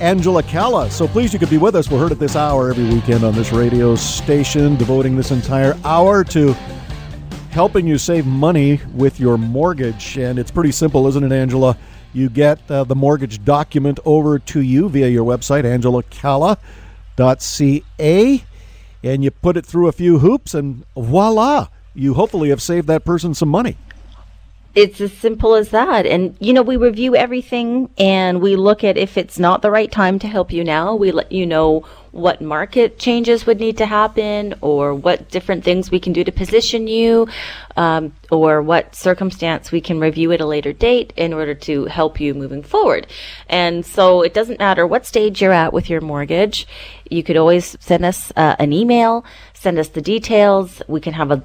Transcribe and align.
Angela 0.00 0.42
Calla. 0.42 0.90
So 0.90 1.06
pleased 1.06 1.34
you 1.34 1.38
could 1.38 1.50
be 1.50 1.58
with 1.58 1.76
us. 1.76 1.90
We're 1.90 1.98
heard 1.98 2.12
at 2.12 2.18
this 2.18 2.34
hour 2.34 2.70
every 2.70 2.84
weekend 2.84 3.22
on 3.22 3.34
this 3.34 3.52
radio 3.52 3.94
station, 3.94 4.76
devoting 4.76 5.14
this 5.14 5.30
entire 5.30 5.76
hour 5.84 6.24
to 6.24 6.54
helping 7.50 7.86
you 7.86 7.98
save 7.98 8.24
money 8.26 8.80
with 8.94 9.20
your 9.20 9.36
mortgage. 9.36 10.16
And 10.16 10.38
it's 10.38 10.50
pretty 10.50 10.72
simple, 10.72 11.06
isn't 11.06 11.22
it, 11.22 11.32
Angela? 11.32 11.76
You 12.12 12.30
get 12.30 12.68
uh, 12.70 12.84
the 12.84 12.96
mortgage 12.96 13.44
document 13.44 14.00
over 14.04 14.38
to 14.38 14.60
you 14.60 14.88
via 14.88 15.08
your 15.08 15.24
website, 15.24 15.64
angelacalla.ca, 15.64 18.44
and 19.02 19.24
you 19.24 19.30
put 19.30 19.56
it 19.56 19.66
through 19.66 19.88
a 19.88 19.92
few 19.92 20.18
hoops, 20.18 20.54
and 20.54 20.84
voila, 20.96 21.68
you 21.94 22.14
hopefully 22.14 22.48
have 22.48 22.62
saved 22.62 22.88
that 22.88 23.04
person 23.04 23.34
some 23.34 23.48
money 23.48 23.76
it's 24.74 25.00
as 25.00 25.12
simple 25.12 25.54
as 25.54 25.70
that. 25.70 26.06
And, 26.06 26.36
you 26.40 26.52
know, 26.52 26.62
we 26.62 26.76
review 26.76 27.16
everything 27.16 27.90
and 27.98 28.40
we 28.40 28.56
look 28.56 28.84
at 28.84 28.96
if 28.96 29.16
it's 29.16 29.38
not 29.38 29.62
the 29.62 29.70
right 29.70 29.90
time 29.90 30.18
to 30.20 30.28
help 30.28 30.52
you 30.52 30.62
now, 30.62 30.94
we 30.94 31.10
let 31.10 31.32
you 31.32 31.46
know 31.46 31.84
what 32.12 32.40
market 32.40 32.98
changes 32.98 33.46
would 33.46 33.60
need 33.60 33.78
to 33.78 33.86
happen 33.86 34.54
or 34.60 34.94
what 34.94 35.28
different 35.30 35.62
things 35.64 35.90
we 35.90 36.00
can 36.00 36.12
do 36.12 36.24
to 36.24 36.32
position 36.32 36.88
you 36.88 37.28
um, 37.76 38.12
or 38.30 38.62
what 38.62 38.94
circumstance 38.94 39.70
we 39.70 39.80
can 39.80 40.00
review 40.00 40.32
at 40.32 40.40
a 40.40 40.46
later 40.46 40.72
date 40.72 41.12
in 41.16 41.32
order 41.32 41.54
to 41.54 41.84
help 41.86 42.20
you 42.20 42.34
moving 42.34 42.62
forward. 42.62 43.06
And 43.48 43.86
so 43.86 44.22
it 44.22 44.34
doesn't 44.34 44.58
matter 44.58 44.86
what 44.86 45.06
stage 45.06 45.40
you're 45.40 45.52
at 45.52 45.72
with 45.72 45.88
your 45.88 46.00
mortgage. 46.00 46.66
You 47.08 47.22
could 47.22 47.36
always 47.36 47.76
send 47.80 48.04
us 48.04 48.32
uh, 48.36 48.56
an 48.58 48.72
email, 48.72 49.24
send 49.52 49.78
us 49.78 49.88
the 49.88 50.02
details. 50.02 50.82
We 50.88 51.00
can 51.00 51.12
have 51.12 51.30
a 51.30 51.42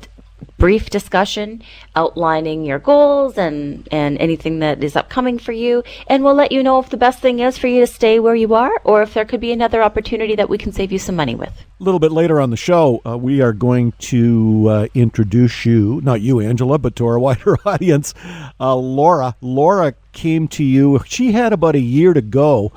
brief 0.57 0.89
discussion 0.89 1.61
outlining 1.95 2.65
your 2.65 2.79
goals 2.79 3.37
and, 3.37 3.87
and 3.91 4.17
anything 4.19 4.59
that 4.59 4.83
is 4.83 4.95
upcoming 4.95 5.37
for 5.37 5.51
you. 5.51 5.83
And 6.07 6.23
we'll 6.23 6.35
let 6.35 6.51
you 6.51 6.63
know 6.63 6.79
if 6.79 6.89
the 6.89 6.97
best 6.97 7.19
thing 7.19 7.39
is 7.39 7.57
for 7.57 7.67
you 7.67 7.81
to 7.81 7.87
stay 7.87 8.19
where 8.19 8.35
you 8.35 8.53
are 8.53 8.71
or 8.83 9.01
if 9.01 9.13
there 9.13 9.25
could 9.25 9.39
be 9.39 9.51
another 9.51 9.83
opportunity 9.83 10.35
that 10.35 10.49
we 10.49 10.57
can 10.57 10.71
save 10.71 10.91
you 10.91 10.99
some 10.99 11.15
money 11.15 11.35
with. 11.35 11.51
A 11.79 11.83
little 11.83 11.99
bit 11.99 12.11
later 12.11 12.39
on 12.39 12.49
the 12.51 12.57
show, 12.57 13.01
uh, 13.05 13.17
we 13.17 13.41
are 13.41 13.53
going 13.53 13.93
to 13.99 14.67
uh, 14.69 14.87
introduce 14.93 15.65
you, 15.65 15.99
not 16.03 16.21
you, 16.21 16.39
Angela, 16.39 16.77
but 16.77 16.95
to 16.97 17.05
our 17.05 17.19
wider 17.25 17.57
audience, 17.67 18.13
uh, 18.59 18.75
Laura. 18.75 19.35
Laura 19.41 19.93
came 20.13 20.47
to 20.49 20.63
you. 20.63 21.01
She 21.05 21.33
had 21.33 21.53
about 21.53 21.75
a 21.75 21.79
year 21.79 22.13
to 22.13 22.21
go 22.21 22.71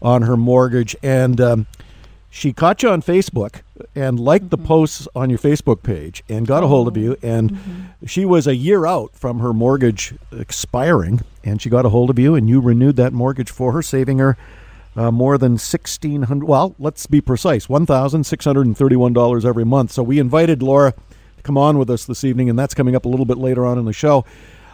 on 0.00 0.22
her 0.22 0.36
mortgage, 0.36 0.94
and 1.02 1.40
um, 1.40 1.66
she 2.34 2.52
caught 2.52 2.82
you 2.82 2.88
on 2.88 3.00
Facebook 3.00 3.62
and 3.94 4.18
liked 4.18 4.46
mm-hmm. 4.46 4.60
the 4.60 4.66
posts 4.66 5.06
on 5.14 5.30
your 5.30 5.38
Facebook 5.38 5.84
page 5.84 6.24
and 6.28 6.48
got 6.48 6.64
a 6.64 6.66
hold 6.66 6.88
of 6.88 6.96
you. 6.96 7.16
And 7.22 7.52
mm-hmm. 7.52 8.06
she 8.06 8.24
was 8.24 8.48
a 8.48 8.56
year 8.56 8.86
out 8.86 9.14
from 9.14 9.38
her 9.38 9.52
mortgage 9.52 10.14
expiring, 10.32 11.20
and 11.44 11.62
she 11.62 11.70
got 11.70 11.86
a 11.86 11.90
hold 11.90 12.10
of 12.10 12.18
you, 12.18 12.34
and 12.34 12.48
you 12.48 12.60
renewed 12.60 12.96
that 12.96 13.12
mortgage 13.12 13.52
for 13.52 13.70
her, 13.70 13.82
saving 13.82 14.18
her 14.18 14.36
uh, 14.96 15.12
more 15.12 15.38
than 15.38 15.58
sixteen 15.58 16.22
hundred. 16.22 16.46
Well, 16.46 16.74
let's 16.80 17.06
be 17.06 17.20
precise, 17.20 17.68
one 17.68 17.86
thousand 17.86 18.24
six 18.24 18.44
hundred 18.44 18.66
and 18.66 18.76
thirty-one 18.76 19.12
dollars 19.12 19.44
every 19.44 19.64
month. 19.64 19.92
So 19.92 20.02
we 20.02 20.18
invited 20.18 20.60
Laura 20.60 20.92
to 20.92 21.42
come 21.44 21.56
on 21.56 21.78
with 21.78 21.88
us 21.88 22.04
this 22.04 22.24
evening, 22.24 22.50
and 22.50 22.58
that's 22.58 22.74
coming 22.74 22.96
up 22.96 23.04
a 23.04 23.08
little 23.08 23.26
bit 23.26 23.38
later 23.38 23.64
on 23.64 23.78
in 23.78 23.84
the 23.84 23.92
show. 23.92 24.24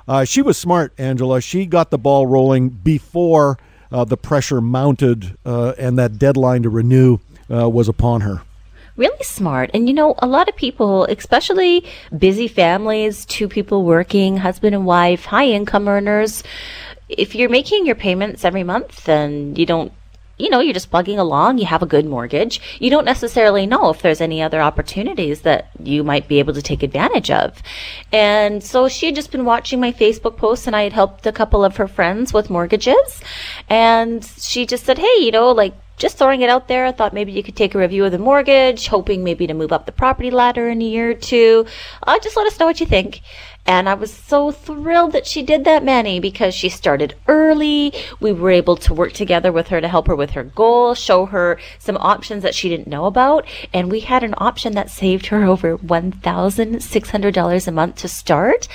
Uh, 0.09 0.25
she 0.25 0.41
was 0.41 0.57
smart, 0.57 0.95
Angela. 0.97 1.43
She 1.43 1.67
got 1.67 1.91
the 1.91 1.99
ball 1.99 2.27
rolling 2.27 2.71
before 2.71 3.59
uh, 3.93 4.05
the 4.05 4.17
pressure 4.17 4.63
mounted 4.63 5.37
uh, 5.45 5.75
and 5.77 5.99
that 5.99 6.19
deadline 6.19 6.63
to 6.63 6.71
renew 6.71 7.19
uh, 7.53 7.69
was 7.69 7.89
upon 7.89 8.23
her 8.23 8.43
really 8.97 9.25
smart. 9.25 9.71
And 9.73 9.89
you 9.89 9.95
know, 9.95 10.15
a 10.19 10.27
lot 10.27 10.49
of 10.49 10.57
people, 10.57 11.05
especially 11.07 11.87
busy 12.17 12.49
families, 12.49 13.25
two 13.25 13.49
people 13.49 13.83
working, 13.83 14.37
husband 14.37 14.75
and 14.75 14.85
wife, 14.85 15.25
high 15.25 15.47
income 15.47 15.89
earners, 15.89 16.43
if 17.09 17.35
you're 17.35 17.49
making 17.49 17.87
your 17.87 17.95
payments 17.95 18.45
every 18.45 18.63
month 18.63 19.09
and 19.09 19.59
you 19.59 19.65
don't 19.65 19.93
you 20.41 20.49
know, 20.49 20.61
you're 20.61 20.73
just 20.73 20.91
plugging 20.91 21.19
along, 21.19 21.59
you 21.59 21.67
have 21.67 21.83
a 21.83 21.87
good 21.87 22.07
mortgage. 22.07 22.63
You 22.81 22.89
don't 22.89 23.05
necessarily 23.05 23.67
know 23.67 23.91
if 23.91 24.01
there's 24.01 24.23
any 24.23 24.41
other 24.41 24.63
opportunities 24.63 25.43
that 25.43 25.69
you 25.83 26.03
might 26.03 26.29
be 26.29 26.39
able 26.39 26.55
to 26.55 26.63
take 26.63 26.83
advantage 26.83 27.31
of. 27.31 27.63
And 28.11 28.65
so 28.65 28.89
she 28.89 29.05
had 29.05 29.15
just 29.15 29.33
been 29.33 29.45
watching 29.45 29.81
my 29.81 29.93
Facebook 29.93 30.39
posts 30.39 30.67
and 30.67 30.75
I 30.75 30.85
had 30.85 30.95
helped 30.95 31.27
a 31.27 31.33
couple 31.33 31.63
of 31.63 31.77
her 31.77 31.87
friends 31.87 32.33
with 32.33 32.49
mortgages. 32.49 33.21
And 33.69 34.25
she 34.25 34.65
just 34.65 34.87
said, 34.87 34.97
Hey, 34.97 35.19
you 35.19 35.31
know, 35.31 35.51
like, 35.51 35.75
just 36.01 36.17
throwing 36.17 36.41
it 36.41 36.49
out 36.49 36.67
there. 36.67 36.87
I 36.87 36.93
thought 36.93 37.13
maybe 37.13 37.31
you 37.31 37.43
could 37.43 37.55
take 37.55 37.75
a 37.75 37.79
review 37.79 38.07
of 38.07 38.11
the 38.11 38.19
mortgage, 38.19 38.89
hoping 38.89 39.23
maybe 39.23 39.47
to 39.47 39.55
move 39.55 39.71
up 39.71 39.85
the 39.85 39.93
property 39.93 40.31
ladder 40.31 40.69
in 40.69 40.81
a 40.81 40.85
year 40.85 41.11
or 41.11 41.15
two. 41.15 41.67
Uh, 42.03 42.19
just 42.19 42.37
let 42.37 42.47
us 42.47 42.59
know 42.59 42.67
what 42.67 42.81
you 42.81 42.87
think. 42.87 43.21
And 43.67 43.89
I 43.89 43.95
was 43.95 44.13
so 44.13 44.51
thrilled 44.51 45.13
that 45.13 45.27
she 45.27 45.43
did 45.43 45.65
that, 45.65 45.85
Manny, 45.85 46.19
because 46.19 46.55
she 46.55 46.69
started 46.69 47.15
early. 47.29 47.93
We 48.19 48.33
were 48.33 48.51
able 48.51 48.77
to 48.77 48.95
work 48.95 49.13
together 49.13 49.53
with 49.53 49.69
her 49.69 49.81
to 49.81 49.89
help 49.89 50.09
her 50.09 50.17
with 50.17 50.31
her 50.31 50.43
goal, 50.43 50.95
show 50.95 51.27
her 51.27 51.59
some 51.79 51.97
options 51.99 52.43
that 52.43 52.55
she 52.55 52.69
didn't 52.69 52.89
know 52.89 53.05
about. 53.07 53.47
And 53.73 53.91
we 53.91 54.01
had 54.01 54.25
an 54.25 54.35
option 54.39 54.73
that 54.75 54.91
saved 54.91 55.27
her 55.27 55.45
over 55.51 55.79
$1,600 55.79 57.69
a 57.69 57.71
month 57.71 57.97
to 57.97 58.09
start 58.09 58.69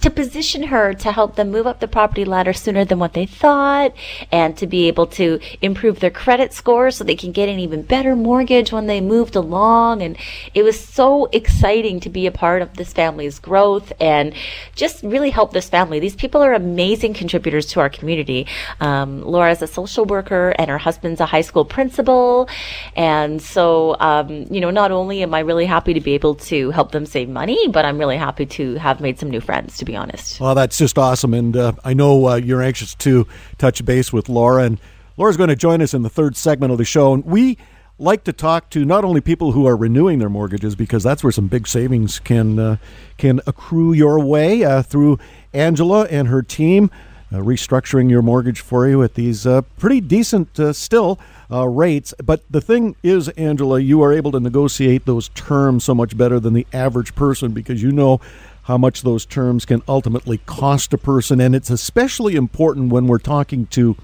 to 0.00 0.10
position 0.10 0.64
her 0.64 0.94
to 0.94 1.12
help 1.12 1.36
them 1.36 1.50
move 1.50 1.66
up 1.66 1.80
the 1.80 1.88
property 1.88 2.24
ladder 2.24 2.52
sooner 2.52 2.84
than 2.84 2.98
what 2.98 3.14
they 3.14 3.26
thought 3.26 3.92
and 4.30 4.56
to 4.56 4.66
be 4.66 4.86
able 4.86 5.06
to 5.06 5.40
improve 5.60 6.00
their 6.00 6.10
credit 6.10 6.52
score 6.52 6.90
so 6.90 7.02
they 7.02 7.16
can 7.16 7.32
get 7.32 7.48
an 7.48 7.58
even 7.58 7.82
better 7.82 8.14
mortgage 8.14 8.72
when 8.72 8.86
they 8.86 9.00
moved 9.00 9.34
along. 9.34 10.02
And 10.02 10.16
it 10.54 10.62
was 10.62 10.78
so 10.78 11.26
exciting 11.32 12.00
to 12.00 12.08
be 12.08 12.26
a 12.26 12.32
part 12.32 12.62
of 12.62 12.76
this 12.76 12.92
family's 12.92 13.38
growth 13.38 13.92
and 14.00 14.27
and 14.28 14.36
just 14.74 15.02
really 15.02 15.30
help 15.30 15.52
this 15.52 15.68
family. 15.68 16.00
These 16.00 16.16
people 16.16 16.42
are 16.42 16.52
amazing 16.52 17.14
contributors 17.14 17.66
to 17.66 17.80
our 17.80 17.88
community. 17.88 18.46
Um, 18.80 19.22
Laura's 19.22 19.62
a 19.62 19.66
social 19.66 20.04
worker 20.04 20.54
and 20.58 20.70
her 20.70 20.78
husband's 20.78 21.20
a 21.20 21.26
high 21.26 21.40
school 21.40 21.64
principal. 21.64 22.48
And 22.96 23.40
so, 23.42 23.96
um, 24.00 24.46
you 24.50 24.60
know, 24.60 24.70
not 24.70 24.90
only 24.92 25.22
am 25.22 25.34
I 25.34 25.40
really 25.40 25.66
happy 25.66 25.94
to 25.94 26.00
be 26.00 26.14
able 26.14 26.34
to 26.36 26.70
help 26.70 26.92
them 26.92 27.06
save 27.06 27.28
money, 27.28 27.68
but 27.68 27.84
I'm 27.84 27.98
really 27.98 28.16
happy 28.16 28.46
to 28.46 28.74
have 28.76 29.00
made 29.00 29.18
some 29.18 29.30
new 29.30 29.40
friends, 29.40 29.78
to 29.78 29.84
be 29.84 29.96
honest. 29.96 30.40
Well, 30.40 30.54
that's 30.54 30.78
just 30.78 30.98
awesome. 30.98 31.34
And 31.34 31.56
uh, 31.56 31.72
I 31.84 31.94
know 31.94 32.28
uh, 32.28 32.34
you're 32.36 32.62
anxious 32.62 32.94
to 32.96 33.26
touch 33.58 33.84
base 33.84 34.12
with 34.12 34.28
Laura. 34.28 34.64
And 34.64 34.80
Laura's 35.16 35.36
going 35.36 35.48
to 35.48 35.56
join 35.56 35.82
us 35.82 35.94
in 35.94 36.02
the 36.02 36.10
third 36.10 36.36
segment 36.36 36.72
of 36.72 36.78
the 36.78 36.84
show. 36.84 37.14
And 37.14 37.24
we 37.24 37.58
like 37.98 38.24
to 38.24 38.32
talk 38.32 38.70
to 38.70 38.84
not 38.84 39.04
only 39.04 39.20
people 39.20 39.52
who 39.52 39.66
are 39.66 39.76
renewing 39.76 40.18
their 40.18 40.28
mortgages 40.28 40.76
because 40.76 41.02
that's 41.02 41.22
where 41.24 41.32
some 41.32 41.48
big 41.48 41.66
savings 41.66 42.18
can 42.18 42.58
uh, 42.58 42.76
can 43.16 43.40
accrue 43.46 43.92
your 43.92 44.20
way 44.20 44.64
uh, 44.64 44.82
through 44.82 45.18
Angela 45.52 46.04
and 46.04 46.28
her 46.28 46.42
team 46.42 46.90
uh, 47.32 47.36
restructuring 47.36 48.10
your 48.10 48.22
mortgage 48.22 48.60
for 48.60 48.88
you 48.88 49.02
at 49.02 49.14
these 49.14 49.46
uh, 49.46 49.62
pretty 49.78 50.00
decent 50.00 50.58
uh, 50.58 50.72
still 50.72 51.18
uh, 51.50 51.66
rates. 51.66 52.14
But 52.24 52.42
the 52.50 52.60
thing 52.60 52.96
is, 53.02 53.28
Angela, 53.30 53.80
you 53.80 54.02
are 54.02 54.12
able 54.12 54.32
to 54.32 54.40
negotiate 54.40 55.04
those 55.04 55.28
terms 55.30 55.84
so 55.84 55.94
much 55.94 56.16
better 56.16 56.40
than 56.40 56.54
the 56.54 56.66
average 56.72 57.14
person 57.14 57.52
because 57.52 57.82
you 57.82 57.92
know 57.92 58.20
how 58.62 58.78
much 58.78 59.02
those 59.02 59.24
terms 59.24 59.64
can 59.64 59.82
ultimately 59.88 60.38
cost 60.44 60.92
a 60.92 60.98
person, 60.98 61.40
and 61.40 61.54
it's 61.54 61.70
especially 61.70 62.36
important 62.36 62.92
when 62.92 63.06
we're 63.06 63.18
talking 63.18 63.66
to 63.66 63.96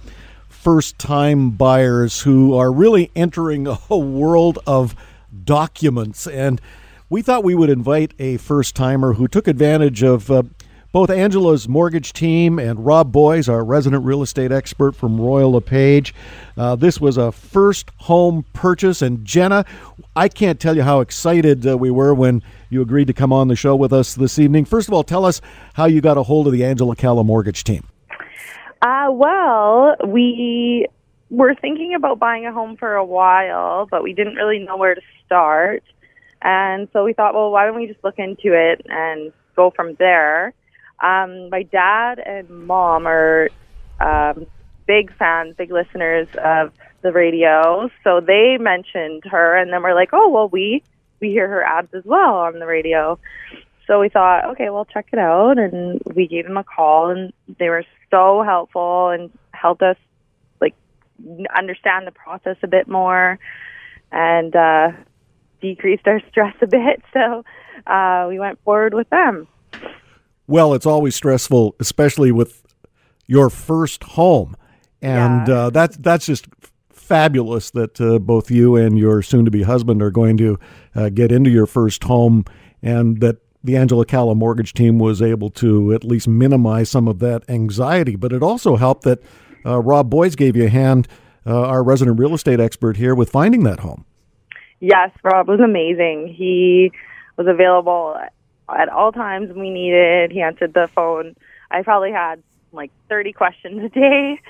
first 0.64 0.98
time 0.98 1.50
buyers 1.50 2.22
who 2.22 2.56
are 2.56 2.72
really 2.72 3.10
entering 3.14 3.66
a 3.90 3.98
world 3.98 4.58
of 4.66 4.96
documents. 5.44 6.26
And 6.26 6.58
we 7.10 7.20
thought 7.20 7.44
we 7.44 7.54
would 7.54 7.68
invite 7.68 8.14
a 8.18 8.38
first 8.38 8.74
timer 8.74 9.12
who 9.12 9.28
took 9.28 9.46
advantage 9.46 10.02
of 10.02 10.30
uh, 10.30 10.42
both 10.90 11.10
Angela's 11.10 11.68
mortgage 11.68 12.14
team 12.14 12.58
and 12.58 12.86
Rob 12.86 13.12
Boies, 13.12 13.46
our 13.46 13.62
resident 13.62 14.04
real 14.04 14.22
estate 14.22 14.52
expert 14.52 14.96
from 14.96 15.20
Royal 15.20 15.52
LePage. 15.52 16.14
Uh, 16.56 16.76
this 16.76 16.98
was 16.98 17.18
a 17.18 17.30
first 17.30 17.90
home 17.98 18.46
purchase. 18.54 19.02
And 19.02 19.22
Jenna, 19.22 19.66
I 20.16 20.28
can't 20.28 20.58
tell 20.58 20.76
you 20.76 20.82
how 20.82 21.00
excited 21.00 21.66
uh, 21.66 21.76
we 21.76 21.90
were 21.90 22.14
when 22.14 22.42
you 22.70 22.80
agreed 22.80 23.08
to 23.08 23.12
come 23.12 23.34
on 23.34 23.48
the 23.48 23.56
show 23.56 23.76
with 23.76 23.92
us 23.92 24.14
this 24.14 24.38
evening. 24.38 24.64
First 24.64 24.88
of 24.88 24.94
all, 24.94 25.04
tell 25.04 25.26
us 25.26 25.42
how 25.74 25.84
you 25.84 26.00
got 26.00 26.16
a 26.16 26.22
hold 26.22 26.46
of 26.46 26.54
the 26.54 26.64
Angela 26.64 26.96
Calla 26.96 27.22
mortgage 27.22 27.64
team. 27.64 27.86
Uh, 28.84 29.10
well, 29.10 29.96
we 30.06 30.86
were 31.30 31.54
thinking 31.54 31.94
about 31.94 32.18
buying 32.18 32.44
a 32.44 32.52
home 32.52 32.76
for 32.76 32.94
a 32.96 33.04
while, 33.04 33.86
but 33.90 34.02
we 34.02 34.12
didn't 34.12 34.34
really 34.34 34.58
know 34.58 34.76
where 34.76 34.94
to 34.94 35.00
start. 35.24 35.82
And 36.42 36.86
so 36.92 37.02
we 37.02 37.14
thought, 37.14 37.32
well, 37.32 37.50
why 37.50 37.64
don't 37.64 37.76
we 37.76 37.86
just 37.86 38.04
look 38.04 38.18
into 38.18 38.52
it 38.52 38.84
and 38.84 39.32
go 39.56 39.70
from 39.70 39.94
there? 39.94 40.52
Um, 41.02 41.48
my 41.48 41.62
dad 41.62 42.18
and 42.18 42.66
mom 42.66 43.06
are 43.06 43.48
um, 44.00 44.46
big 44.86 45.16
fans, 45.16 45.54
big 45.56 45.72
listeners 45.72 46.28
of 46.44 46.70
the 47.00 47.10
radio. 47.10 47.88
So 48.04 48.20
they 48.20 48.58
mentioned 48.60 49.22
her, 49.30 49.56
and 49.56 49.72
then 49.72 49.82
we're 49.82 49.94
like, 49.94 50.10
oh, 50.12 50.28
well, 50.28 50.50
we 50.50 50.82
we 51.20 51.30
hear 51.30 51.48
her 51.48 51.62
ads 51.62 51.94
as 51.94 52.04
well 52.04 52.34
on 52.34 52.58
the 52.58 52.66
radio. 52.66 53.18
So 53.86 54.00
we 54.00 54.08
thought, 54.08 54.46
okay, 54.52 54.70
well, 54.70 54.84
check 54.86 55.06
it 55.12 55.18
out. 55.18 55.58
And 55.58 56.00
we 56.14 56.26
gave 56.26 56.46
them 56.46 56.56
a 56.56 56.64
call, 56.64 57.10
and 57.10 57.32
they 57.58 57.68
were 57.68 57.84
so 58.10 58.42
helpful 58.42 59.10
and 59.10 59.30
helped 59.52 59.82
us 59.82 59.96
like 60.60 60.74
understand 61.56 62.06
the 62.06 62.12
process 62.12 62.56
a 62.62 62.66
bit 62.66 62.88
more 62.88 63.38
and 64.10 64.54
uh, 64.56 64.92
decreased 65.60 66.06
our 66.06 66.20
stress 66.30 66.54
a 66.62 66.66
bit. 66.66 67.02
So 67.12 67.44
uh, 67.86 68.26
we 68.28 68.38
went 68.38 68.58
forward 68.64 68.94
with 68.94 69.08
them. 69.10 69.46
Well, 70.46 70.74
it's 70.74 70.86
always 70.86 71.14
stressful, 71.14 71.74
especially 71.80 72.30
with 72.32 72.62
your 73.26 73.48
first 73.50 74.02
home, 74.04 74.56
and 75.00 75.48
Yeah. 75.48 75.54
uh, 75.54 75.70
that's 75.70 75.96
that's 75.96 76.26
just 76.26 76.46
fabulous 76.90 77.70
that 77.70 77.98
uh, 78.00 78.18
both 78.18 78.50
you 78.50 78.76
and 78.76 78.98
your 78.98 79.22
soon-to-be 79.22 79.62
husband 79.62 80.02
are 80.02 80.10
going 80.10 80.36
to 80.38 80.58
uh, 80.94 81.08
get 81.10 81.32
into 81.32 81.50
your 81.50 81.66
first 81.66 82.04
home, 82.04 82.44
and 82.82 83.20
that 83.20 83.36
the 83.64 83.76
Angela 83.76 84.04
Calla 84.04 84.34
mortgage 84.34 84.74
team 84.74 84.98
was 84.98 85.22
able 85.22 85.48
to 85.50 85.92
at 85.94 86.04
least 86.04 86.28
minimize 86.28 86.90
some 86.90 87.08
of 87.08 87.18
that 87.20 87.48
anxiety. 87.48 88.14
But 88.14 88.32
it 88.32 88.42
also 88.42 88.76
helped 88.76 89.02
that 89.04 89.20
uh, 89.64 89.80
Rob 89.80 90.10
Boies 90.10 90.36
gave 90.36 90.54
you 90.54 90.66
a 90.66 90.68
hand, 90.68 91.08
uh, 91.46 91.66
our 91.66 91.82
resident 91.82 92.20
real 92.20 92.34
estate 92.34 92.60
expert 92.60 92.98
here, 92.98 93.14
with 93.14 93.30
finding 93.30 93.64
that 93.64 93.80
home. 93.80 94.04
Yes, 94.80 95.10
Rob 95.22 95.48
was 95.48 95.60
amazing. 95.60 96.34
He 96.36 96.92
was 97.38 97.46
available 97.46 98.16
at 98.68 98.88
all 98.90 99.12
times 99.12 99.50
we 99.54 99.70
needed. 99.70 100.30
He 100.30 100.42
answered 100.42 100.74
the 100.74 100.88
phone. 100.94 101.34
I 101.70 101.82
probably 101.82 102.12
had 102.12 102.42
like 102.72 102.90
30 103.08 103.32
questions 103.32 103.82
a 103.82 103.88
day. 103.88 104.40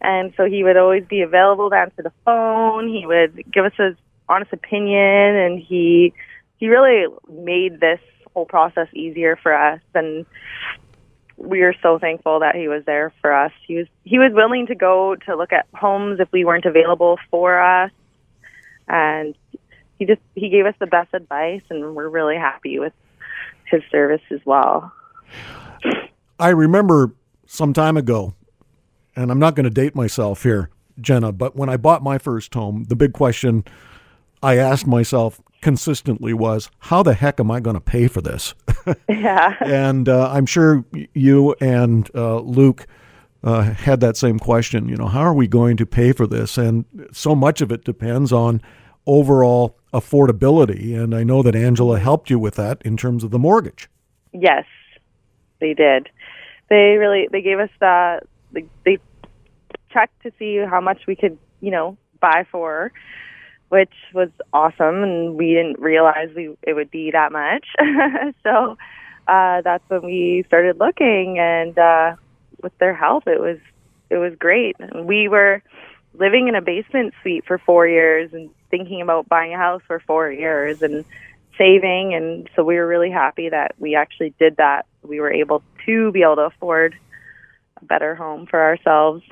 And 0.00 0.32
so 0.36 0.46
he 0.46 0.64
would 0.64 0.76
always 0.76 1.04
be 1.04 1.22
available 1.22 1.70
to 1.70 1.76
answer 1.76 2.02
the 2.02 2.12
phone. 2.24 2.88
He 2.88 3.06
would 3.06 3.44
give 3.52 3.64
us 3.64 3.72
his 3.78 3.94
honest 4.28 4.52
opinion 4.52 5.36
and 5.36 5.60
he 5.60 6.12
he 6.56 6.68
really 6.68 7.06
made 7.30 7.78
this 7.80 8.00
whole 8.34 8.46
process 8.46 8.88
easier 8.92 9.36
for 9.36 9.54
us 9.54 9.80
and 9.94 10.26
we 11.36 11.62
are 11.62 11.74
so 11.82 11.98
thankful 11.98 12.40
that 12.40 12.54
he 12.54 12.68
was 12.68 12.84
there 12.84 13.12
for 13.20 13.32
us. 13.32 13.52
He 13.66 13.76
was 13.76 13.86
he 14.04 14.18
was 14.18 14.32
willing 14.32 14.66
to 14.68 14.74
go 14.74 15.16
to 15.26 15.36
look 15.36 15.52
at 15.52 15.66
homes 15.74 16.20
if 16.20 16.30
we 16.32 16.44
weren't 16.44 16.64
available 16.64 17.18
for 17.30 17.60
us 17.60 17.90
and 18.88 19.34
he 19.98 20.06
just 20.06 20.20
he 20.34 20.48
gave 20.48 20.66
us 20.66 20.74
the 20.78 20.86
best 20.86 21.12
advice 21.12 21.62
and 21.70 21.94
we're 21.94 22.08
really 22.08 22.36
happy 22.36 22.78
with 22.78 22.92
his 23.66 23.82
service 23.90 24.22
as 24.30 24.40
well. 24.44 24.92
I 26.38 26.50
remember 26.50 27.14
some 27.46 27.72
time 27.72 27.96
ago, 27.96 28.34
and 29.14 29.30
I'm 29.30 29.38
not 29.38 29.54
going 29.54 29.64
to 29.64 29.70
date 29.70 29.94
myself 29.94 30.42
here, 30.42 30.70
Jenna, 31.00 31.32
but 31.32 31.54
when 31.54 31.68
I 31.68 31.76
bought 31.76 32.02
my 32.02 32.18
first 32.18 32.52
home, 32.54 32.84
the 32.88 32.96
big 32.96 33.12
question 33.12 33.64
I 34.42 34.56
asked 34.56 34.86
myself 34.86 35.40
consistently 35.64 36.34
was, 36.34 36.70
how 36.78 37.02
the 37.02 37.14
heck 37.14 37.40
am 37.40 37.50
I 37.50 37.58
going 37.58 37.74
to 37.74 37.80
pay 37.80 38.06
for 38.06 38.20
this? 38.20 38.54
Yeah. 39.08 39.54
and 39.64 40.10
uh, 40.10 40.30
I'm 40.30 40.44
sure 40.44 40.84
you 41.14 41.54
and 41.58 42.10
uh, 42.14 42.40
Luke 42.40 42.86
uh, 43.42 43.62
had 43.62 44.00
that 44.00 44.18
same 44.18 44.38
question. 44.38 44.90
You 44.90 44.96
know, 44.96 45.06
how 45.06 45.20
are 45.20 45.32
we 45.32 45.48
going 45.48 45.78
to 45.78 45.86
pay 45.86 46.12
for 46.12 46.26
this? 46.26 46.58
And 46.58 46.84
so 47.10 47.34
much 47.34 47.62
of 47.62 47.72
it 47.72 47.82
depends 47.82 48.30
on 48.30 48.60
overall 49.06 49.78
affordability. 49.94 51.02
And 51.02 51.14
I 51.14 51.24
know 51.24 51.42
that 51.42 51.56
Angela 51.56 51.98
helped 51.98 52.28
you 52.28 52.38
with 52.38 52.56
that 52.56 52.82
in 52.82 52.98
terms 52.98 53.24
of 53.24 53.30
the 53.30 53.38
mortgage. 53.38 53.88
Yes, 54.34 54.66
they 55.60 55.72
did. 55.72 56.10
They 56.68 56.96
really 56.98 57.28
they 57.32 57.40
gave 57.40 57.58
us 57.58 57.70
the 57.80 58.20
they, 58.52 58.66
they 58.84 58.98
checked 59.94 60.22
to 60.24 60.32
see 60.38 60.58
how 60.58 60.82
much 60.82 61.06
we 61.06 61.16
could 61.16 61.38
you 61.62 61.70
know 61.70 61.96
buy 62.20 62.44
for, 62.50 62.92
which 63.74 63.92
was 64.12 64.28
awesome, 64.52 65.02
and 65.02 65.34
we 65.34 65.48
didn't 65.48 65.80
realize 65.80 66.28
we 66.36 66.56
it 66.62 66.74
would 66.74 66.92
be 66.92 67.10
that 67.10 67.32
much. 67.32 67.66
so 68.44 68.78
uh, 69.26 69.62
that's 69.62 69.82
when 69.88 70.02
we 70.02 70.44
started 70.46 70.78
looking, 70.78 71.40
and 71.40 71.76
uh, 71.76 72.14
with 72.62 72.76
their 72.78 72.94
help, 72.94 73.26
it 73.26 73.40
was 73.40 73.58
it 74.10 74.18
was 74.18 74.32
great. 74.38 74.76
We 74.94 75.26
were 75.26 75.60
living 76.16 76.46
in 76.46 76.54
a 76.54 76.62
basement 76.62 77.14
suite 77.20 77.44
for 77.46 77.58
four 77.58 77.88
years 77.88 78.32
and 78.32 78.48
thinking 78.70 79.02
about 79.02 79.28
buying 79.28 79.52
a 79.52 79.58
house 79.58 79.82
for 79.88 79.98
four 79.98 80.30
years 80.30 80.80
and 80.80 81.04
saving 81.58 82.14
and 82.14 82.50
so 82.56 82.64
we 82.64 82.74
were 82.74 82.86
really 82.86 83.10
happy 83.10 83.48
that 83.48 83.76
we 83.78 83.94
actually 83.94 84.34
did 84.40 84.56
that 84.56 84.86
we 85.02 85.20
were 85.20 85.32
able 85.32 85.62
to 85.86 86.10
be 86.10 86.22
able 86.22 86.34
to 86.34 86.42
afford 86.42 86.96
a 87.80 87.84
better 87.84 88.16
home 88.16 88.44
for 88.44 88.60
ourselves 88.60 89.22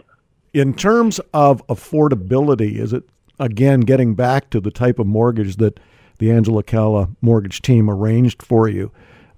In 0.53 0.73
terms 0.75 1.19
of 1.33 1.67
affordability, 1.67 2.77
is 2.77 2.93
it 2.93 3.05
again 3.43 3.81
getting 3.81 4.15
back 4.15 4.51
to 4.51 4.61
the 4.61 4.71
type 4.71 4.99
of 4.99 5.07
mortgage 5.07 5.57
that 5.57 5.79
the 6.19 6.31
Angela 6.31 6.63
Calla 6.63 7.09
mortgage 7.21 7.63
team 7.63 7.91
arranged 7.91 8.43
for 8.43 8.69
you? 8.69 8.91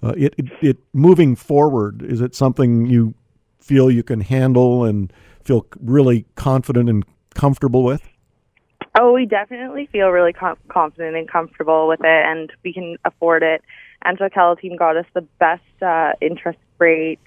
Uh, 0.03 0.13
it, 0.17 0.35
it, 0.37 0.45
it 0.61 0.77
moving 0.93 1.35
forward, 1.35 2.01
is 2.01 2.21
it 2.21 2.35
something 2.35 2.85
you 2.85 3.15
feel 3.59 3.89
you 3.89 4.03
can 4.03 4.21
handle 4.21 4.83
and 4.83 5.11
feel 5.43 5.65
really 5.81 6.25
confident 6.35 6.89
and 6.89 7.03
comfortable 7.33 7.83
with? 7.83 8.07
oh 8.97 9.11
we 9.11 9.25
definitely 9.25 9.87
feel 9.91 10.09
really 10.09 10.33
com- 10.33 10.57
confident 10.69 11.15
and 11.15 11.29
comfortable 11.29 11.87
with 11.87 11.99
it 11.99 12.25
and 12.25 12.51
we 12.63 12.73
can 12.73 12.97
afford 13.05 13.43
it 13.43 13.61
angela 14.03 14.29
Calla 14.29 14.55
team 14.55 14.75
got 14.77 14.97
us 14.97 15.05
the 15.13 15.21
best 15.39 15.61
uh, 15.81 16.13
interest 16.21 16.59
rate 16.79 17.19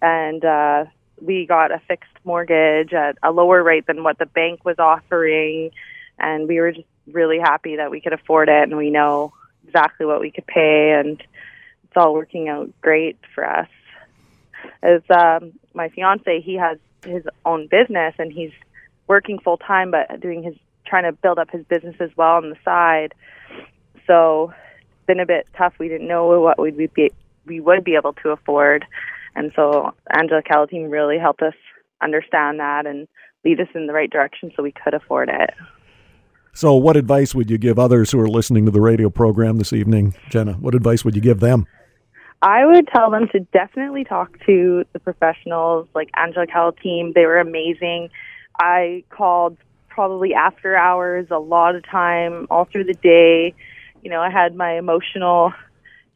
and 0.00 0.44
uh, 0.44 0.84
we 1.20 1.46
got 1.46 1.70
a 1.70 1.80
fixed 1.88 2.10
mortgage 2.24 2.92
at 2.92 3.18
a 3.22 3.30
lower 3.30 3.62
rate 3.62 3.86
than 3.86 4.02
what 4.02 4.18
the 4.18 4.26
bank 4.26 4.64
was 4.64 4.78
offering 4.78 5.70
and 6.18 6.48
we 6.48 6.60
were 6.60 6.72
just 6.72 6.86
really 7.12 7.38
happy 7.38 7.76
that 7.76 7.90
we 7.90 8.00
could 8.00 8.12
afford 8.12 8.48
it 8.48 8.62
and 8.62 8.76
we 8.76 8.90
know 8.90 9.32
exactly 9.66 10.06
what 10.06 10.20
we 10.20 10.30
could 10.30 10.46
pay 10.46 10.92
and 10.98 11.20
it's 11.84 11.96
all 11.96 12.12
working 12.12 12.48
out 12.48 12.70
great 12.80 13.16
for 13.34 13.44
us. 13.44 13.68
As 14.82 15.02
um 15.10 15.52
my 15.74 15.88
fiance 15.88 16.40
he 16.40 16.54
has 16.54 16.78
his 17.04 17.24
own 17.44 17.68
business 17.68 18.14
and 18.18 18.32
he's 18.32 18.52
working 19.06 19.38
full 19.38 19.56
time 19.56 19.90
but 19.90 20.20
doing 20.20 20.42
his 20.42 20.54
trying 20.84 21.04
to 21.04 21.12
build 21.12 21.38
up 21.38 21.50
his 21.50 21.64
business 21.66 21.96
as 22.00 22.10
well 22.16 22.36
on 22.36 22.50
the 22.50 22.56
side. 22.64 23.14
So 24.06 24.52
it's 24.90 25.06
been 25.06 25.20
a 25.20 25.26
bit 25.26 25.46
tough. 25.56 25.74
We 25.78 25.88
didn't 25.88 26.08
know 26.08 26.40
what 26.40 26.58
we'd 26.58 26.92
be 26.94 27.10
we 27.46 27.60
would 27.60 27.84
be 27.84 27.94
able 27.94 28.12
to 28.12 28.30
afford 28.30 28.84
and 29.38 29.52
so 29.56 29.94
angela 30.10 30.42
Calla 30.42 30.66
team 30.66 30.90
really 30.90 31.18
helped 31.18 31.42
us 31.42 31.54
understand 32.02 32.60
that 32.60 32.86
and 32.86 33.08
lead 33.44 33.60
us 33.60 33.68
in 33.74 33.86
the 33.86 33.92
right 33.92 34.10
direction 34.10 34.50
so 34.54 34.62
we 34.62 34.72
could 34.72 34.94
afford 34.94 35.28
it 35.28 35.50
So, 36.54 36.74
what 36.74 36.96
advice 36.96 37.36
would 37.36 37.50
you 37.50 37.58
give 37.58 37.78
others 37.78 38.10
who 38.10 38.18
are 38.18 38.28
listening 38.28 38.64
to 38.64 38.72
the 38.72 38.80
radio 38.80 39.10
program 39.10 39.58
this 39.58 39.72
evening, 39.72 40.14
Jenna? 40.28 40.54
What 40.54 40.74
advice 40.74 41.04
would 41.04 41.14
you 41.14 41.22
give 41.22 41.38
them? 41.38 41.66
I 42.42 42.66
would 42.66 42.88
tell 42.88 43.10
them 43.10 43.28
to 43.32 43.40
definitely 43.52 44.04
talk 44.04 44.38
to 44.46 44.84
the 44.92 44.98
professionals 44.98 45.88
like 45.94 46.08
Angela 46.16 46.46
Calla 46.46 46.72
team. 46.72 47.12
They 47.14 47.26
were 47.26 47.38
amazing. 47.38 48.10
I 48.60 49.04
called 49.10 49.56
probably 49.88 50.34
after 50.34 50.76
hours 50.76 51.26
a 51.30 51.38
lot 51.38 51.74
of 51.74 51.84
time, 51.84 52.46
all 52.50 52.64
through 52.64 52.84
the 52.84 52.94
day. 52.94 53.54
You 54.02 54.10
know, 54.10 54.20
I 54.20 54.30
had 54.30 54.54
my 54.54 54.78
emotional 54.78 55.52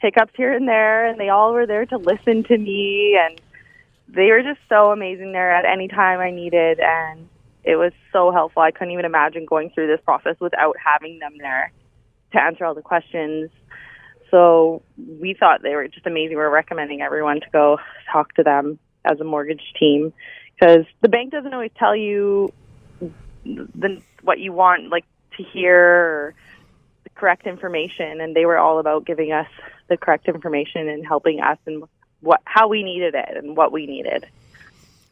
hiccups 0.03 0.33
here 0.37 0.53
and 0.53 0.69
there, 0.69 1.07
and 1.07 1.19
they 1.19 1.29
all 1.31 1.53
were 1.53 1.67
there 1.67 1.87
to 1.87 1.97
listen 1.97 2.45
to 2.45 2.59
me. 2.59 3.19
And 3.19 3.41
they 4.09 4.31
were 4.31 4.43
just 4.43 4.61
so 4.69 4.91
amazing 4.91 5.33
there 5.33 5.55
at 5.55 5.65
any 5.65 5.89
time 5.89 6.21
I 6.21 6.31
needed. 6.31 6.81
And 6.81 7.29
it 7.65 7.77
was 7.77 7.93
so 8.13 8.33
helpful. 8.33 8.63
I 8.63 8.73
couldn't 8.73 8.93
even 8.93 9.05
imagine 9.05 9.47
going 9.47 9.71
through 9.71 9.87
this 9.87 10.01
process 10.05 10.37
without 10.41 10.77
having 10.85 11.19
them 11.21 11.35
there 11.39 11.73
to 12.33 12.43
answer 12.43 12.65
all 12.65 12.75
the 12.75 12.83
questions. 12.83 13.51
So 14.31 14.83
we 14.97 15.35
thought 15.39 15.63
they 15.63 15.75
were 15.75 15.87
just 15.89 16.07
amazing. 16.07 16.37
We're 16.37 16.51
recommending 16.51 17.03
everyone 17.03 17.41
to 17.41 17.47
go 17.53 17.79
talk 18.11 18.35
to 18.35 18.43
them 18.43 18.79
as 19.05 19.21
a 19.21 19.25
mortgage 19.25 19.63
team 19.79 20.13
because 20.59 20.87
the 21.01 21.09
bank 21.09 21.33
doesn't 21.33 21.53
always 21.53 21.71
tell 21.79 21.95
you 21.95 22.53
the 23.45 24.01
what 24.23 24.39
you 24.39 24.53
want 24.53 24.89
like 24.91 25.05
to 25.37 25.43
hear 25.43 25.77
or 25.77 26.35
correct 27.23 27.47
information 27.47 28.21
and 28.21 28.35
they 28.35 28.45
were 28.45 28.59
all 28.59 28.81
about 28.81 29.07
giving 29.07 29.31
us 29.31 29.47
the 29.89 29.97
correct 29.97 30.27
information 30.27 30.89
and 30.89 31.07
helping 31.07 31.41
us 31.41 31.57
and 31.67 31.85
what 32.19 32.41
how 32.47 32.67
we 32.67 32.83
needed 32.83 33.15
it 33.15 33.37
and 33.37 33.57
what 33.57 33.71
we 33.71 33.87
needed. 33.87 34.27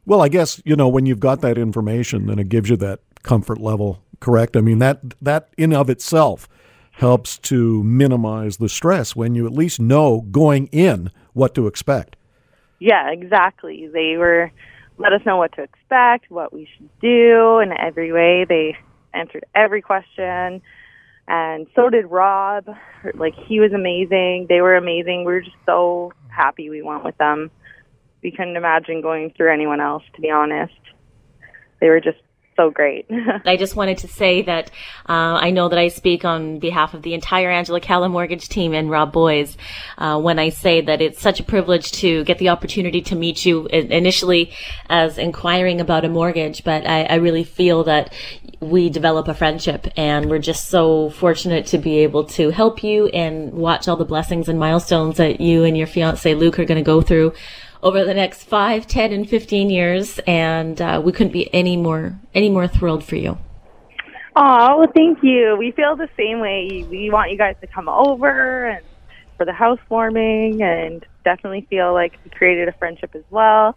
Well, 0.06 0.20
I 0.20 0.26
guess 0.26 0.60
you 0.64 0.74
know 0.74 0.88
when 0.88 1.06
you've 1.06 1.20
got 1.20 1.40
that 1.42 1.56
information, 1.56 2.26
then 2.26 2.40
it 2.40 2.48
gives 2.48 2.68
you 2.68 2.76
that 2.78 2.98
comfort 3.22 3.58
level. 3.58 4.02
Correct? 4.18 4.56
I 4.56 4.60
mean 4.60 4.80
that 4.80 5.14
that 5.22 5.50
in 5.56 5.72
of 5.72 5.88
itself 5.88 6.48
helps 6.90 7.38
to 7.38 7.84
minimize 7.84 8.56
the 8.56 8.68
stress 8.68 9.14
when 9.14 9.36
you 9.36 9.46
at 9.46 9.52
least 9.52 9.78
know 9.78 10.22
going 10.32 10.66
in 10.72 11.12
what 11.32 11.54
to 11.54 11.68
expect. 11.68 12.16
Yeah, 12.80 13.12
exactly. 13.12 13.86
They 13.86 14.16
were 14.16 14.50
let 14.98 15.12
us 15.12 15.20
know 15.24 15.36
what 15.36 15.52
to 15.52 15.62
expect, 15.62 16.28
what 16.28 16.52
we 16.52 16.68
should 16.76 16.90
do 17.00 17.60
in 17.60 17.72
every 17.78 18.10
way. 18.10 18.46
They 18.48 18.76
answered 19.14 19.44
every 19.54 19.80
question. 19.80 20.60
And 21.30 21.68
so 21.76 21.88
did 21.88 22.06
Rob. 22.06 22.68
Like 23.14 23.34
he 23.46 23.60
was 23.60 23.72
amazing. 23.72 24.46
They 24.48 24.60
were 24.60 24.74
amazing. 24.74 25.20
We 25.20 25.32
were 25.32 25.40
just 25.40 25.56
so 25.64 26.12
happy 26.28 26.70
we 26.70 26.82
went 26.82 27.04
with 27.04 27.16
them. 27.18 27.52
We 28.20 28.32
couldn't 28.32 28.56
imagine 28.56 29.00
going 29.00 29.30
through 29.30 29.52
anyone 29.52 29.80
else, 29.80 30.02
to 30.16 30.20
be 30.20 30.28
honest. 30.28 30.74
They 31.80 31.88
were 31.88 32.00
just 32.00 32.18
so 32.60 32.70
great. 32.70 33.06
I 33.46 33.56
just 33.56 33.74
wanted 33.74 33.98
to 33.98 34.08
say 34.08 34.42
that 34.42 34.70
uh, 35.08 35.38
I 35.40 35.50
know 35.50 35.68
that 35.70 35.78
I 35.78 35.88
speak 35.88 36.24
on 36.24 36.58
behalf 36.58 36.92
of 36.92 37.02
the 37.02 37.14
entire 37.14 37.50
Angela 37.50 37.80
Calla 37.80 38.08
Mortgage 38.08 38.48
team 38.48 38.74
and 38.74 38.90
Rob 38.90 39.12
Boies 39.12 39.56
uh, 39.96 40.20
when 40.20 40.38
I 40.38 40.50
say 40.50 40.82
that 40.82 41.00
it's 41.00 41.20
such 41.20 41.40
a 41.40 41.42
privilege 41.42 41.90
to 41.92 42.22
get 42.24 42.38
the 42.38 42.50
opportunity 42.50 43.00
to 43.02 43.16
meet 43.16 43.46
you 43.46 43.66
initially 43.66 44.52
as 44.90 45.16
inquiring 45.16 45.80
about 45.80 46.04
a 46.04 46.08
mortgage, 46.08 46.62
but 46.62 46.86
I, 46.86 47.04
I 47.04 47.14
really 47.14 47.44
feel 47.44 47.84
that 47.84 48.12
we 48.60 48.90
develop 48.90 49.26
a 49.26 49.34
friendship 49.34 49.88
and 49.96 50.28
we're 50.28 50.38
just 50.38 50.68
so 50.68 51.08
fortunate 51.10 51.66
to 51.68 51.78
be 51.78 52.00
able 52.00 52.24
to 52.24 52.50
help 52.50 52.84
you 52.84 53.06
and 53.08 53.52
watch 53.52 53.88
all 53.88 53.96
the 53.96 54.04
blessings 54.04 54.50
and 54.50 54.58
milestones 54.58 55.16
that 55.16 55.40
you 55.40 55.64
and 55.64 55.78
your 55.78 55.86
fiance 55.86 56.34
Luke 56.34 56.58
are 56.58 56.66
going 56.66 56.76
to 56.76 56.84
go 56.84 57.00
through 57.00 57.32
over 57.82 58.04
the 58.04 58.14
next 58.14 58.44
five, 58.44 58.86
ten, 58.86 59.12
and 59.12 59.28
15 59.28 59.70
years. 59.70 60.18
And 60.26 60.80
uh, 60.80 61.00
we 61.04 61.12
couldn't 61.12 61.32
be 61.32 61.52
any 61.54 61.76
more, 61.76 62.18
any 62.34 62.50
more 62.50 62.68
thrilled 62.68 63.04
for 63.04 63.16
you. 63.16 63.38
Oh, 64.36 64.86
thank 64.94 65.18
you. 65.22 65.56
We 65.58 65.72
feel 65.72 65.96
the 65.96 66.08
same 66.16 66.40
way. 66.40 66.86
We 66.88 67.10
want 67.10 67.30
you 67.30 67.38
guys 67.38 67.56
to 67.60 67.66
come 67.66 67.88
over 67.88 68.66
and 68.66 68.84
for 69.36 69.44
the 69.46 69.52
housewarming 69.52 70.62
and 70.62 71.04
definitely 71.24 71.66
feel 71.70 71.92
like 71.92 72.12
we 72.24 72.30
created 72.30 72.68
a 72.68 72.72
friendship 72.72 73.14
as 73.14 73.24
well. 73.30 73.76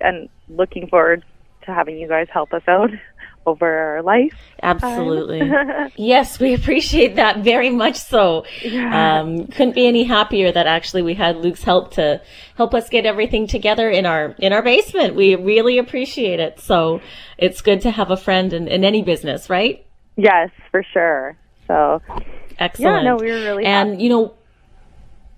And 0.00 0.28
looking 0.48 0.88
forward 0.88 1.24
to 1.66 1.72
having 1.72 1.98
you 1.98 2.08
guys 2.08 2.26
help 2.32 2.52
us 2.52 2.62
out 2.68 2.90
over 3.46 3.66
our 3.66 4.02
life. 4.02 4.34
Absolutely. 4.62 5.50
yes, 5.96 6.40
we 6.40 6.54
appreciate 6.54 7.16
that 7.16 7.38
very 7.38 7.70
much 7.70 7.96
so. 7.96 8.44
Yeah. 8.62 9.20
Um, 9.20 9.46
couldn't 9.48 9.74
be 9.74 9.86
any 9.86 10.04
happier 10.04 10.50
that 10.52 10.66
actually 10.66 11.02
we 11.02 11.14
had 11.14 11.36
Luke's 11.36 11.62
help 11.62 11.92
to 11.94 12.22
help 12.56 12.74
us 12.74 12.88
get 12.88 13.06
everything 13.06 13.46
together 13.46 13.90
in 13.90 14.06
our 14.06 14.34
in 14.38 14.52
our 14.52 14.62
basement. 14.62 15.14
We 15.14 15.34
really 15.34 15.78
appreciate 15.78 16.40
it. 16.40 16.60
So 16.60 17.00
it's 17.38 17.60
good 17.60 17.80
to 17.82 17.90
have 17.90 18.10
a 18.10 18.16
friend 18.16 18.52
in, 18.52 18.68
in 18.68 18.84
any 18.84 19.02
business, 19.02 19.50
right? 19.50 19.84
Yes, 20.16 20.50
for 20.70 20.82
sure. 20.92 21.36
So 21.66 22.00
excellent. 22.58 23.04
Yeah, 23.04 23.10
no, 23.10 23.16
we 23.16 23.30
were 23.30 23.40
really 23.40 23.64
and 23.64 23.90
happy. 23.90 24.02
you 24.02 24.08
know 24.08 24.34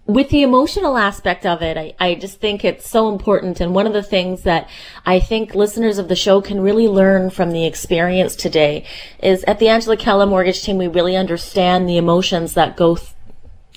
with 0.06 0.28
the 0.30 0.42
emotional 0.42 0.96
aspect 0.96 1.44
of 1.44 1.62
it, 1.62 1.76
I, 1.76 1.94
I 1.98 2.14
just 2.14 2.40
think 2.40 2.64
it's 2.64 2.88
so 2.88 3.08
important. 3.08 3.60
And 3.60 3.74
one 3.74 3.86
of 3.86 3.92
the 3.92 4.02
things 4.02 4.42
that 4.42 4.68
I 5.04 5.18
think 5.18 5.54
listeners 5.54 5.98
of 5.98 6.08
the 6.08 6.14
show 6.14 6.40
can 6.40 6.60
really 6.60 6.86
learn 6.86 7.30
from 7.30 7.50
the 7.50 7.66
experience 7.66 8.36
today 8.36 8.84
is 9.20 9.42
at 9.44 9.58
the 9.58 9.68
Angela 9.68 9.96
Calla 9.96 10.26
Mortgage 10.26 10.62
Team, 10.62 10.78
we 10.78 10.86
really 10.86 11.16
understand 11.16 11.88
the 11.88 11.96
emotions 11.96 12.54
that 12.54 12.76
go 12.76 12.96
th- 12.96 13.10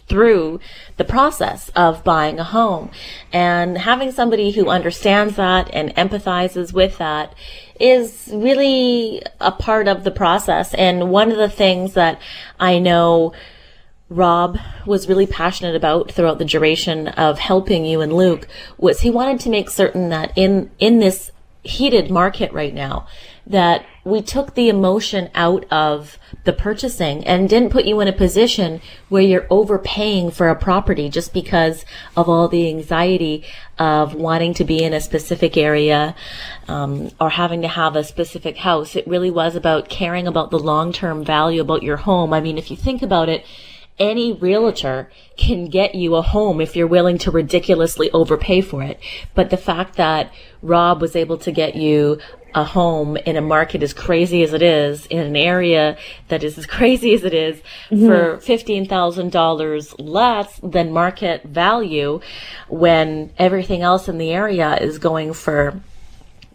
through 0.08 0.60
the 0.98 1.04
process 1.04 1.70
of 1.70 2.04
buying 2.04 2.40
a 2.40 2.44
home. 2.44 2.92
And 3.34 3.78
having 3.78 4.12
somebody 4.12 4.52
who 4.52 4.70
understands 4.70 5.36
that 5.36 5.70
and 5.74 5.96
empathizes 5.96 6.74
with 6.74 6.98
that 7.00 7.34
is 7.80 8.30
really 8.32 9.22
a 9.40 9.52
part 9.52 9.88
of 9.88 10.04
the 10.04 10.12
process. 10.12 10.74
And 10.76 11.10
one 11.10 11.32
of 11.32 11.38
the 11.38 11.50
things 11.50 11.94
that 11.94 12.22
I 12.60 12.78
know 12.78 13.34
Rob 14.10 14.58
was 14.86 15.08
really 15.08 15.28
passionate 15.28 15.76
about 15.76 16.12
throughout 16.12 16.40
the 16.40 16.46
duration 16.46 17.10
of 17.10 17.40
helping 17.40 17.86
you 17.86 18.02
and 18.02 18.12
Luke 18.12 18.48
was 18.78 19.02
he 19.02 19.12
wanted 19.12 19.40
to 19.42 19.50
make 19.50 19.70
certain 19.70 20.10
that 20.10 20.32
in 20.36 20.72
in 20.80 21.00
this 21.00 21.32
heated 21.62 22.10
market 22.10 22.52
right 22.52 22.74
now 22.74 23.06
that 23.46 23.86
we 24.06 24.22
took 24.22 24.54
the 24.54 24.70
emotion 24.70 25.30
out 25.34 25.66
of 25.72 26.18
the 26.46 26.54
purchasing 26.54 27.26
and 27.26 27.50
didn't 27.50 27.72
put 27.72 27.86
you 27.86 28.00
in 28.00 28.08
a 28.08 28.14
position 28.14 28.80
where 29.10 29.22
you're 29.22 29.48
overpaying 29.50 30.32
for 30.32 30.50
a 30.50 30.56
property 30.56 31.10
just 31.10 31.34
because 31.34 31.84
of 32.16 32.30
all 32.30 32.48
the 32.48 32.68
anxiety 32.70 33.44
of 33.78 34.14
wanting 34.14 34.54
to 34.54 34.64
be 34.64 34.84
in 34.84 34.94
a 34.94 35.02
specific 35.02 35.58
area 35.58 36.16
um, 36.68 37.10
or 37.20 37.32
having 37.32 37.62
to 37.62 37.68
have 37.68 37.96
a 37.96 38.04
specific 38.04 38.58
house. 38.58 38.96
It 38.96 39.08
really 39.08 39.32
was 39.32 39.56
about 39.56 39.90
caring 39.90 40.28
about 40.28 40.52
the 40.52 40.60
long 40.60 40.94
term 40.94 41.26
value 41.26 41.62
about 41.62 41.84
your 41.84 41.98
home. 41.98 42.34
I 42.34 42.42
mean, 42.42 42.58
if 42.58 42.70
you 42.70 42.78
think 42.78 43.02
about 43.02 43.30
it, 43.30 43.46
any 44.00 44.34
realtor 44.34 45.12
can 45.38 45.66
get 45.66 45.96
you 45.96 46.16
a 46.16 46.22
home 46.22 46.62
if 46.62 46.76
you're 46.76 46.88
willing 46.88 47.18
to 47.20 47.32
ridiculously 47.32 48.10
overpay 48.12 48.62
for 48.62 48.82
it. 48.82 49.00
But 49.36 49.50
the 49.50 49.58
fact 49.58 49.96
that 49.96 50.32
Rob 50.62 51.02
was 51.02 51.16
able 51.16 51.38
to 51.40 51.52
get 51.52 51.76
you 51.76 52.20
a 52.56 52.64
home 52.64 53.16
in 53.18 53.36
a 53.38 53.42
market 53.42 53.84
as 53.84 53.94
crazy 53.94 54.42
as 54.44 54.54
it 54.54 54.62
is, 54.62 55.06
in 55.08 55.20
an 55.20 55.36
area 55.36 55.98
that 56.30 56.44
is 56.44 56.58
as 56.58 56.66
crazy 56.66 57.14
as 57.14 57.24
it 57.24 57.34
is, 57.34 57.62
mm-hmm. 57.90 58.08
for 58.08 58.38
$15,000 58.38 59.96
less 60.00 60.60
than 60.64 60.92
market 60.92 61.44
value 61.44 62.20
when 62.68 63.32
everything 63.38 63.82
else 63.82 64.08
in 64.08 64.18
the 64.18 64.32
area 64.32 64.76
is 64.78 64.98
going 64.98 65.34
for 65.34 65.80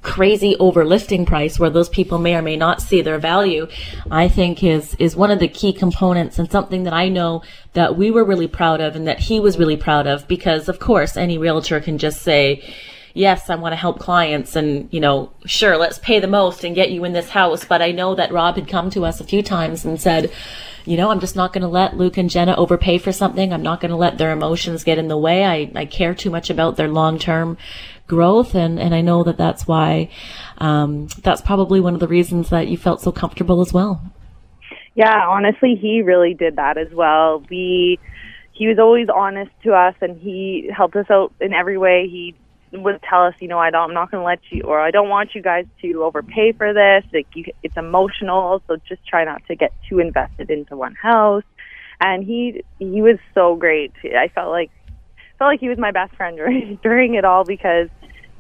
crazy 0.05 0.55
overlifting 0.61 1.27
price 1.27 1.59
where 1.59 1.71
those 1.71 1.89
people 1.89 2.19
may 2.19 2.37
or 2.37 2.43
may 2.43 2.57
not 2.57 2.81
see 2.81 3.03
their 3.03 3.19
value, 3.19 3.67
I 4.11 4.29
think 4.29 4.63
is, 4.63 4.95
is 5.01 5.17
one 5.17 5.33
of 5.33 5.41
the 5.41 5.49
key 5.49 5.73
components 5.73 6.39
and 6.39 6.49
something 6.49 6.85
that 6.85 6.93
I 6.93 7.09
know 7.09 7.43
that 7.73 7.97
we 7.97 8.13
were 8.13 8.25
really 8.25 8.47
proud 8.47 8.81
of 8.81 8.95
and 8.95 9.09
that 9.09 9.19
he 9.19 9.41
was 9.41 9.59
really 9.59 9.77
proud 9.77 10.07
of 10.07 10.29
because 10.29 10.69
of 10.69 10.79
course 10.79 11.17
any 11.17 11.39
realtor 11.39 11.81
can 11.81 11.99
just 11.99 12.23
say, 12.23 12.63
yes, 13.15 13.49
I 13.49 13.55
want 13.55 13.73
to 13.73 13.77
help 13.77 13.99
clients 13.99 14.57
and, 14.57 14.89
you 14.93 15.01
know, 15.01 15.33
sure, 15.47 15.77
let's 15.77 15.99
pay 15.99 16.21
the 16.21 16.27
most 16.27 16.65
and 16.65 16.75
get 16.75 16.91
you 16.91 17.05
in 17.05 17.13
this 17.13 17.31
house. 17.31 17.65
But 17.65 17.81
I 17.81 17.93
know 17.93 18.15
that 18.17 18.33
Rob 18.33 18.57
had 18.57 18.69
come 18.69 18.91
to 18.91 19.05
us 19.05 19.21
a 19.21 19.25
few 19.25 19.43
times 19.43 19.85
and 19.85 20.01
said, 20.01 20.33
you 20.85 20.97
know, 20.99 21.11
I'm 21.11 21.21
just 21.21 21.37
not 21.37 21.53
going 21.53 21.63
to 21.63 21.69
let 21.69 21.97
Luke 21.97 22.19
and 22.19 22.29
Jenna 22.29 22.55
overpay 22.57 22.99
for 22.99 23.13
something. 23.13 23.53
I'm 23.53 23.63
not 23.63 23.81
going 23.81 23.91
to 23.91 23.97
let 23.97 24.19
their 24.19 24.33
emotions 24.33 24.85
get 24.85 24.99
in 24.99 25.09
the 25.09 25.17
way. 25.17 25.45
I, 25.45 25.71
I 25.75 25.87
care 25.87 26.15
too 26.15 26.31
much 26.31 26.51
about 26.51 26.77
their 26.77 26.89
long 26.89 27.19
term 27.19 27.57
growth. 28.07 28.55
And, 28.55 28.79
and 28.79 28.95
I 28.95 29.01
know 29.01 29.25
that 29.25 29.37
that's 29.37 29.67
why, 29.67 30.11
um, 30.59 31.09
that's 31.23 31.41
probably 31.41 31.81
one 31.81 31.95
of 31.95 32.01
the 32.01 32.09
reasons 32.09 32.51
that 32.51 32.69
you 32.69 32.77
felt 32.77 33.01
so 33.01 33.13
comfortable 33.13 33.61
as 33.61 33.73
well. 33.73 34.03
Yeah, 34.95 35.27
honestly, 35.27 35.75
he 35.75 36.03
really 36.03 36.35
did 36.35 36.57
that 36.57 36.79
as 36.79 36.93
well. 36.93 37.43
We, 37.51 37.99
he 38.53 38.69
was 38.69 38.79
always 38.79 39.09
honest 39.13 39.51
to 39.65 39.73
us 39.73 39.95
and 40.01 40.21
he 40.21 40.71
helped 40.75 40.95
us 40.95 41.07
out 41.11 41.33
in 41.41 41.53
every 41.53 41.77
way. 41.79 42.07
He 42.09 42.35
would 42.71 43.01
tell 43.03 43.25
us, 43.25 43.35
you 43.41 43.49
know, 43.49 43.59
I 43.59 43.71
don't, 43.71 43.89
I'm 43.89 43.95
not 43.95 44.11
going 44.11 44.21
to 44.21 44.25
let 44.25 44.41
you, 44.51 44.63
or 44.63 44.81
I 44.81 44.91
don't 44.91 45.09
want 45.09 45.35
you 45.35 45.43
guys 45.43 45.65
to 45.83 46.05
overpay 46.05 46.53
for 46.53 46.73
this. 46.73 47.05
Like, 47.13 47.27
you, 47.35 47.47
it's 47.63 47.77
emotional, 47.77 48.63
so 48.69 48.77
just 48.89 49.05
try 49.07 49.25
not 49.25 49.45
to 49.47 49.57
get 49.57 49.73
too 49.89 49.99
invested 49.99 50.51
into 50.51 50.77
one 50.77 50.95
house. 50.95 51.45
And 52.01 52.25
he, 52.25 52.65
he 52.79 53.01
was 53.01 53.19
so 53.33 53.57
great. 53.57 53.93
I 54.05 54.29
felt 54.29 54.51
like, 54.51 54.71
felt 55.39 55.51
like 55.51 55.61
he 55.61 55.69
was 55.69 55.79
my 55.79 55.91
best 55.91 56.15
friend 56.15 56.37
during 56.39 56.79
during 56.83 57.15
it 57.15 57.25
all 57.25 57.45
because 57.45 57.89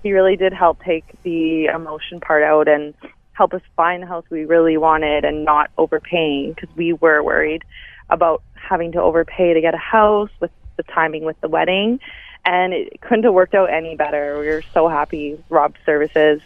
he 0.03 0.13
really 0.13 0.37
did 0.37 0.53
help 0.53 0.83
take 0.83 1.05
the 1.23 1.67
emotion 1.67 2.21
part 2.21 2.43
out 2.43 2.69
and 2.69 2.95
help 3.33 3.53
us 3.53 3.63
find 3.75 4.03
the 4.03 4.07
house 4.07 4.25
we 4.31 4.45
really 4.45 4.77
wanted 4.77 5.25
and 5.25 5.45
not 5.45 5.71
overpaying 5.77 6.53
because 6.53 6.75
we 6.77 6.93
were 6.93 7.23
worried 7.23 7.65
about 8.11 8.43
having 8.55 8.93
to 8.93 9.01
overpay 9.01 9.55
to 9.55 9.61
get 9.61 9.75
a 9.75 9.79
house 9.79 10.31
with 10.41 10.51
the 10.77 10.83
timing 10.85 11.25
with 11.25 11.41
the 11.41 11.49
wedding 11.49 11.99
and 12.45 12.73
it 12.73 13.01
couldn't 13.01 13.25
have 13.25 13.33
worked 13.33 13.55
out 13.55 13.73
any 13.73 13.97
better. 13.97 14.39
We 14.39 14.47
were 14.49 14.63
so 14.75 14.89
happy 14.89 15.43
Rob's 15.49 15.81
services 15.87 16.41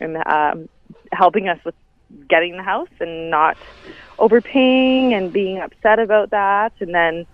and 0.00 0.16
um, 0.26 0.68
helping 1.12 1.48
us 1.48 1.58
with 1.64 1.74
getting 2.28 2.56
the 2.56 2.62
house 2.62 2.88
and 2.98 3.30
not 3.30 3.56
overpaying 4.18 5.14
and 5.14 5.32
being 5.32 5.58
upset 5.58 5.98
about 5.98 6.30
that. 6.30 6.72
And 6.80 6.94
then 6.94 7.26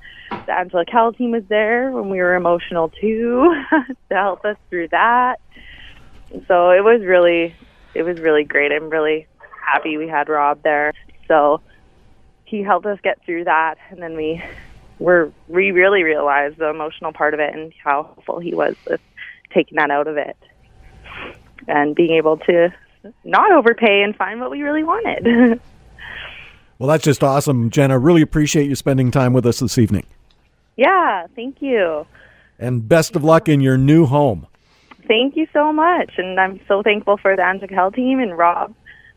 the 0.46 0.52
Angela 0.52 0.84
Calla 0.84 1.12
team 1.12 1.32
was 1.32 1.44
there 1.48 1.90
when 1.90 2.08
we 2.08 2.18
were 2.18 2.34
emotional 2.34 2.88
too 2.88 3.54
to 4.08 4.14
help 4.14 4.44
us 4.44 4.56
through 4.70 4.88
that. 4.88 5.40
So 6.48 6.70
it 6.70 6.82
was 6.82 7.02
really, 7.02 7.54
it 7.94 8.02
was 8.02 8.18
really 8.20 8.44
great. 8.44 8.72
I'm 8.72 8.90
really 8.90 9.26
happy 9.60 9.96
we 9.96 10.08
had 10.08 10.28
Rob 10.28 10.62
there. 10.62 10.92
So 11.28 11.60
he 12.44 12.62
helped 12.62 12.86
us 12.86 12.98
get 13.02 13.22
through 13.24 13.44
that, 13.44 13.76
and 13.90 14.00
then 14.00 14.16
we 14.16 14.42
were 14.98 15.32
we 15.48 15.72
really 15.72 16.02
realized 16.02 16.56
the 16.58 16.68
emotional 16.68 17.12
part 17.12 17.34
of 17.34 17.40
it 17.40 17.54
and 17.54 17.72
how 17.82 18.04
helpful 18.04 18.38
he 18.38 18.54
was 18.54 18.74
with 18.88 19.00
taking 19.52 19.76
that 19.76 19.90
out 19.90 20.06
of 20.06 20.16
it 20.16 20.36
and 21.68 21.94
being 21.94 22.12
able 22.16 22.38
to 22.38 22.72
not 23.24 23.52
overpay 23.52 24.02
and 24.02 24.16
find 24.16 24.40
what 24.40 24.50
we 24.50 24.62
really 24.62 24.84
wanted. 24.84 25.60
well, 26.78 26.88
that's 26.88 27.04
just 27.04 27.22
awesome, 27.22 27.70
Jenna. 27.70 27.98
Really 27.98 28.22
appreciate 28.22 28.68
you 28.68 28.74
spending 28.74 29.10
time 29.10 29.32
with 29.32 29.46
us 29.46 29.60
this 29.60 29.78
evening. 29.78 30.06
Yeah, 30.76 31.26
thank 31.34 31.60
you. 31.60 32.06
And 32.58 32.88
best 32.88 33.16
of 33.16 33.24
luck 33.24 33.48
in 33.48 33.60
your 33.60 33.76
new 33.78 34.06
home. 34.06 34.46
Thank 35.06 35.36
you 35.36 35.46
so 35.52 35.72
much. 35.72 36.12
And 36.18 36.38
I'm 36.38 36.60
so 36.68 36.82
thankful 36.82 37.16
for 37.16 37.36
the 37.36 37.44
Angela 37.44 37.90
team 37.92 38.20
and 38.20 38.36
Rob 38.36 38.74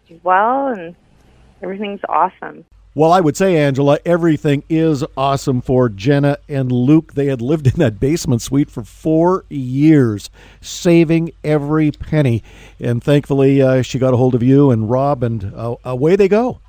as 0.10 0.18
well. 0.24 0.68
And 0.68 0.96
everything's 1.62 2.02
awesome. 2.08 2.66
Well, 2.96 3.12
I 3.12 3.22
would 3.22 3.38
say, 3.38 3.56
Angela, 3.56 4.00
everything 4.04 4.64
is 4.68 5.06
awesome 5.16 5.62
for 5.62 5.90
Jenna 5.90 6.38
and 6.50 6.72
Luke. 6.72 7.14
They 7.14 7.28
had 7.28 7.42
lived 7.42 7.68
in 7.68 7.74
that 7.74 8.00
basement 8.00 8.42
suite 8.42 8.70
for 8.70 8.84
four 8.84 9.46
years, 9.48 10.30
saving 10.60 11.32
every 11.44 11.92
penny. 11.92 12.44
And 12.80 13.04
thankfully, 13.04 13.62
uh, 13.62 13.84
she 13.84 14.00
got 14.00 14.14
a 14.14 14.18
hold 14.18 14.34
of 14.34 14.42
you 14.42 14.72
and 14.72 14.90
Rob, 14.90 15.24
and 15.24 15.54
uh, 15.56 15.76
away 15.84 16.16
they 16.16 16.28
go. 16.28 16.60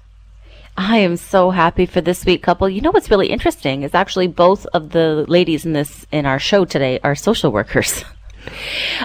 I 0.76 0.98
am 0.98 1.16
so 1.16 1.50
happy 1.50 1.86
for 1.86 2.00
this 2.00 2.20
sweet 2.20 2.42
couple. 2.42 2.68
You 2.68 2.80
know 2.80 2.90
what's 2.90 3.10
really 3.10 3.28
interesting 3.28 3.82
is 3.82 3.94
actually 3.94 4.28
both 4.28 4.66
of 4.66 4.90
the 4.90 5.24
ladies 5.28 5.64
in 5.64 5.72
this 5.72 6.06
in 6.10 6.26
our 6.26 6.38
show 6.38 6.64
today 6.64 6.98
are 7.02 7.14
social 7.14 7.52
workers. 7.52 8.04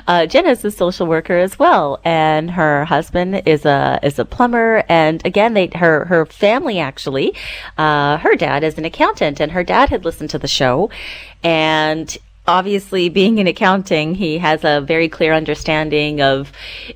Uh, 0.07 0.25
Jenna 0.25 0.51
is 0.51 0.63
a 0.63 0.72
social 0.72 1.07
worker 1.07 1.38
as 1.38 1.60
well, 1.60 2.00
and 2.05 2.51
her 2.51 2.86
husband 2.86 3.43
is 3.45 3.65
a 3.65 4.00
is 4.01 4.17
a 4.17 4.24
plumber. 4.24 4.86
And 4.88 5.24
again, 5.25 5.53
they 5.53 5.67
her 5.75 6.05
her 6.05 6.25
family 6.25 6.79
actually, 6.79 7.36
uh, 7.77 8.17
her 8.19 8.36
dad 8.36 8.63
is 8.63 8.77
an 8.77 8.86
accountant, 8.86 9.41
and 9.41 9.51
her 9.51 9.63
dad 9.63 9.89
had 9.89 10.05
listened 10.05 10.29
to 10.31 10.39
the 10.39 10.48
show, 10.48 10.89
and 11.43 12.17
obviously 12.48 13.10
being 13.10 13.38
in 13.38 13.48
accounting, 13.48 14.15
he 14.15 14.38
has 14.38 14.63
a 14.63 14.81
very 14.81 15.10
clear 15.10 15.34
understanding 15.34 16.22
of 16.22 16.51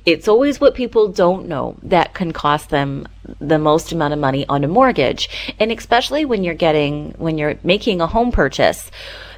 it's 0.06 0.28
always 0.28 0.60
what 0.60 0.74
people 0.74 1.08
don't 1.08 1.48
know 1.48 1.76
that 1.82 2.14
can 2.14 2.32
cost 2.32 2.70
them 2.70 3.06
the 3.38 3.58
most 3.58 3.92
amount 3.92 4.12
of 4.12 4.18
money 4.18 4.46
on 4.48 4.64
a 4.64 4.68
mortgage. 4.68 5.54
And 5.58 5.70
especially 5.72 6.24
when 6.24 6.44
you're 6.44 6.54
getting, 6.54 7.12
when 7.18 7.38
you're 7.38 7.58
making 7.62 8.00
a 8.00 8.06
home 8.06 8.32
purchase, 8.32 8.90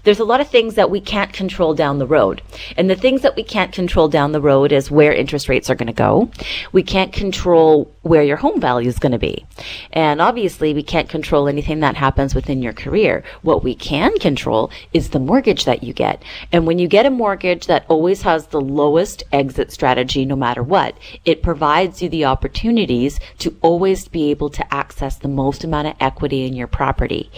there's 0.04 0.18
a 0.18 0.24
lot 0.24 0.40
of 0.40 0.48
things 0.48 0.74
that 0.74 0.90
we 0.90 1.00
can't 1.00 1.32
control 1.32 1.74
down 1.74 1.98
the 1.98 2.06
road. 2.06 2.42
And 2.76 2.90
the 2.90 2.96
things 2.96 3.22
that 3.22 3.36
we 3.36 3.42
can't 3.42 3.72
control 3.72 4.08
down 4.08 4.32
the 4.32 4.40
road 4.40 4.72
is 4.72 4.90
where 4.90 5.12
interest 5.12 5.48
rates 5.48 5.70
are 5.70 5.74
going 5.74 5.86
to 5.86 5.92
go. 5.92 6.30
We 6.72 6.82
can't 6.82 7.12
control 7.12 7.94
where 8.02 8.22
your 8.22 8.36
home 8.36 8.60
value 8.60 8.88
is 8.88 8.98
going 8.98 9.12
to 9.12 9.18
be. 9.18 9.44
And 9.92 10.20
obviously, 10.20 10.74
we 10.74 10.82
can't 10.82 11.08
control 11.08 11.46
anything 11.46 11.80
that 11.80 11.94
happens 11.94 12.34
within 12.34 12.62
your 12.62 12.72
career. 12.72 13.22
What 13.42 13.62
we 13.62 13.74
can 13.74 14.18
control 14.18 14.70
is 14.92 15.10
the 15.10 15.20
mortgage 15.20 15.64
that 15.66 15.84
you 15.84 15.92
get. 15.92 16.22
And 16.50 16.66
when 16.66 16.78
you 16.78 16.88
get 16.88 17.06
a 17.06 17.10
mortgage 17.10 17.66
that 17.66 17.84
always 17.88 18.22
has 18.22 18.48
the 18.48 18.60
lowest 18.60 19.22
exit 19.32 19.70
strategy, 19.70 20.24
no 20.24 20.34
matter 20.34 20.62
what, 20.62 20.96
it 21.24 21.42
provides 21.42 22.02
you 22.02 22.08
the 22.08 22.24
opportunities 22.24 23.20
to 23.38 23.56
always 23.60 24.08
be 24.08 24.30
able 24.30 24.50
to 24.50 24.74
access 24.74 25.16
the 25.16 25.28
most 25.28 25.62
amount 25.62 25.88
of 25.88 25.94
equity 26.00 26.44
in 26.44 26.54
your 26.54 26.66
property. 26.66 27.30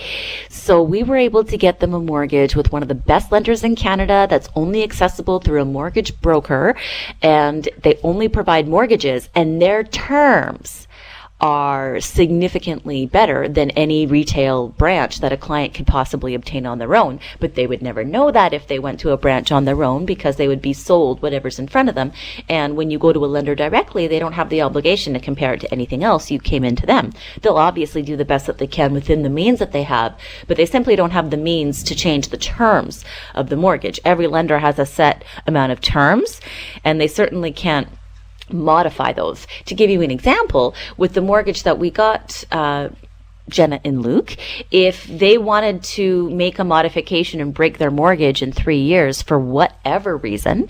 So 0.48 0.82
we 0.82 1.02
were 1.02 1.16
able 1.16 1.44
to 1.44 1.58
get 1.58 1.80
them 1.80 1.92
a 1.92 2.00
mortgage 2.00 2.53
mortgage 2.54 2.56
with 2.56 2.72
one 2.72 2.82
of 2.82 2.88
the 2.88 2.94
best 2.94 3.32
lenders 3.32 3.64
in 3.64 3.74
Canada 3.76 4.26
that's 4.28 4.48
only 4.54 4.82
accessible 4.82 5.40
through 5.40 5.60
a 5.60 5.64
mortgage 5.64 6.18
broker 6.20 6.74
and 7.22 7.68
they 7.82 7.98
only 8.02 8.28
provide 8.28 8.68
mortgages 8.68 9.28
and 9.34 9.60
their 9.60 9.84
terms 9.84 10.83
are 11.44 12.00
significantly 12.00 13.04
better 13.04 13.46
than 13.46 13.68
any 13.72 14.06
retail 14.06 14.68
branch 14.68 15.20
that 15.20 15.30
a 15.30 15.36
client 15.36 15.74
could 15.74 15.86
possibly 15.86 16.34
obtain 16.34 16.64
on 16.64 16.78
their 16.78 16.96
own. 16.96 17.20
But 17.38 17.54
they 17.54 17.66
would 17.66 17.82
never 17.82 18.02
know 18.02 18.30
that 18.30 18.54
if 18.54 18.66
they 18.66 18.78
went 18.78 18.98
to 19.00 19.10
a 19.10 19.18
branch 19.18 19.52
on 19.52 19.66
their 19.66 19.84
own 19.84 20.06
because 20.06 20.36
they 20.36 20.48
would 20.48 20.62
be 20.62 20.72
sold 20.72 21.20
whatever's 21.20 21.58
in 21.58 21.68
front 21.68 21.90
of 21.90 21.94
them. 21.94 22.12
And 22.48 22.78
when 22.78 22.90
you 22.90 22.98
go 22.98 23.12
to 23.12 23.22
a 23.22 23.26
lender 23.26 23.54
directly, 23.54 24.06
they 24.06 24.18
don't 24.18 24.32
have 24.32 24.48
the 24.48 24.62
obligation 24.62 25.12
to 25.12 25.20
compare 25.20 25.52
it 25.52 25.60
to 25.60 25.70
anything 25.70 26.02
else. 26.02 26.30
You 26.30 26.38
came 26.38 26.64
into 26.64 26.86
them. 26.86 27.12
They'll 27.42 27.58
obviously 27.58 28.00
do 28.00 28.16
the 28.16 28.24
best 28.24 28.46
that 28.46 28.56
they 28.56 28.66
can 28.66 28.94
within 28.94 29.22
the 29.22 29.28
means 29.28 29.58
that 29.58 29.72
they 29.72 29.82
have, 29.82 30.18
but 30.48 30.56
they 30.56 30.64
simply 30.64 30.96
don't 30.96 31.10
have 31.10 31.28
the 31.28 31.36
means 31.36 31.82
to 31.82 31.94
change 31.94 32.28
the 32.28 32.38
terms 32.38 33.04
of 33.34 33.50
the 33.50 33.56
mortgage. 33.56 34.00
Every 34.02 34.28
lender 34.28 34.60
has 34.60 34.78
a 34.78 34.86
set 34.86 35.22
amount 35.46 35.72
of 35.72 35.82
terms, 35.82 36.40
and 36.84 36.98
they 36.98 37.08
certainly 37.08 37.52
can't 37.52 37.88
modify 38.50 39.12
those. 39.12 39.46
To 39.66 39.74
give 39.74 39.90
you 39.90 40.02
an 40.02 40.10
example, 40.10 40.74
with 40.96 41.14
the 41.14 41.20
mortgage 41.20 41.62
that 41.62 41.78
we 41.78 41.90
got, 41.90 42.44
uh, 42.52 42.88
Jenna 43.48 43.78
and 43.84 44.02
Luke, 44.02 44.36
if 44.70 45.06
they 45.06 45.36
wanted 45.36 45.82
to 45.82 46.30
make 46.30 46.58
a 46.58 46.64
modification 46.64 47.40
and 47.40 47.52
break 47.52 47.76
their 47.76 47.90
mortgage 47.90 48.42
in 48.42 48.52
three 48.52 48.80
years 48.80 49.20
for 49.20 49.38
whatever 49.38 50.16
reason, 50.16 50.68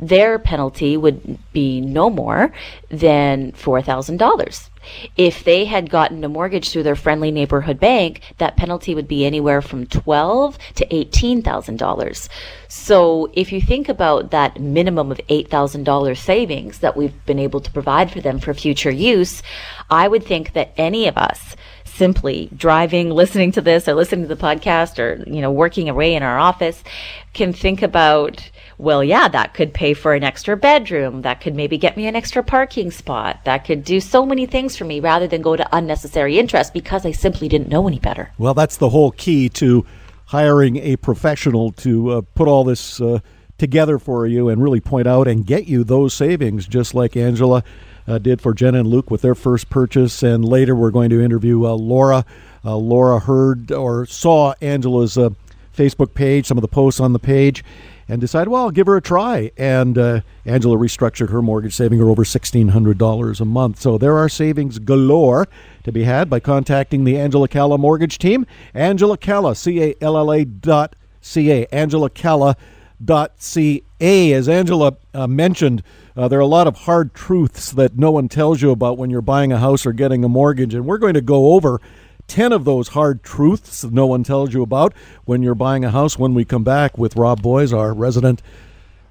their 0.00 0.38
penalty 0.38 0.96
would 0.96 1.38
be 1.52 1.80
no 1.80 2.10
more 2.10 2.52
than 2.90 3.52
$4,000. 3.52 4.68
If 5.16 5.44
they 5.44 5.64
had 5.64 5.90
gotten 5.90 6.22
a 6.24 6.28
mortgage 6.28 6.70
through 6.70 6.84
their 6.84 6.96
friendly 6.96 7.30
neighborhood 7.30 7.80
bank, 7.80 8.22
that 8.38 8.56
penalty 8.56 8.94
would 8.94 9.08
be 9.08 9.24
anywhere 9.24 9.62
from 9.62 9.86
twelve 9.86 10.58
to 10.76 10.94
eighteen 10.94 11.42
thousand 11.42 11.78
dollars. 11.78 12.28
So 12.68 13.30
if 13.32 13.52
you 13.52 13.60
think 13.60 13.88
about 13.88 14.30
that 14.30 14.60
minimum 14.60 15.10
of 15.10 15.20
eight 15.28 15.48
thousand 15.48 15.84
dollars 15.84 16.20
savings 16.20 16.78
that 16.78 16.96
we've 16.96 17.24
been 17.26 17.38
able 17.38 17.60
to 17.60 17.72
provide 17.72 18.10
for 18.10 18.20
them 18.20 18.38
for 18.38 18.54
future 18.54 18.90
use, 18.90 19.42
I 19.90 20.08
would 20.08 20.24
think 20.24 20.52
that 20.52 20.72
any 20.76 21.08
of 21.08 21.16
us 21.16 21.56
simply 21.84 22.48
driving, 22.56 23.10
listening 23.10 23.50
to 23.52 23.60
this 23.60 23.88
or 23.88 23.94
listening 23.94 24.28
to 24.28 24.34
the 24.34 24.40
podcast 24.40 25.00
or, 25.00 25.24
you 25.28 25.40
know, 25.40 25.50
working 25.50 25.88
away 25.88 26.14
in 26.14 26.22
our 26.22 26.38
office 26.38 26.84
can 27.32 27.52
think 27.52 27.82
about 27.82 28.50
well, 28.78 29.02
yeah, 29.02 29.26
that 29.26 29.54
could 29.54 29.74
pay 29.74 29.92
for 29.92 30.14
an 30.14 30.22
extra 30.22 30.56
bedroom. 30.56 31.22
That 31.22 31.40
could 31.40 31.56
maybe 31.56 31.76
get 31.78 31.96
me 31.96 32.06
an 32.06 32.14
extra 32.14 32.44
parking 32.44 32.92
spot. 32.92 33.40
That 33.44 33.64
could 33.64 33.82
do 33.82 34.00
so 34.00 34.24
many 34.24 34.46
things 34.46 34.76
for 34.76 34.84
me 34.84 35.00
rather 35.00 35.26
than 35.26 35.42
go 35.42 35.56
to 35.56 35.76
unnecessary 35.76 36.38
interest 36.38 36.72
because 36.72 37.04
I 37.04 37.10
simply 37.10 37.48
didn't 37.48 37.68
know 37.68 37.88
any 37.88 37.98
better. 37.98 38.30
Well, 38.38 38.54
that's 38.54 38.76
the 38.76 38.90
whole 38.90 39.10
key 39.10 39.48
to 39.50 39.84
hiring 40.26 40.76
a 40.76 40.96
professional 40.96 41.72
to 41.72 42.10
uh, 42.10 42.20
put 42.36 42.46
all 42.46 42.62
this 42.62 43.00
uh, 43.00 43.18
together 43.58 43.98
for 43.98 44.28
you 44.28 44.48
and 44.48 44.62
really 44.62 44.80
point 44.80 45.08
out 45.08 45.26
and 45.26 45.44
get 45.44 45.66
you 45.66 45.82
those 45.82 46.14
savings, 46.14 46.68
just 46.68 46.94
like 46.94 47.16
Angela 47.16 47.64
uh, 48.06 48.18
did 48.18 48.40
for 48.40 48.54
Jen 48.54 48.76
and 48.76 48.86
Luke 48.86 49.10
with 49.10 49.22
their 49.22 49.34
first 49.34 49.68
purchase. 49.70 50.22
And 50.22 50.44
later 50.44 50.76
we're 50.76 50.92
going 50.92 51.10
to 51.10 51.20
interview 51.20 51.66
uh, 51.66 51.72
Laura. 51.72 52.24
Uh, 52.64 52.76
Laura 52.76 53.18
heard 53.18 53.72
or 53.72 54.06
saw 54.06 54.54
Angela's 54.60 55.18
uh, 55.18 55.30
Facebook 55.76 56.14
page, 56.14 56.46
some 56.46 56.58
of 56.58 56.62
the 56.62 56.68
posts 56.68 57.00
on 57.00 57.12
the 57.12 57.18
page 57.18 57.64
and 58.08 58.20
decided, 58.20 58.48
well, 58.48 58.64
I'll 58.64 58.70
give 58.70 58.86
her 58.86 58.96
a 58.96 59.02
try. 59.02 59.50
And 59.56 59.98
uh, 59.98 60.20
Angela 60.46 60.76
restructured 60.76 61.30
her 61.30 61.42
mortgage, 61.42 61.74
saving 61.74 61.98
her 61.98 62.08
over 62.08 62.24
$1,600 62.24 63.40
a 63.40 63.44
month. 63.44 63.80
So 63.80 63.98
there 63.98 64.16
are 64.16 64.28
savings 64.28 64.78
galore 64.78 65.46
to 65.84 65.92
be 65.92 66.04
had 66.04 66.30
by 66.30 66.40
contacting 66.40 67.04
the 67.04 67.18
Angela 67.18 67.48
Calla 67.48 67.76
mortgage 67.76 68.18
team. 68.18 68.46
Angela 68.72 69.18
Calla, 69.18 69.54
C 69.54 69.82
A 69.82 69.94
L 70.00 70.16
L 70.16 70.32
A 70.32 70.44
dot 70.44 70.96
C 71.20 71.52
A. 71.52 71.66
Angela 71.66 72.08
Calla 72.08 72.56
dot 73.04 73.32
C 73.36 73.84
A. 74.00 74.32
As 74.32 74.48
Angela 74.48 74.96
uh, 75.12 75.26
mentioned, 75.26 75.82
uh, 76.16 76.28
there 76.28 76.38
are 76.38 76.42
a 76.42 76.46
lot 76.46 76.66
of 76.66 76.76
hard 76.76 77.14
truths 77.14 77.72
that 77.72 77.96
no 77.96 78.10
one 78.10 78.28
tells 78.28 78.62
you 78.62 78.70
about 78.70 78.96
when 78.98 79.10
you're 79.10 79.20
buying 79.20 79.52
a 79.52 79.58
house 79.58 79.84
or 79.84 79.92
getting 79.92 80.24
a 80.24 80.28
mortgage. 80.28 80.74
And 80.74 80.86
we're 80.86 80.98
going 80.98 81.14
to 81.14 81.20
go 81.20 81.52
over 81.52 81.80
10 82.28 82.52
of 82.52 82.64
those 82.64 82.88
hard 82.88 83.22
truths 83.22 83.84
no 83.84 84.06
one 84.06 84.22
tells 84.22 84.52
you 84.52 84.62
about 84.62 84.92
when 85.24 85.42
you're 85.42 85.54
buying 85.54 85.84
a 85.84 85.90
house 85.90 86.18
when 86.18 86.34
we 86.34 86.44
come 86.44 86.62
back 86.62 86.98
with 86.98 87.16
Rob 87.16 87.42
Boies, 87.42 87.72
our 87.72 87.94
resident 87.94 88.42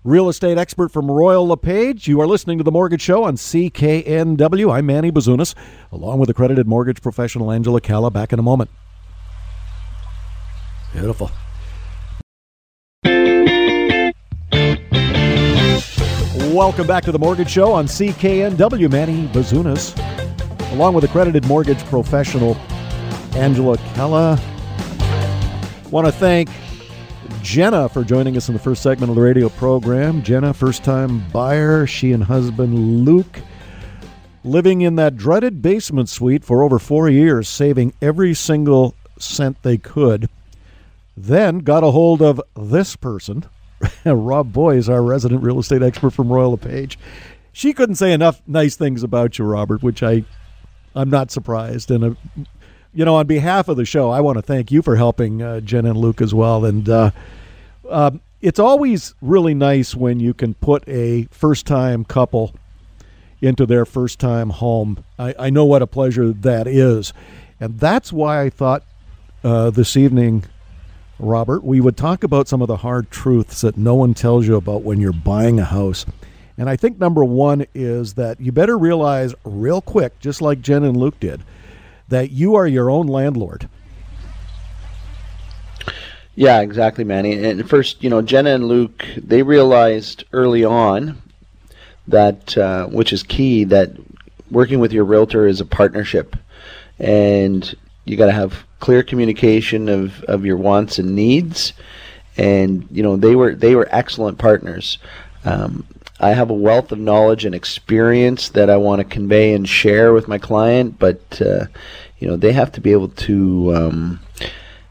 real 0.04 0.30
estate 0.30 0.58
expert 0.58 0.90
from 0.90 1.10
Royal 1.10 1.46
LePage. 1.48 2.08
You 2.08 2.22
are 2.22 2.28
listening 2.28 2.60
to 2.60 2.64
The 2.64 2.72
Mortgage 2.72 3.02
Show 3.02 3.24
on 3.24 3.36
CKNW. 3.36 4.72
I'm 4.72 4.86
Manny 4.86 5.12
Bazunas, 5.12 5.56
along 5.92 6.20
with 6.20 6.30
accredited 6.30 6.68
mortgage 6.68 7.02
professional 7.02 7.52
Angela 7.52 7.82
Calla. 7.82 8.12
Back 8.12 8.32
in 8.32 8.40
a 8.40 8.44
moment. 8.44 8.70
Beautiful. 10.94 11.32
Welcome 16.54 16.88
back 16.88 17.04
to 17.04 17.12
The 17.12 17.20
Mortgage 17.20 17.50
Show 17.50 17.74
on 17.74 17.88
CKNW. 17.88 18.92
Manny 18.92 19.28
Bazunas, 19.30 19.98
along 20.72 20.94
with 20.94 21.04
accredited 21.04 21.46
mortgage 21.46 21.84
professional 21.86 22.56
Angela 23.38 23.78
Calla. 23.94 24.40
Want 25.92 26.08
to 26.08 26.12
thank 26.12 26.50
Jenna 27.44 27.88
for 27.88 28.04
joining 28.04 28.36
us 28.36 28.50
in 28.50 28.54
the 28.54 28.60
first 28.60 28.82
segment 28.82 29.12
of 29.12 29.16
the 29.16 29.22
radio 29.22 29.48
program. 29.50 30.24
Jenna, 30.24 30.56
first 30.56 30.84
time 30.84 31.24
buyer, 31.30 31.86
she 31.86 32.14
and 32.14 32.24
husband 32.24 33.06
Luke 33.06 33.42
living 34.44 34.82
in 34.82 34.96
that 34.96 35.18
dreaded 35.18 35.62
basement 35.62 36.10
suite 36.10 36.44
for 36.44 36.64
over 36.64 36.80
four 36.80 37.10
years, 37.10 37.48
saving 37.48 37.94
every 38.02 38.34
single 38.34 38.96
cent 39.20 39.62
they 39.62 39.78
could. 39.78 40.28
Then 41.16 41.60
got 41.60 41.84
a 41.84 41.92
hold 41.92 42.24
of 42.24 42.42
this 42.56 42.96
person, 42.96 43.46
Rob 44.06 44.52
Boies 44.52 44.90
our 44.90 45.04
resident 45.04 45.44
real 45.44 45.60
estate 45.60 45.84
expert 45.84 46.10
from 46.10 46.30
Royal 46.30 46.52
LePage. 46.52 46.98
She 47.54 47.74
couldn't 47.74 47.96
say 47.96 48.14
enough 48.14 48.42
nice 48.48 48.76
things 48.76 49.04
about 49.04 49.38
you, 49.38 49.46
Robert, 49.46 49.84
which 49.84 50.02
I 50.02 50.26
I'm 50.96 51.12
not 51.12 51.30
surprised. 51.30 51.92
And 51.92 52.18
you 52.94 53.06
know, 53.06 53.16
on 53.16 53.28
behalf 53.28 53.68
of 53.68 53.78
the 53.78 53.86
show, 53.86 54.10
I 54.10 54.22
want 54.22 54.38
to 54.38 54.42
thank 54.42 54.72
you 54.72 54.82
for 54.82 54.96
helping 54.96 55.42
uh, 55.42 55.60
Jen 55.60 55.86
and 55.86 55.98
Luke 55.98 56.22
as 56.22 56.34
well. 56.34 56.66
And 56.66 56.88
uh, 56.90 57.12
uh, 57.90 58.12
it's 58.42 58.60
always 58.60 59.14
really 59.22 59.54
nice 59.54 59.96
when 59.96 60.20
you 60.20 60.34
can 60.34 60.54
put 60.54 60.88
a 60.88 61.28
first 61.32 61.66
time 61.66 62.06
couple 62.06 62.54
into 63.42 63.66
their 63.66 63.86
first 63.86 64.20
time 64.20 64.50
home. 64.50 65.04
I, 65.20 65.36
I, 65.38 65.50
know 65.50 65.66
what 65.66 65.82
a 65.82 65.88
pleasure 65.88 66.32
that 66.34 66.68
is. 66.68 67.14
And 67.60 67.80
that's 67.80 68.12
why 68.12 68.42
I 68.42 68.50
thought 68.50 68.84
uh, 69.44 69.70
this 69.70 69.96
evening, 69.96 70.46
Robert, 71.20 71.64
we 71.64 71.80
would 71.80 71.98
talk 71.98 72.24
about 72.24 72.48
some 72.48 72.62
of 72.62 72.68
the 72.68 72.78
hard 72.78 73.12
truths 73.12 73.62
that 73.62 73.78
no 73.78 73.96
one 73.96 74.14
tells 74.14 74.48
you 74.48 74.56
about 74.56 74.84
when 74.84 75.00
you're 75.00 75.14
buying 75.14 75.60
a 75.60 75.66
house. 75.66 76.06
And 76.58 76.70
I 76.70 76.76
think 76.76 77.00
number 77.00 77.24
one 77.24 77.66
is 77.76 78.16
that 78.16 78.42
you 78.42 78.52
better 78.52 78.78
realize 78.78 79.36
real 79.44 79.82
quick, 79.82 80.20
just 80.20 80.42
like 80.42 80.62
Jen 80.62 80.84
and 80.84 80.98
Luke 80.98 81.20
did, 81.20 81.44
that 82.10 82.32
you 82.32 82.56
are 82.56 82.68
your 82.68 82.90
own 82.90 83.08
landlord. 83.08 83.70
Yeah, 86.36 86.62
exactly, 86.62 87.04
Manny. 87.04 87.44
And 87.44 87.68
first, 87.68 88.04
you 88.04 88.12
know, 88.12 88.22
Jenna 88.22 88.52
and 88.52 88.68
Luke, 88.68 89.06
they 89.18 89.42
realized 89.42 90.24
early 90.32 90.64
on 90.64 91.20
that, 92.08 92.56
uh, 92.56 92.86
which 92.88 93.12
is 93.12 93.24
key, 93.24 93.64
that 93.66 93.92
working 94.52 94.80
with 94.80 94.94
your 94.94 95.04
realtor 95.04 95.48
is 95.48 95.60
a 95.60 95.66
partnership, 95.66 96.36
and 97.00 97.76
you 98.06 98.18
got 98.18 98.28
to 98.28 98.32
have 98.32 98.66
clear 98.80 99.02
communication 99.02 99.90
of, 99.90 100.24
of 100.26 100.46
your 100.46 100.58
wants 100.58 101.00
and 101.00 101.16
needs, 101.16 101.74
and 102.38 102.88
you 102.92 103.02
know 103.02 103.18
they 103.18 103.36
were 103.36 103.56
they 103.56 103.76
were 103.76 103.88
excellent 103.92 104.38
partners. 104.38 105.00
Um, 105.44 105.88
I 106.20 106.30
have 106.30 106.50
a 106.50 106.54
wealth 106.54 106.92
of 106.92 107.00
knowledge 107.00 107.46
and 107.46 107.54
experience 107.54 108.50
that 108.50 108.70
I 108.70 108.78
want 108.78 109.00
to 109.00 109.06
convey 109.06 109.54
and 109.54 109.68
share 109.68 110.14
with 110.14 110.28
my 110.28 110.38
client, 110.38 110.98
but 110.98 111.42
uh, 111.42 111.66
you 112.20 112.28
know 112.28 112.38
they 112.38 112.54
have 112.54 112.72
to 112.74 112.82
be 112.82 112.92
able 112.92 113.10
to 113.10 113.76
um, 113.76 114.20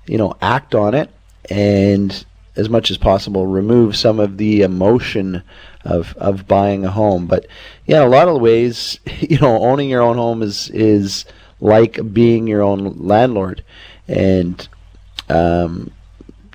you 0.07 0.19
know 0.19 0.37
act 0.41 0.75
on 0.75 0.95
it 0.95 1.11
and 1.51 2.25
as 2.57 2.69
much 2.71 2.91
as 2.91 2.97
possible 2.97 3.47
remove 3.47 3.97
some 3.97 4.19
of 4.19 4.39
the 4.39 4.63
emotion 4.63 5.43
of 5.85 6.17
of 6.17 6.47
buying 6.47 6.85
a 6.85 6.91
home. 6.91 7.27
But 7.27 7.47
yeah, 7.87 8.05
a 8.05 8.09
lot 8.09 8.29
of 8.29 8.41
ways, 8.41 8.99
you 9.21 9.39
know, 9.39 9.59
owning 9.59 9.91
your 9.91 10.03
own 10.03 10.17
home 10.17 10.43
is 10.43 10.71
is 10.71 11.25
like 11.61 12.13
being 12.13 12.47
your 12.47 12.63
own 12.63 12.97
landlord, 12.99 13.65
and 14.07 14.69
um, 15.29 15.91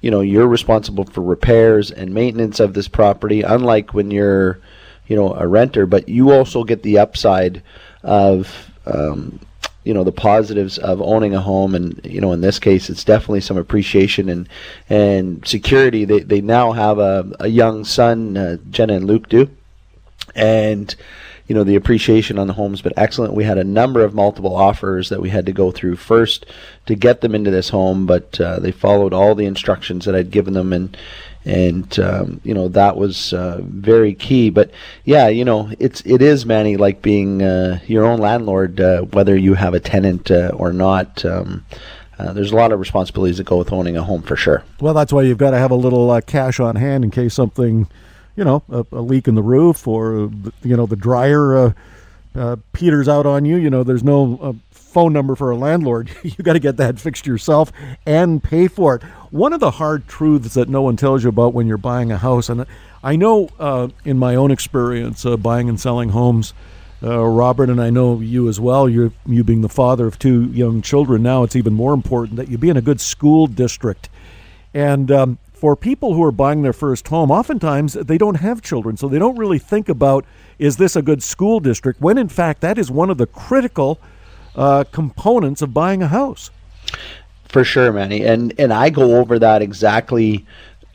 you 0.01 0.11
know 0.11 0.21
you're 0.21 0.47
responsible 0.47 1.05
for 1.05 1.21
repairs 1.21 1.91
and 1.91 2.13
maintenance 2.13 2.59
of 2.59 2.73
this 2.73 2.87
property. 2.87 3.41
Unlike 3.41 3.93
when 3.93 4.11
you're, 4.11 4.59
you 5.07 5.15
know, 5.15 5.33
a 5.35 5.47
renter, 5.47 5.85
but 5.85 6.09
you 6.09 6.31
also 6.31 6.63
get 6.63 6.83
the 6.83 6.97
upside 6.97 7.63
of 8.03 8.71
um, 8.85 9.39
you 9.83 9.93
know 9.93 10.03
the 10.03 10.11
positives 10.11 10.77
of 10.77 11.01
owning 11.01 11.33
a 11.33 11.41
home 11.41 11.73
and 11.75 11.99
you 12.03 12.21
know 12.21 12.31
in 12.31 12.41
this 12.41 12.59
case 12.59 12.89
it's 12.89 13.03
definitely 13.03 13.41
some 13.41 13.57
appreciation 13.57 14.29
and 14.29 14.47
and 14.89 15.45
security 15.47 16.05
they 16.05 16.19
they 16.19 16.41
now 16.41 16.71
have 16.71 16.99
a, 16.99 17.31
a 17.39 17.47
young 17.47 17.83
son 17.83 18.37
uh, 18.37 18.57
Jenna 18.69 18.93
and 18.93 19.05
Luke 19.05 19.27
do 19.27 19.49
and 20.35 20.95
you 21.51 21.55
know 21.55 21.65
the 21.65 21.75
appreciation 21.75 22.39
on 22.39 22.47
the 22.47 22.53
homes 22.53 22.81
but 22.81 22.93
excellent 22.95 23.33
we 23.33 23.43
had 23.43 23.57
a 23.57 23.63
number 23.65 24.05
of 24.05 24.13
multiple 24.13 24.55
offers 24.55 25.09
that 25.09 25.19
we 25.19 25.27
had 25.27 25.45
to 25.45 25.51
go 25.51 25.69
through 25.69 25.97
first 25.97 26.45
to 26.85 26.95
get 26.95 27.19
them 27.19 27.35
into 27.35 27.51
this 27.51 27.67
home 27.67 28.05
but 28.05 28.39
uh, 28.39 28.57
they 28.57 28.71
followed 28.71 29.11
all 29.11 29.35
the 29.35 29.45
instructions 29.45 30.05
that 30.05 30.15
I'd 30.15 30.31
given 30.31 30.53
them 30.53 30.71
and 30.71 30.95
and 31.43 31.99
um, 31.99 32.39
you 32.45 32.53
know 32.53 32.69
that 32.69 32.95
was 32.97 33.33
uh, 33.33 33.59
very 33.63 34.13
key. 34.13 34.51
But 34.51 34.69
yeah, 35.05 35.27
you 35.27 35.43
know 35.43 35.71
it's 35.79 36.01
it 36.05 36.21
is 36.21 36.45
Manny 36.45 36.77
like 36.77 37.01
being 37.01 37.41
uh, 37.41 37.79
your 37.87 38.05
own 38.05 38.19
landlord, 38.19 38.79
uh, 38.79 39.01
whether 39.01 39.35
you 39.35 39.55
have 39.55 39.73
a 39.73 39.79
tenant 39.79 40.29
uh, 40.29 40.51
or 40.53 40.71
not. 40.71 41.25
Um, 41.25 41.65
uh, 42.19 42.33
there's 42.33 42.51
a 42.51 42.55
lot 42.55 42.71
of 42.71 42.79
responsibilities 42.79 43.37
that 43.37 43.45
go 43.45 43.57
with 43.57 43.73
owning 43.73 43.97
a 43.97 44.03
home 44.03 44.21
for 44.21 44.35
sure. 44.35 44.63
Well, 44.79 44.93
that's 44.93 45.11
why 45.11 45.23
you've 45.23 45.39
got 45.39 45.51
to 45.51 45.57
have 45.57 45.71
a 45.71 45.75
little 45.75 46.11
uh, 46.11 46.21
cash 46.21 46.59
on 46.59 46.75
hand 46.75 47.03
in 47.03 47.09
case 47.09 47.33
something, 47.33 47.87
you 48.41 48.45
know, 48.45 48.63
a, 48.71 48.85
a 48.93 49.01
leak 49.01 49.27
in 49.27 49.35
the 49.35 49.43
roof 49.43 49.87
or 49.87 50.31
you 50.63 50.75
know 50.75 50.87
the 50.87 50.95
dryer 50.95 51.75
peters 52.73 53.07
out 53.07 53.27
on 53.27 53.45
you. 53.45 53.57
You 53.57 53.69
know, 53.69 53.83
there's 53.83 54.03
no 54.03 54.57
phone 54.71 55.13
number 55.13 55.35
for 55.35 55.51
a 55.51 55.55
landlord. 55.55 56.09
you 56.23 56.43
got 56.43 56.53
to 56.53 56.59
get 56.59 56.77
that 56.77 56.99
fixed 56.99 57.27
yourself 57.27 57.71
and 58.05 58.41
pay 58.43 58.67
for 58.67 58.95
it. 58.95 59.03
One 59.29 59.53
of 59.53 59.59
the 59.59 59.69
hard 59.69 60.07
truths 60.07 60.55
that 60.55 60.69
no 60.69 60.81
one 60.81 60.97
tells 60.97 61.21
you 61.21 61.29
about 61.29 61.53
when 61.53 61.67
you're 61.67 61.77
buying 61.77 62.11
a 62.11 62.17
house, 62.17 62.49
and 62.49 62.65
I 63.03 63.15
know 63.15 63.49
uh, 63.59 63.89
in 64.03 64.17
my 64.17 64.33
own 64.33 64.49
experience 64.49 65.23
uh, 65.23 65.37
buying 65.37 65.69
and 65.69 65.79
selling 65.79 66.09
homes, 66.09 66.55
uh, 67.03 67.23
Robert, 67.23 67.69
and 67.69 67.79
I 67.79 67.91
know 67.91 68.19
you 68.19 68.49
as 68.49 68.59
well. 68.59 68.89
You 68.89 69.13
you 69.27 69.43
being 69.43 69.61
the 69.61 69.69
father 69.69 70.07
of 70.07 70.17
two 70.17 70.45
young 70.51 70.81
children 70.81 71.21
now, 71.21 71.43
it's 71.43 71.55
even 71.55 71.73
more 71.73 71.93
important 71.93 72.37
that 72.37 72.49
you 72.49 72.57
be 72.57 72.69
in 72.69 72.77
a 72.77 72.81
good 72.81 72.99
school 72.99 73.45
district. 73.45 74.09
And 74.73 75.11
um, 75.11 75.37
for 75.61 75.75
people 75.75 76.15
who 76.15 76.23
are 76.23 76.31
buying 76.31 76.63
their 76.63 76.73
first 76.73 77.07
home, 77.09 77.29
oftentimes 77.29 77.93
they 77.93 78.17
don't 78.17 78.37
have 78.37 78.63
children, 78.63 78.97
so 78.97 79.07
they 79.07 79.19
don't 79.19 79.37
really 79.37 79.59
think 79.59 79.89
about 79.89 80.25
is 80.57 80.77
this 80.77 80.95
a 80.95 81.03
good 81.03 81.21
school 81.21 81.59
district? 81.59 82.01
When 82.01 82.17
in 82.17 82.29
fact 82.29 82.61
that 82.61 82.79
is 82.79 82.89
one 82.89 83.11
of 83.11 83.19
the 83.19 83.27
critical 83.27 83.99
uh, 84.55 84.85
components 84.91 85.61
of 85.61 85.71
buying 85.71 86.01
a 86.01 86.07
house. 86.07 86.49
For 87.47 87.63
sure, 87.63 87.93
Manny, 87.93 88.25
and 88.25 88.59
and 88.59 88.73
I 88.73 88.89
go 88.89 89.17
over 89.17 89.37
that 89.37 89.61
exactly 89.61 90.47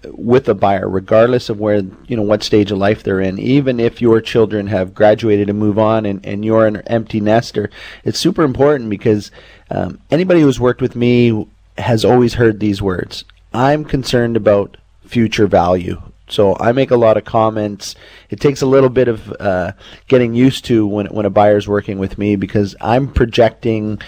with 0.04 0.48
a 0.48 0.54
buyer, 0.54 0.88
regardless 0.88 1.48
of 1.48 1.60
where 1.60 1.82
you 2.08 2.16
know 2.16 2.22
what 2.22 2.42
stage 2.42 2.72
of 2.72 2.78
life 2.78 3.04
they're 3.04 3.20
in. 3.20 3.38
Even 3.38 3.78
if 3.78 4.02
your 4.02 4.20
children 4.20 4.66
have 4.66 4.94
graduated 4.94 5.48
and 5.48 5.60
move 5.60 5.78
on, 5.78 6.04
and, 6.04 6.26
and 6.26 6.44
you're 6.44 6.66
an 6.66 6.78
empty 6.88 7.20
nester, 7.20 7.70
it's 8.02 8.18
super 8.18 8.42
important 8.42 8.90
because 8.90 9.30
um, 9.70 10.00
anybody 10.10 10.40
who's 10.40 10.58
worked 10.58 10.80
with 10.80 10.96
me 10.96 11.46
has 11.78 12.04
always 12.04 12.34
heard 12.34 12.58
these 12.58 12.82
words. 12.82 13.24
I'm 13.56 13.86
concerned 13.86 14.36
about 14.36 14.76
future 15.06 15.46
value. 15.46 16.02
So 16.28 16.56
I 16.60 16.72
make 16.72 16.90
a 16.90 16.96
lot 16.96 17.16
of 17.16 17.24
comments. 17.24 17.94
It 18.28 18.38
takes 18.38 18.60
a 18.60 18.66
little 18.66 18.90
bit 18.90 19.08
of 19.08 19.32
uh, 19.40 19.72
getting 20.08 20.34
used 20.34 20.66
to 20.66 20.86
when 20.86 21.06
when 21.06 21.24
a 21.24 21.30
buyer's 21.30 21.66
working 21.66 21.98
with 21.98 22.18
me 22.18 22.36
because 22.36 22.76
I'm 22.82 23.08
projecting 23.10 23.98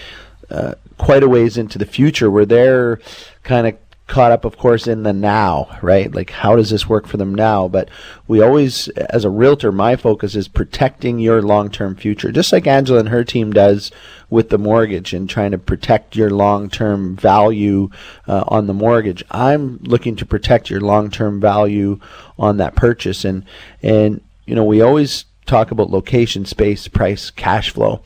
uh, 0.51 0.75
quite 0.99 1.23
a 1.23 1.29
ways 1.29 1.57
into 1.57 1.79
the 1.79 1.85
future 1.87 2.29
where 2.29 2.45
they're 2.45 2.99
kind 3.43 3.65
of 3.65 3.75
caught 4.09 4.31
up, 4.31 4.43
of 4.43 4.57
course, 4.57 4.87
in 4.87 5.03
the 5.03 5.13
now, 5.13 5.77
right? 5.81 6.13
Like, 6.13 6.31
how 6.31 6.55
does 6.55 6.71
this 6.71 6.89
work 6.89 7.07
for 7.07 7.17
them 7.17 7.33
now? 7.33 7.67
But 7.67 7.89
we 8.27 8.41
always, 8.41 8.89
as 8.89 9.23
a 9.23 9.29
realtor, 9.29 9.71
my 9.71 9.95
focus 9.95 10.35
is 10.35 10.47
protecting 10.47 11.19
your 11.19 11.41
long 11.41 11.69
term 11.69 11.95
future, 11.95 12.31
just 12.31 12.51
like 12.51 12.67
Angela 12.67 12.99
and 12.99 13.09
her 13.09 13.23
team 13.23 13.53
does 13.53 13.91
with 14.29 14.49
the 14.49 14.57
mortgage 14.57 15.13
and 15.13 15.29
trying 15.29 15.51
to 15.51 15.57
protect 15.57 16.15
your 16.15 16.31
long 16.31 16.69
term 16.69 17.15
value 17.15 17.89
uh, 18.27 18.43
on 18.47 18.67
the 18.67 18.73
mortgage. 18.73 19.23
I'm 19.31 19.77
looking 19.83 20.15
to 20.17 20.25
protect 20.25 20.69
your 20.69 20.81
long 20.81 21.09
term 21.09 21.39
value 21.39 21.99
on 22.37 22.57
that 22.57 22.75
purchase. 22.75 23.23
And, 23.23 23.45
and, 23.81 24.21
you 24.45 24.55
know, 24.55 24.65
we 24.65 24.81
always 24.81 25.25
talk 25.45 25.71
about 25.71 25.91
location, 25.91 26.45
space, 26.45 26.87
price, 26.87 27.29
cash 27.29 27.69
flow. 27.69 28.01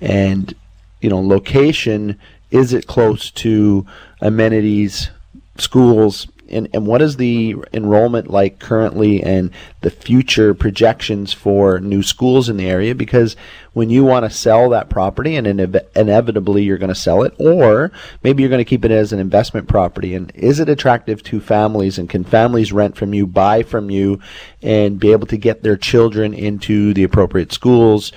And, 0.00 0.54
you 1.00 1.10
know, 1.10 1.20
location, 1.20 2.18
is 2.50 2.72
it 2.72 2.86
close 2.86 3.30
to 3.32 3.86
amenities, 4.20 5.10
schools, 5.60 6.26
and, 6.50 6.68
and 6.72 6.86
what 6.86 7.02
is 7.02 7.16
the 7.16 7.56
enrollment 7.72 8.30
like 8.30 8.58
currently 8.58 9.22
and 9.22 9.50
the 9.82 9.90
future 9.90 10.54
projections 10.54 11.32
for 11.32 11.78
new 11.78 12.02
schools 12.02 12.48
in 12.48 12.56
the 12.56 12.68
area? 12.68 12.94
Because 12.94 13.36
when 13.74 13.90
you 13.90 14.04
want 14.04 14.24
to 14.24 14.30
sell 14.30 14.70
that 14.70 14.88
property 14.88 15.36
and 15.36 15.46
inevitably 15.46 16.62
you're 16.62 16.78
going 16.78 16.88
to 16.88 16.94
sell 16.94 17.22
it, 17.22 17.34
or 17.38 17.92
maybe 18.22 18.42
you're 18.42 18.50
going 18.50 18.58
to 18.58 18.64
keep 18.64 18.84
it 18.84 18.90
as 18.90 19.12
an 19.12 19.20
investment 19.20 19.68
property, 19.68 20.14
and 20.14 20.32
is 20.34 20.58
it 20.60 20.68
attractive 20.68 21.22
to 21.24 21.40
families 21.40 21.98
and 21.98 22.08
can 22.08 22.24
families 22.24 22.72
rent 22.72 22.96
from 22.96 23.12
you, 23.12 23.26
buy 23.26 23.62
from 23.62 23.90
you, 23.90 24.20
and 24.62 24.98
be 24.98 25.12
able 25.12 25.26
to 25.26 25.36
get 25.36 25.62
their 25.62 25.76
children 25.76 26.32
into 26.34 26.94
the 26.94 27.04
appropriate 27.04 27.52
schools? 27.52 28.12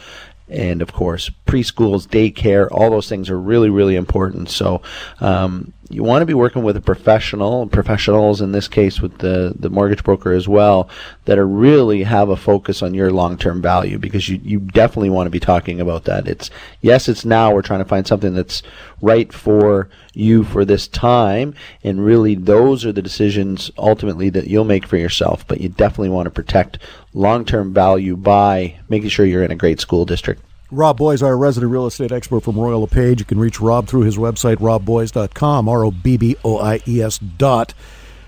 and 0.51 0.81
of 0.81 0.91
course 0.91 1.29
preschools, 1.47 2.05
daycare, 2.07 2.67
all 2.71 2.89
those 2.89 3.07
things 3.07 3.29
are 3.29 3.39
really, 3.39 3.69
really 3.69 3.95
important. 3.95 4.49
So 4.49 4.81
um, 5.21 5.71
you 5.93 6.03
want 6.03 6.21
to 6.21 6.25
be 6.25 6.33
working 6.33 6.63
with 6.63 6.77
a 6.77 6.81
professional, 6.81 7.67
professionals 7.67 8.41
in 8.41 8.51
this 8.51 8.67
case 8.67 9.01
with 9.01 9.17
the, 9.19 9.53
the 9.57 9.69
mortgage 9.69 10.03
broker 10.03 10.31
as 10.31 10.47
well, 10.47 10.89
that 11.25 11.37
are 11.37 11.47
really 11.47 12.03
have 12.03 12.29
a 12.29 12.37
focus 12.37 12.81
on 12.81 12.93
your 12.93 13.11
long 13.11 13.37
term 13.37 13.61
value 13.61 13.97
because 13.97 14.29
you, 14.29 14.39
you 14.43 14.59
definitely 14.59 15.09
want 15.09 15.27
to 15.27 15.31
be 15.31 15.39
talking 15.39 15.81
about 15.81 16.05
that. 16.05 16.27
It's 16.27 16.49
yes, 16.81 17.09
it's 17.09 17.25
now 17.25 17.53
we're 17.53 17.61
trying 17.61 17.83
to 17.83 17.89
find 17.89 18.07
something 18.07 18.33
that's 18.33 18.63
right 19.01 19.31
for 19.31 19.89
you 20.13 20.43
for 20.43 20.65
this 20.65 20.87
time, 20.87 21.53
and 21.83 22.05
really 22.05 22.35
those 22.35 22.85
are 22.85 22.91
the 22.91 23.01
decisions 23.01 23.71
ultimately 23.77 24.29
that 24.29 24.47
you'll 24.47 24.65
make 24.65 24.87
for 24.87 24.97
yourself. 24.97 25.47
But 25.47 25.61
you 25.61 25.69
definitely 25.69 26.09
want 26.09 26.25
to 26.25 26.31
protect 26.31 26.79
long 27.13 27.45
term 27.45 27.73
value 27.73 28.15
by 28.15 28.79
making 28.89 29.09
sure 29.09 29.25
you're 29.25 29.43
in 29.43 29.51
a 29.51 29.55
great 29.55 29.79
school 29.79 30.05
district. 30.05 30.43
Rob 30.71 30.97
Boies, 30.97 31.21
our 31.21 31.37
resident 31.37 31.71
real 31.71 31.85
estate 31.85 32.13
expert 32.13 32.41
from 32.41 32.57
Royal 32.57 32.81
LePage. 32.81 33.19
You 33.19 33.25
can 33.25 33.39
reach 33.39 33.59
Rob 33.59 33.87
through 33.87 34.03
his 34.03 34.17
website, 34.17 34.55
robboies.com, 34.57 35.67
R 35.67 35.83
O 35.83 35.91
B 35.91 36.15
B 36.15 36.37
O 36.45 36.57
I 36.59 36.79
E 36.87 37.01
S 37.01 37.17
dot 37.17 37.73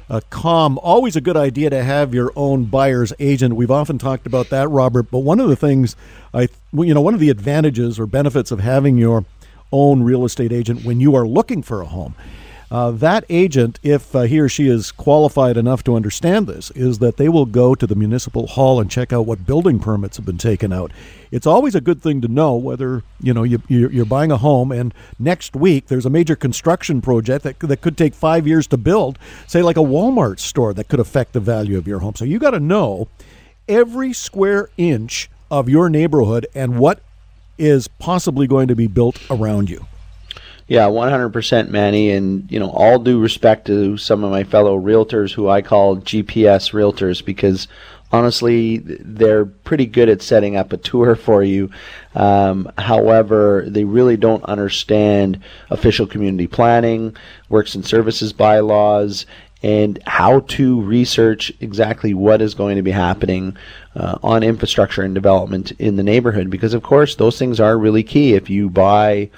uh, 0.09 0.19
com. 0.29 0.77
Always 0.79 1.15
a 1.15 1.21
good 1.21 1.37
idea 1.37 1.69
to 1.69 1.81
have 1.81 2.13
your 2.13 2.33
own 2.35 2.65
buyer's 2.65 3.13
agent. 3.17 3.55
We've 3.55 3.71
often 3.71 3.97
talked 3.97 4.27
about 4.27 4.49
that, 4.49 4.67
Robert. 4.69 5.09
But 5.09 5.19
one 5.19 5.39
of 5.39 5.47
the 5.47 5.55
things 5.55 5.95
I, 6.33 6.49
you 6.73 6.93
know, 6.93 7.01
one 7.01 7.13
of 7.13 7.21
the 7.21 7.29
advantages 7.29 7.97
or 7.97 8.05
benefits 8.05 8.51
of 8.51 8.59
having 8.59 8.97
your 8.97 9.23
own 9.71 10.03
real 10.03 10.25
estate 10.25 10.51
agent 10.51 10.83
when 10.83 10.99
you 10.99 11.15
are 11.15 11.25
looking 11.25 11.63
for 11.63 11.81
a 11.81 11.85
home 11.85 12.13
uh, 12.73 12.89
that 12.89 13.23
agent, 13.29 13.79
if 13.83 14.15
uh, 14.15 14.21
he 14.21 14.39
or 14.39 14.49
she 14.49 14.67
is 14.67 14.91
qualified 14.91 15.57
enough 15.57 15.83
to 15.83 15.95
understand 15.95 16.47
this, 16.47 16.71
is 16.71 16.97
that 16.97 17.17
they 17.17 17.29
will 17.29 17.45
go 17.45 17.75
to 17.75 17.85
the 17.85 17.93
municipal 17.93 18.47
hall 18.47 18.81
and 18.81 18.89
check 18.89 19.13
out 19.13 19.27
what 19.27 19.45
building 19.45 19.77
permits 19.77 20.17
have 20.17 20.25
been 20.25 20.39
taken 20.39 20.73
out. 20.73 20.91
It's 21.29 21.45
always 21.45 21.75
a 21.75 21.81
good 21.81 22.01
thing 22.01 22.19
to 22.21 22.27
know 22.27 22.55
whether 22.55 23.03
you 23.21 23.31
know 23.31 23.43
you, 23.43 23.61
you're 23.67 24.05
buying 24.05 24.31
a 24.31 24.37
home 24.37 24.71
and 24.71 24.91
next 25.19 25.55
week 25.55 25.85
there's 25.85 26.07
a 26.07 26.09
major 26.09 26.35
construction 26.35 26.99
project 26.99 27.43
that 27.43 27.59
that 27.59 27.81
could 27.81 27.95
take 27.95 28.15
five 28.15 28.47
years 28.47 28.65
to 28.67 28.77
build, 28.77 29.19
say 29.45 29.61
like 29.61 29.77
a 29.77 29.81
Walmart 29.81 30.39
store 30.39 30.73
that 30.73 30.87
could 30.87 30.99
affect 30.99 31.33
the 31.33 31.39
value 31.39 31.77
of 31.77 31.87
your 31.87 31.99
home. 31.99 32.15
So 32.15 32.25
you 32.25 32.39
got 32.39 32.51
to 32.51 32.59
know 32.59 33.07
every 33.67 34.13
square 34.13 34.71
inch 34.77 35.29
of 35.51 35.69
your 35.69 35.89
neighborhood 35.89 36.47
and 36.55 36.79
what 36.79 37.03
is 37.55 37.87
possibly 37.87 38.47
going 38.47 38.67
to 38.69 38.75
be 38.75 38.87
built 38.87 39.19
around 39.29 39.69
you. 39.69 39.85
Yeah, 40.67 40.85
100% 40.87 41.69
Manny. 41.69 42.11
And, 42.11 42.49
you 42.51 42.59
know, 42.59 42.69
all 42.69 42.99
due 42.99 43.19
respect 43.19 43.67
to 43.67 43.97
some 43.97 44.23
of 44.23 44.31
my 44.31 44.43
fellow 44.43 44.79
realtors 44.79 45.33
who 45.33 45.49
I 45.49 45.61
call 45.61 45.97
GPS 45.97 46.71
realtors 46.71 47.23
because 47.23 47.67
honestly, 48.13 48.77
they're 48.77 49.45
pretty 49.45 49.87
good 49.87 50.07
at 50.07 50.21
setting 50.21 50.55
up 50.55 50.71
a 50.71 50.77
tour 50.77 51.15
for 51.17 51.43
you. 51.43 51.69
Um, 52.15 52.71
however, 52.77 53.65
they 53.67 53.83
really 53.83 54.15
don't 54.15 54.43
understand 54.45 55.41
official 55.69 56.07
community 56.07 56.47
planning, 56.47 57.17
works 57.49 57.75
and 57.75 57.85
services 57.85 58.31
bylaws, 58.31 59.25
and 59.63 59.97
how 60.05 60.41
to 60.41 60.81
research 60.81 61.51
exactly 61.61 62.13
what 62.13 62.41
is 62.41 62.53
going 62.53 62.75
to 62.75 62.81
be 62.81 62.91
happening 62.91 63.57
uh, 63.95 64.17
on 64.21 64.43
infrastructure 64.43 65.01
and 65.01 65.15
development 65.15 65.71
in 65.79 65.95
the 65.95 66.03
neighborhood. 66.03 66.49
Because 66.49 66.73
of 66.73 66.83
course, 66.83 67.15
those 67.15 67.39
things 67.39 67.61
are 67.61 67.77
really 67.77 68.03
key. 68.03 68.33
If 68.33 68.49
you 68.49 68.69
buy, 68.69 69.29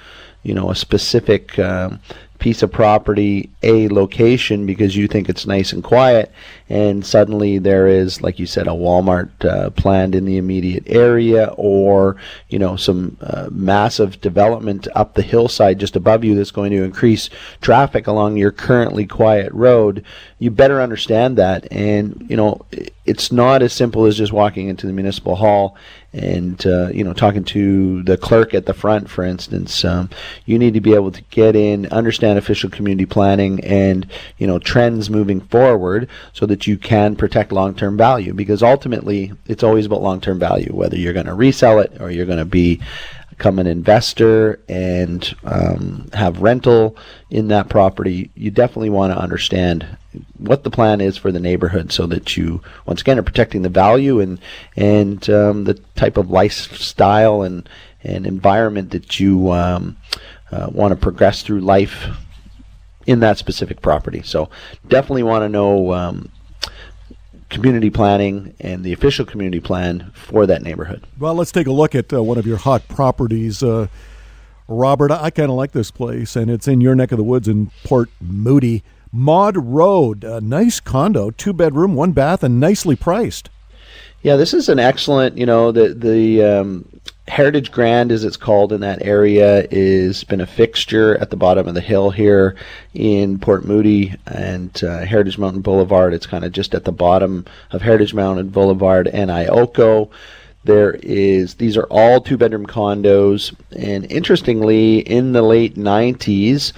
you 0.46 0.54
know, 0.54 0.70
a 0.70 0.76
specific 0.76 1.58
um, 1.58 1.98
piece 2.38 2.62
of 2.62 2.70
property 2.70 3.50
a 3.62 3.88
location 3.88 4.66
because 4.66 4.94
you 4.94 5.08
think 5.08 5.28
it's 5.28 5.46
nice 5.46 5.72
and 5.72 5.82
quiet 5.82 6.30
and 6.68 7.04
suddenly 7.04 7.56
there 7.58 7.88
is 7.88 8.20
like 8.20 8.38
you 8.38 8.44
said 8.44 8.66
a 8.66 8.70
Walmart 8.70 9.30
uh, 9.42 9.70
planned 9.70 10.14
in 10.14 10.26
the 10.26 10.36
immediate 10.36 10.84
area 10.86 11.46
or 11.56 12.16
you 12.50 12.58
know 12.58 12.76
some 12.76 13.16
uh, 13.22 13.48
massive 13.50 14.20
development 14.20 14.86
up 14.94 15.14
the 15.14 15.22
hillside 15.22 15.80
just 15.80 15.96
above 15.96 16.24
you 16.24 16.34
that's 16.34 16.50
going 16.50 16.70
to 16.70 16.84
increase 16.84 17.30
traffic 17.62 18.06
along 18.06 18.36
your 18.36 18.52
currently 18.52 19.06
quiet 19.06 19.50
road 19.52 20.04
you 20.38 20.50
better 20.50 20.80
understand 20.80 21.38
that. 21.38 21.66
And 21.70 22.26
you 22.28 22.36
know 22.36 22.64
it's 23.04 23.32
not 23.32 23.62
as 23.62 23.72
simple 23.72 24.04
as 24.06 24.16
just 24.16 24.32
walking 24.32 24.68
into 24.68 24.86
the 24.86 24.92
municipal 24.92 25.36
hall 25.36 25.76
and 26.16 26.66
uh, 26.66 26.88
you 26.88 27.04
know 27.04 27.12
talking 27.12 27.44
to 27.44 28.02
the 28.04 28.16
clerk 28.16 28.54
at 28.54 28.66
the 28.66 28.74
front 28.74 29.08
for 29.08 29.22
instance 29.22 29.84
um, 29.84 30.08
you 30.46 30.58
need 30.58 30.74
to 30.74 30.80
be 30.80 30.94
able 30.94 31.12
to 31.12 31.22
get 31.30 31.54
in 31.54 31.86
understand 31.86 32.38
official 32.38 32.70
community 32.70 33.06
planning 33.06 33.62
and 33.64 34.10
you 34.38 34.46
know 34.46 34.58
trends 34.58 35.10
moving 35.10 35.40
forward 35.40 36.08
so 36.32 36.46
that 36.46 36.66
you 36.66 36.76
can 36.76 37.16
protect 37.16 37.52
long-term 37.52 37.96
value. 37.96 38.32
Because 38.32 38.62
ultimately 38.62 39.32
it's 39.46 39.62
always 39.62 39.86
about 39.86 40.02
long-term 40.02 40.38
value 40.38 40.74
whether 40.74 40.96
you're 40.96 41.12
going 41.12 41.26
to 41.26 41.34
resell 41.34 41.80
it 41.80 42.00
or 42.00 42.10
you're 42.10 42.26
going 42.26 42.38
to 42.38 42.44
be 42.44 42.80
become 43.30 43.58
an 43.58 43.66
investor 43.66 44.60
and 44.66 45.36
um, 45.44 46.08
have 46.14 46.40
rental 46.40 46.96
in 47.30 47.48
that 47.48 47.68
property. 47.68 48.30
You 48.34 48.50
definitely 48.50 48.88
want 48.88 49.12
to 49.12 49.18
understand 49.18 49.86
what 50.38 50.64
the 50.64 50.70
plan 50.70 51.00
is 51.00 51.16
for 51.16 51.32
the 51.32 51.40
neighborhood 51.40 51.92
so 51.92 52.06
that 52.06 52.36
you 52.36 52.62
once 52.86 53.00
again 53.00 53.18
are 53.18 53.22
protecting 53.22 53.62
the 53.62 53.68
value 53.68 54.20
and 54.20 54.38
and 54.76 55.28
um, 55.30 55.64
the 55.64 55.74
type 55.94 56.16
of 56.16 56.30
lifestyle 56.30 57.42
and 57.42 57.68
and 58.02 58.26
environment 58.26 58.90
that 58.90 59.18
you 59.18 59.50
um, 59.52 59.96
uh, 60.52 60.68
want 60.72 60.92
to 60.92 60.96
progress 60.96 61.42
through 61.42 61.60
life 61.60 62.06
in 63.06 63.20
that 63.20 63.38
specific 63.38 63.80
property. 63.80 64.22
So 64.22 64.50
definitely 64.88 65.22
want 65.22 65.42
to 65.42 65.48
know 65.48 65.92
um, 65.92 66.30
community 67.50 67.90
planning 67.90 68.54
and 68.60 68.84
the 68.84 68.92
official 68.92 69.24
community 69.24 69.60
plan 69.60 70.10
for 70.14 70.46
that 70.46 70.62
neighborhood. 70.62 71.04
Well, 71.18 71.34
let's 71.34 71.52
take 71.52 71.66
a 71.66 71.72
look 71.72 71.94
at 71.94 72.12
uh, 72.12 72.22
one 72.22 72.38
of 72.38 72.46
your 72.46 72.58
hot 72.58 72.86
properties. 72.88 73.62
Uh, 73.62 73.88
Robert, 74.68 75.12
I 75.12 75.30
kind 75.30 75.50
of 75.50 75.56
like 75.56 75.72
this 75.72 75.90
place, 75.90 76.34
and 76.34 76.50
it's 76.50 76.66
in 76.66 76.80
your 76.80 76.94
neck 76.94 77.12
of 77.12 77.18
the 77.18 77.24
woods 77.24 77.46
in 77.46 77.70
Port 77.84 78.10
Moody. 78.20 78.82
Maud 79.16 79.56
Road, 79.56 80.24
a 80.24 80.40
nice 80.40 80.78
condo, 80.78 81.30
two 81.30 81.52
bedroom, 81.54 81.94
one 81.94 82.12
bath, 82.12 82.42
and 82.42 82.60
nicely 82.60 82.96
priced. 82.96 83.48
Yeah, 84.22 84.36
this 84.36 84.52
is 84.52 84.68
an 84.68 84.78
excellent. 84.78 85.38
You 85.38 85.46
know, 85.46 85.72
the 85.72 85.94
the 85.94 86.42
um, 86.42 87.00
Heritage 87.28 87.72
Grand, 87.72 88.12
as 88.12 88.24
it's 88.24 88.36
called 88.36 88.72
in 88.72 88.82
that 88.82 89.02
area, 89.02 89.66
is 89.70 90.22
been 90.24 90.40
a 90.40 90.46
fixture 90.46 91.16
at 91.18 91.30
the 91.30 91.36
bottom 91.36 91.66
of 91.66 91.74
the 91.74 91.80
hill 91.80 92.10
here 92.10 92.56
in 92.92 93.38
Port 93.38 93.64
Moody 93.64 94.14
and 94.26 94.82
uh, 94.84 94.98
Heritage 95.04 95.38
Mountain 95.38 95.62
Boulevard. 95.62 96.12
It's 96.12 96.26
kind 96.26 96.44
of 96.44 96.52
just 96.52 96.74
at 96.74 96.84
the 96.84 96.92
bottom 96.92 97.46
of 97.70 97.82
Heritage 97.82 98.14
Mountain 98.14 98.50
Boulevard 98.50 99.08
and 99.08 99.30
Ioco. 99.30 100.10
There 100.64 100.98
is 101.02 101.54
these 101.54 101.76
are 101.76 101.86
all 101.90 102.20
two 102.20 102.36
bedroom 102.36 102.66
condos, 102.66 103.54
and 103.76 104.10
interestingly, 104.10 104.98
in 104.98 105.32
the 105.32 105.42
late 105.42 105.76
'90s, 105.76 106.72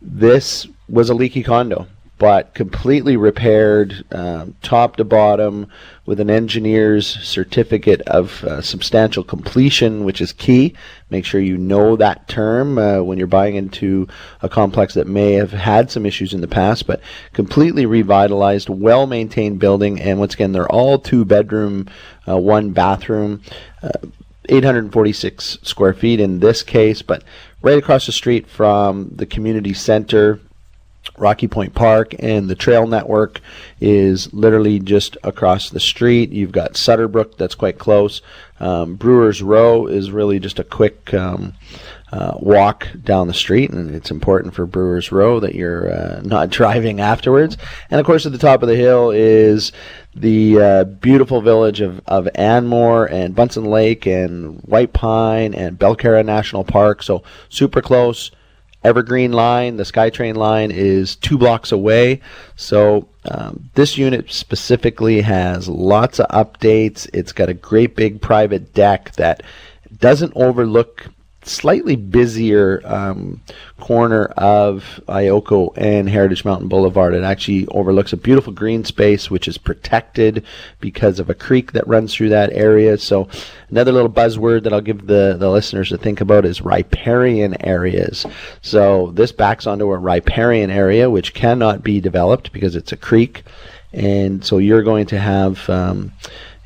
this 0.00 0.66
was 0.92 1.10
a 1.10 1.14
leaky 1.14 1.42
condo 1.42 1.88
but 2.22 2.54
completely 2.54 3.16
repaired 3.16 4.04
um, 4.12 4.54
top 4.62 4.94
to 4.94 5.02
bottom 5.02 5.66
with 6.06 6.20
an 6.20 6.30
engineer's 6.30 7.04
certificate 7.04 8.00
of 8.02 8.44
uh, 8.44 8.62
substantial 8.62 9.24
completion, 9.24 10.04
which 10.04 10.20
is 10.20 10.32
key. 10.32 10.72
Make 11.10 11.24
sure 11.24 11.40
you 11.40 11.58
know 11.58 11.96
that 11.96 12.28
term 12.28 12.78
uh, 12.78 13.02
when 13.02 13.18
you're 13.18 13.26
buying 13.26 13.56
into 13.56 14.06
a 14.40 14.48
complex 14.48 14.94
that 14.94 15.08
may 15.08 15.32
have 15.32 15.50
had 15.50 15.90
some 15.90 16.06
issues 16.06 16.32
in 16.32 16.42
the 16.42 16.46
past, 16.46 16.86
but 16.86 17.00
completely 17.32 17.86
revitalized, 17.86 18.68
well 18.68 19.08
maintained 19.08 19.58
building. 19.58 20.00
And 20.00 20.20
once 20.20 20.34
again, 20.34 20.52
they're 20.52 20.70
all 20.70 21.00
two 21.00 21.24
bedroom, 21.24 21.88
uh, 22.28 22.38
one 22.38 22.70
bathroom. 22.70 23.42
Uh, 23.82 23.90
846 24.48 25.58
square 25.62 25.94
feet 25.94 26.20
in 26.20 26.38
this 26.38 26.62
case, 26.62 27.02
but 27.02 27.24
right 27.62 27.78
across 27.78 28.06
the 28.06 28.12
street 28.12 28.46
from 28.46 29.10
the 29.14 29.26
community 29.26 29.72
center 29.72 30.40
Rocky 31.22 31.46
Point 31.46 31.72
Park 31.74 32.14
and 32.18 32.50
the 32.50 32.56
trail 32.56 32.86
network 32.86 33.40
is 33.80 34.32
literally 34.34 34.80
just 34.80 35.16
across 35.22 35.70
the 35.70 35.78
street. 35.78 36.30
You've 36.30 36.50
got 36.50 36.76
Suter 36.76 37.06
Brook 37.06 37.38
that's 37.38 37.54
quite 37.54 37.78
close. 37.78 38.22
Um, 38.58 38.96
Brewers 38.96 39.40
Row 39.40 39.86
is 39.86 40.10
really 40.10 40.40
just 40.40 40.58
a 40.58 40.64
quick 40.64 41.14
um, 41.14 41.54
uh, 42.10 42.34
walk 42.40 42.88
down 43.04 43.28
the 43.28 43.34
street, 43.34 43.70
and 43.70 43.94
it's 43.94 44.10
important 44.10 44.52
for 44.52 44.66
Brewers 44.66 45.12
Row 45.12 45.38
that 45.38 45.54
you're 45.54 45.92
uh, 45.92 46.20
not 46.24 46.50
driving 46.58 47.00
afterwards. 47.00 47.56
And 47.88 48.00
of 48.00 48.06
course, 48.06 48.26
at 48.26 48.32
the 48.32 48.38
top 48.38 48.62
of 48.62 48.68
the 48.68 48.76
hill 48.76 49.10
is 49.10 49.70
the 50.14 50.60
uh, 50.60 50.84
beautiful 50.84 51.40
village 51.40 51.80
of, 51.80 52.00
of 52.06 52.28
Anmore 52.34 53.06
and 53.06 53.34
Buntzen 53.34 53.66
Lake 53.66 54.06
and 54.06 54.60
White 54.62 54.92
Pine 54.92 55.54
and 55.54 55.78
Belcarra 55.78 56.24
National 56.24 56.64
Park. 56.64 57.02
So 57.04 57.22
super 57.48 57.80
close 57.80 58.32
Evergreen 58.84 59.32
line, 59.32 59.76
the 59.76 59.84
SkyTrain 59.84 60.34
line 60.36 60.70
is 60.70 61.16
two 61.16 61.38
blocks 61.38 61.70
away. 61.70 62.20
So 62.56 63.08
um, 63.24 63.70
this 63.74 63.96
unit 63.96 64.32
specifically 64.32 65.20
has 65.20 65.68
lots 65.68 66.18
of 66.18 66.26
updates. 66.28 67.08
It's 67.12 67.32
got 67.32 67.48
a 67.48 67.54
great 67.54 67.94
big 67.94 68.20
private 68.20 68.74
deck 68.74 69.12
that 69.12 69.42
doesn't 69.98 70.32
overlook 70.34 71.06
slightly 71.44 71.96
busier 71.96 72.80
um, 72.84 73.40
corner 73.80 74.26
of 74.36 75.00
Ioco 75.08 75.72
and 75.76 76.08
Heritage 76.08 76.44
Mountain 76.44 76.68
Boulevard. 76.68 77.14
It 77.14 77.24
actually 77.24 77.66
overlooks 77.68 78.12
a 78.12 78.16
beautiful 78.16 78.52
green 78.52 78.84
space, 78.84 79.30
which 79.30 79.48
is 79.48 79.58
protected 79.58 80.44
because 80.80 81.18
of 81.18 81.28
a 81.28 81.34
creek 81.34 81.72
that 81.72 81.86
runs 81.86 82.14
through 82.14 82.30
that 82.30 82.52
area. 82.52 82.96
So, 82.98 83.28
another 83.70 83.92
little 83.92 84.10
buzzword 84.10 84.62
that 84.62 84.72
I'll 84.72 84.80
give 84.80 85.06
the, 85.06 85.36
the 85.38 85.50
listeners 85.50 85.88
to 85.88 85.98
think 85.98 86.20
about 86.20 86.44
is 86.44 86.62
riparian 86.62 87.60
areas. 87.64 88.24
So, 88.60 89.10
this 89.12 89.32
backs 89.32 89.66
onto 89.66 89.90
a 89.90 89.98
riparian 89.98 90.70
area, 90.70 91.10
which 91.10 91.34
cannot 91.34 91.82
be 91.82 92.00
developed 92.00 92.52
because 92.52 92.76
it's 92.76 92.92
a 92.92 92.96
creek. 92.96 93.42
And 93.92 94.44
so, 94.44 94.58
you're 94.58 94.82
going 94.82 95.06
to 95.06 95.18
have, 95.18 95.68
um, 95.68 96.12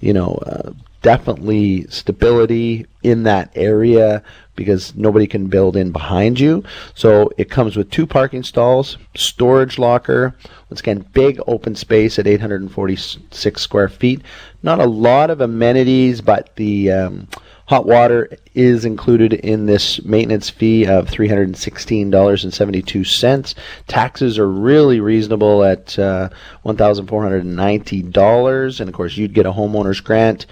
you 0.00 0.12
know, 0.12 0.34
uh, 0.46 0.72
definitely 1.06 1.86
stability 1.86 2.84
in 3.04 3.22
that 3.22 3.52
area 3.54 4.24
because 4.56 4.94
nobody 4.96 5.26
can 5.26 5.46
build 5.46 5.76
in 5.76 5.92
behind 5.92 6.40
you. 6.40 6.64
So 6.94 7.30
it 7.36 7.50
comes 7.50 7.76
with 7.76 7.90
two 7.90 8.06
parking 8.06 8.42
stalls, 8.42 8.96
storage 9.14 9.78
locker, 9.78 10.34
once 10.70 10.80
again, 10.80 11.06
big 11.12 11.38
open 11.46 11.76
space 11.76 12.18
at 12.18 12.26
846 12.26 13.62
square 13.62 13.88
feet. 13.88 14.22
Not 14.62 14.80
a 14.80 14.86
lot 14.86 15.30
of 15.30 15.40
amenities, 15.40 16.20
but 16.20 16.56
the 16.56 16.90
um, 16.90 17.28
hot 17.66 17.86
water 17.86 18.28
is 18.54 18.84
included 18.84 19.32
in 19.32 19.66
this 19.66 20.04
maintenance 20.04 20.50
fee 20.50 20.84
of 20.86 21.08
$316.72. 21.08 23.54
Taxes 23.86 24.38
are 24.38 24.48
really 24.48 24.98
reasonable 25.00 25.62
at 25.62 25.96
uh, 25.98 26.30
$1,490. 26.64 28.80
And 28.80 28.88
of 28.88 28.94
course, 28.94 29.16
you'd 29.16 29.34
get 29.34 29.46
a 29.46 29.52
homeowner's 29.52 30.00
grant 30.00 30.46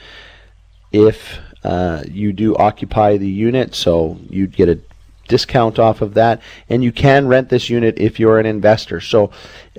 if 0.93 1.39
uh, 1.65 2.03
you 2.09 2.33
do 2.33 2.55
occupy 2.57 3.17
the 3.17 3.29
unit, 3.29 3.75
so 3.75 4.19
you'd 4.29 4.55
get 4.55 4.69
a 4.69 4.79
discount 5.29 5.79
off 5.79 6.03
of 6.03 6.15
that, 6.15 6.41
and 6.69 6.85
you 6.85 6.93
can 6.93 7.27
rent 7.27 7.49
this 7.49 7.71
unit 7.71 7.99
if 7.99 8.21
you're 8.21 8.39
an 8.39 8.47
investor. 8.47 9.01
So, 9.01 9.31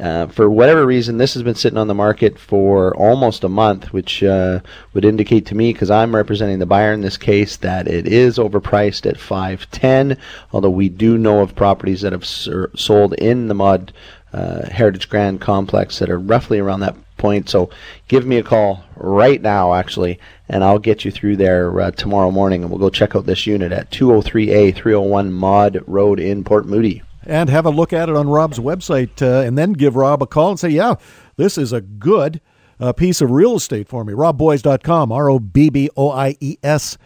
uh, 0.01 0.27
for 0.27 0.49
whatever 0.49 0.85
reason, 0.85 1.17
this 1.17 1.33
has 1.35 1.43
been 1.43 1.55
sitting 1.55 1.77
on 1.77 1.87
the 1.87 1.93
market 1.93 2.39
for 2.39 2.95
almost 2.95 3.43
a 3.43 3.49
month, 3.49 3.93
which 3.93 4.23
uh, 4.23 4.59
would 4.93 5.05
indicate 5.05 5.45
to 5.47 5.55
me, 5.55 5.73
because 5.73 5.91
I'm 5.91 6.15
representing 6.15 6.59
the 6.59 6.65
buyer 6.65 6.93
in 6.93 7.01
this 7.01 7.17
case, 7.17 7.57
that 7.57 7.87
it 7.87 8.07
is 8.07 8.37
overpriced 8.37 9.05
at 9.05 9.19
510. 9.19 10.17
Although 10.51 10.69
we 10.71 10.89
do 10.89 11.17
know 11.17 11.41
of 11.41 11.55
properties 11.55 12.01
that 12.01 12.11
have 12.13 12.25
ser- 12.25 12.71
sold 12.75 13.13
in 13.13 13.47
the 13.47 13.53
Maud 13.53 13.93
uh, 14.33 14.67
Heritage 14.69 15.09
Grand 15.09 15.39
Complex 15.39 15.99
that 15.99 16.09
are 16.09 16.19
roughly 16.19 16.59
around 16.59 16.81
that 16.81 16.95
point. 17.17 17.49
So 17.49 17.69
give 18.07 18.25
me 18.25 18.37
a 18.37 18.43
call 18.43 18.83
right 18.97 19.41
now, 19.41 19.73
actually, 19.73 20.19
and 20.49 20.63
I'll 20.63 20.79
get 20.79 21.05
you 21.05 21.11
through 21.11 21.37
there 21.37 21.79
uh, 21.79 21.91
tomorrow 21.91 22.31
morning, 22.31 22.61
and 22.61 22.71
we'll 22.71 22.79
go 22.79 22.89
check 22.89 23.15
out 23.15 23.25
this 23.25 23.47
unit 23.47 23.71
at 23.71 23.89
203A 23.91 24.75
301 24.75 25.31
Maud 25.33 25.79
Road 25.87 26.19
in 26.19 26.43
Port 26.43 26.65
Moody. 26.65 27.01
And 27.25 27.49
have 27.49 27.65
a 27.65 27.71
look 27.71 27.91
at 27.91 28.07
it 28.07 28.15
on 28.15 28.29
Rob's 28.29 28.59
website, 28.59 29.21
uh, 29.21 29.45
and 29.45 29.57
then 29.57 29.73
give 29.73 29.95
Rob 29.95 30.21
a 30.21 30.27
call 30.27 30.51
and 30.51 30.59
say, 30.59 30.69
yeah, 30.69 30.95
this 31.37 31.57
is 31.57 31.73
a 31.73 31.81
good 31.81 32.39
uh, 32.79 32.93
piece 32.93 33.21
of 33.21 33.31
real 33.31 33.55
estate 33.55 33.89
for 33.89 34.03
me. 34.03 34.13
RobBoies.com, 34.13 35.11
R 35.11 35.29
O 35.29 35.39
B 35.39 35.69
B 35.69 35.89
O 35.97 36.11
I 36.11 36.37
E 36.39 36.57
S 36.61 36.97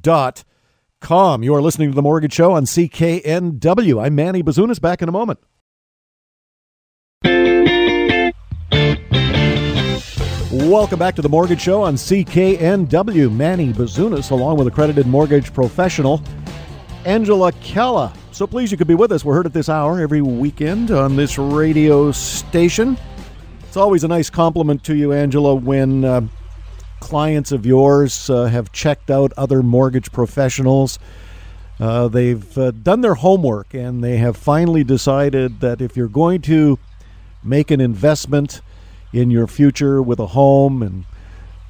dot 0.00 0.44
com. 1.00 1.42
You 1.42 1.54
are 1.54 1.62
listening 1.62 1.90
to 1.90 1.94
The 1.94 2.02
Mortgage 2.02 2.32
Show 2.32 2.52
on 2.52 2.64
CKNW. 2.64 4.04
I'm 4.04 4.14
Manny 4.14 4.42
Bazunas, 4.42 4.80
back 4.80 5.02
in 5.02 5.08
a 5.08 5.12
moment. 5.12 5.38
Welcome 10.52 10.98
back 10.98 11.14
to 11.14 11.22
the 11.22 11.30
Mortgage 11.30 11.62
Show 11.62 11.80
on 11.80 11.94
CKNW. 11.94 13.32
Manny 13.32 13.72
Bazunas, 13.72 14.32
along 14.32 14.58
with 14.58 14.66
accredited 14.66 15.06
mortgage 15.06 15.50
professional 15.54 16.20
Angela 17.06 17.52
Calla. 17.62 18.12
So 18.32 18.46
please, 18.46 18.70
you 18.70 18.76
could 18.76 18.86
be 18.86 18.94
with 18.94 19.12
us. 19.12 19.24
We're 19.24 19.32
heard 19.32 19.46
at 19.46 19.54
this 19.54 19.70
hour 19.70 19.98
every 19.98 20.20
weekend 20.20 20.90
on 20.90 21.16
this 21.16 21.38
radio 21.38 22.12
station. 22.12 22.98
It's 23.62 23.78
always 23.78 24.04
a 24.04 24.08
nice 24.08 24.28
compliment 24.28 24.84
to 24.84 24.94
you, 24.94 25.14
Angela, 25.14 25.54
when 25.54 26.04
uh, 26.04 26.20
clients 27.00 27.50
of 27.50 27.64
yours 27.64 28.28
uh, 28.28 28.44
have 28.44 28.72
checked 28.72 29.10
out 29.10 29.32
other 29.38 29.62
mortgage 29.62 30.12
professionals. 30.12 30.98
Uh, 31.80 32.08
they've 32.08 32.58
uh, 32.58 32.72
done 32.72 33.00
their 33.00 33.14
homework 33.14 33.72
and 33.72 34.04
they 34.04 34.18
have 34.18 34.36
finally 34.36 34.84
decided 34.84 35.60
that 35.60 35.80
if 35.80 35.96
you're 35.96 36.08
going 36.08 36.42
to 36.42 36.78
make 37.42 37.70
an 37.70 37.80
investment, 37.80 38.60
in 39.12 39.30
your 39.30 39.46
future 39.46 40.02
with 40.02 40.18
a 40.18 40.28
home 40.28 40.82
and 40.82 41.04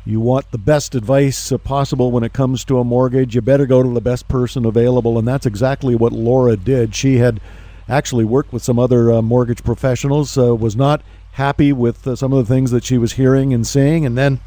you 0.05 0.19
want 0.19 0.51
the 0.51 0.59
best 0.59 0.95
advice 0.95 1.53
possible 1.63 2.11
when 2.11 2.25
it 2.25 2.33
comes 2.33 2.65
to 2.65 2.79
a 2.79 2.85
mortgage, 2.85 3.35
you 3.35 3.41
better 3.41 3.67
go 3.67 3.83
to 3.83 3.89
the 3.89 4.01
best 4.01 4.27
person 4.27 4.65
available. 4.65 5.19
And 5.19 5.29
that's 5.29 5.47
exactly 5.47 5.95
what 5.95 6.13
Laura 6.13 6.57
did. 6.57 6.95
She 6.95 7.19
had 7.19 7.41
actually 7.89 8.25
worked 8.25 8.53
with 8.53 8.65
some 8.65 8.79
other 8.79 9.13
uh, 9.13 9.23
mortgage 9.23 9.63
professionals, 9.63 10.37
uh, 10.37 10.55
was 10.57 10.75
not 10.75 11.03
happy 11.33 11.73
with 11.73 12.07
uh, 12.07 12.17
some 12.17 12.33
of 12.33 12.47
the 12.47 12.53
things 12.53 12.71
that 12.73 12.85
she 12.85 12.99
was 12.99 13.13
hearing 13.13 13.55
and 13.55 13.67
seeing, 13.67 14.05
and 14.05 14.19
then 14.19 14.41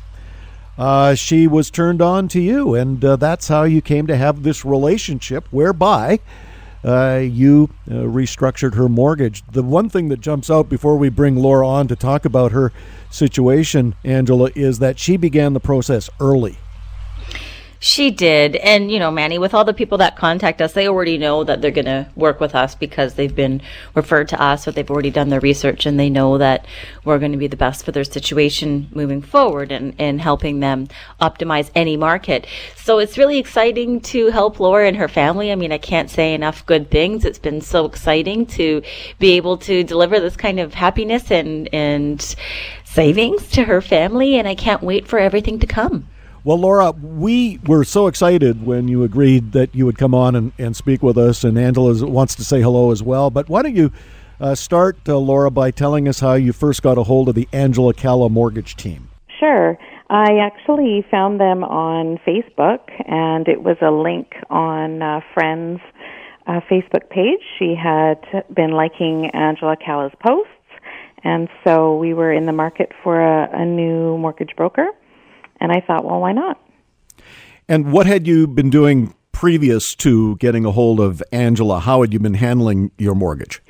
uh, 0.77 1.15
she 1.15 1.47
was 1.47 1.71
turned 1.71 2.01
on 2.01 2.27
to 2.27 2.41
you. 2.41 2.75
And 2.75 3.03
uh, 3.03 3.15
that's 3.15 3.47
how 3.47 3.63
you 3.63 3.81
came 3.81 4.07
to 4.07 4.17
have 4.17 4.43
this 4.43 4.65
relationship 4.65 5.47
whereby 5.51 6.19
uh, 6.85 7.19
you 7.21 7.69
uh, 7.89 7.93
restructured 7.93 8.75
her 8.75 8.87
mortgage. 8.87 9.43
The 9.51 9.63
one 9.63 9.89
thing 9.89 10.09
that 10.09 10.21
jumps 10.21 10.49
out 10.49 10.69
before 10.69 10.97
we 10.97 11.09
bring 11.09 11.35
Laura 11.35 11.67
on 11.67 11.87
to 11.87 11.95
talk 11.95 12.25
about 12.25 12.51
her 12.51 12.71
situation, 13.09 13.95
Angela, 14.03 14.51
is 14.55 14.79
that 14.79 14.99
she 14.99 15.17
began 15.17 15.53
the 15.53 15.59
process 15.59 16.09
early. 16.19 16.57
She 17.85 18.09
did. 18.09 18.55
And, 18.55 18.91
you 18.91 18.97
know, 18.97 19.11
Manny, 19.11 19.37
with 19.37 19.53
all 19.53 19.63
the 19.63 19.71
people 19.71 19.99
that 19.99 20.15
contact 20.15 20.59
us, 20.59 20.73
they 20.73 20.87
already 20.87 21.19
know 21.19 21.43
that 21.43 21.61
they're 21.61 21.69
going 21.69 21.85
to 21.85 22.07
work 22.15 22.39
with 22.39 22.55
us 22.55 22.73
because 22.73 23.13
they've 23.13 23.35
been 23.35 23.61
referred 23.93 24.27
to 24.29 24.41
us 24.41 24.67
or 24.67 24.71
they've 24.71 24.89
already 24.89 25.11
done 25.11 25.29
their 25.29 25.39
research 25.39 25.85
and 25.85 25.99
they 25.99 26.09
know 26.09 26.39
that 26.39 26.65
we're 27.03 27.19
going 27.19 27.33
to 27.33 27.37
be 27.37 27.45
the 27.45 27.55
best 27.55 27.85
for 27.85 27.91
their 27.91 28.03
situation 28.03 28.87
moving 28.91 29.21
forward 29.21 29.71
and, 29.71 29.93
and 29.99 30.19
helping 30.19 30.61
them 30.61 30.87
optimize 31.21 31.69
any 31.75 31.95
market. 31.95 32.47
So 32.75 32.97
it's 32.97 33.19
really 33.19 33.37
exciting 33.37 34.01
to 34.01 34.31
help 34.31 34.59
Laura 34.59 34.87
and 34.87 34.97
her 34.97 35.07
family. 35.07 35.51
I 35.51 35.55
mean, 35.55 35.71
I 35.71 35.77
can't 35.77 36.09
say 36.09 36.33
enough 36.33 36.65
good 36.65 36.89
things. 36.89 37.23
It's 37.23 37.37
been 37.37 37.61
so 37.61 37.85
exciting 37.85 38.47
to 38.47 38.81
be 39.19 39.33
able 39.33 39.57
to 39.59 39.83
deliver 39.83 40.19
this 40.19 40.35
kind 40.35 40.59
of 40.59 40.73
happiness 40.73 41.29
and, 41.29 41.69
and 41.71 42.35
savings 42.83 43.47
to 43.51 43.65
her 43.65 43.79
family. 43.79 44.39
And 44.39 44.47
I 44.47 44.55
can't 44.55 44.81
wait 44.81 45.07
for 45.07 45.19
everything 45.19 45.59
to 45.59 45.67
come. 45.67 46.07
Well, 46.45 46.59
Laura, 46.59 46.91
we 46.91 47.57
were 47.65 47.83
so 47.83 48.05
excited 48.05 48.67
when 48.67 48.87
you 48.87 49.01
agreed 49.01 49.53
that 49.53 49.73
you 49.73 49.83
would 49.87 49.97
come 49.97 50.13
on 50.13 50.35
and, 50.35 50.51
and 50.59 50.75
speak 50.75 51.01
with 51.01 51.17
us, 51.17 51.43
and 51.43 51.57
Angela 51.57 52.05
wants 52.05 52.35
to 52.35 52.43
say 52.43 52.61
hello 52.61 52.91
as 52.91 53.01
well. 53.01 53.31
But 53.31 53.49
why 53.49 53.63
don't 53.63 53.75
you 53.75 53.91
uh, 54.39 54.53
start, 54.53 54.99
uh, 55.09 55.17
Laura, 55.17 55.49
by 55.49 55.71
telling 55.71 56.07
us 56.07 56.19
how 56.19 56.35
you 56.35 56.53
first 56.53 56.83
got 56.83 56.99
a 56.99 57.03
hold 57.03 57.29
of 57.29 57.33
the 57.33 57.49
Angela 57.51 57.95
Calla 57.95 58.29
mortgage 58.29 58.75
team? 58.75 59.09
Sure. 59.39 59.75
I 60.11 60.37
actually 60.37 61.03
found 61.09 61.39
them 61.39 61.63
on 61.63 62.19
Facebook, 62.19 62.91
and 63.07 63.47
it 63.47 63.63
was 63.63 63.77
a 63.81 63.89
link 63.89 64.35
on 64.51 65.01
uh, 65.01 65.21
Friends' 65.33 65.81
uh, 66.45 66.59
Facebook 66.69 67.09
page. 67.09 67.41
She 67.57 67.73
had 67.73 68.23
been 68.53 68.69
liking 68.69 69.31
Angela 69.31 69.75
Calla's 69.83 70.13
posts, 70.23 70.51
and 71.23 71.49
so 71.63 71.97
we 71.97 72.13
were 72.13 72.31
in 72.31 72.45
the 72.45 72.53
market 72.53 72.91
for 73.01 73.19
a, 73.19 73.49
a 73.51 73.65
new 73.65 74.19
mortgage 74.19 74.55
broker 74.55 74.89
and 75.65 75.73
I 75.73 75.81
thought, 75.85 76.05
well, 76.05 76.21
why 76.21 76.31
not? 76.31 76.61
And 77.67 77.91
what 77.91 78.05
had 78.05 78.27
you 78.27 78.45
been 78.45 78.69
doing 78.69 79.15
previous 79.31 79.95
to 79.95 80.35
getting 80.35 80.63
a 80.63 80.71
hold 80.71 80.99
of 80.99 81.23
Angela? 81.31 81.79
How 81.79 82.01
had 82.01 82.13
you 82.13 82.19
been 82.19 82.35
handling 82.35 82.91
your 82.99 83.15
mortgage? 83.15 83.63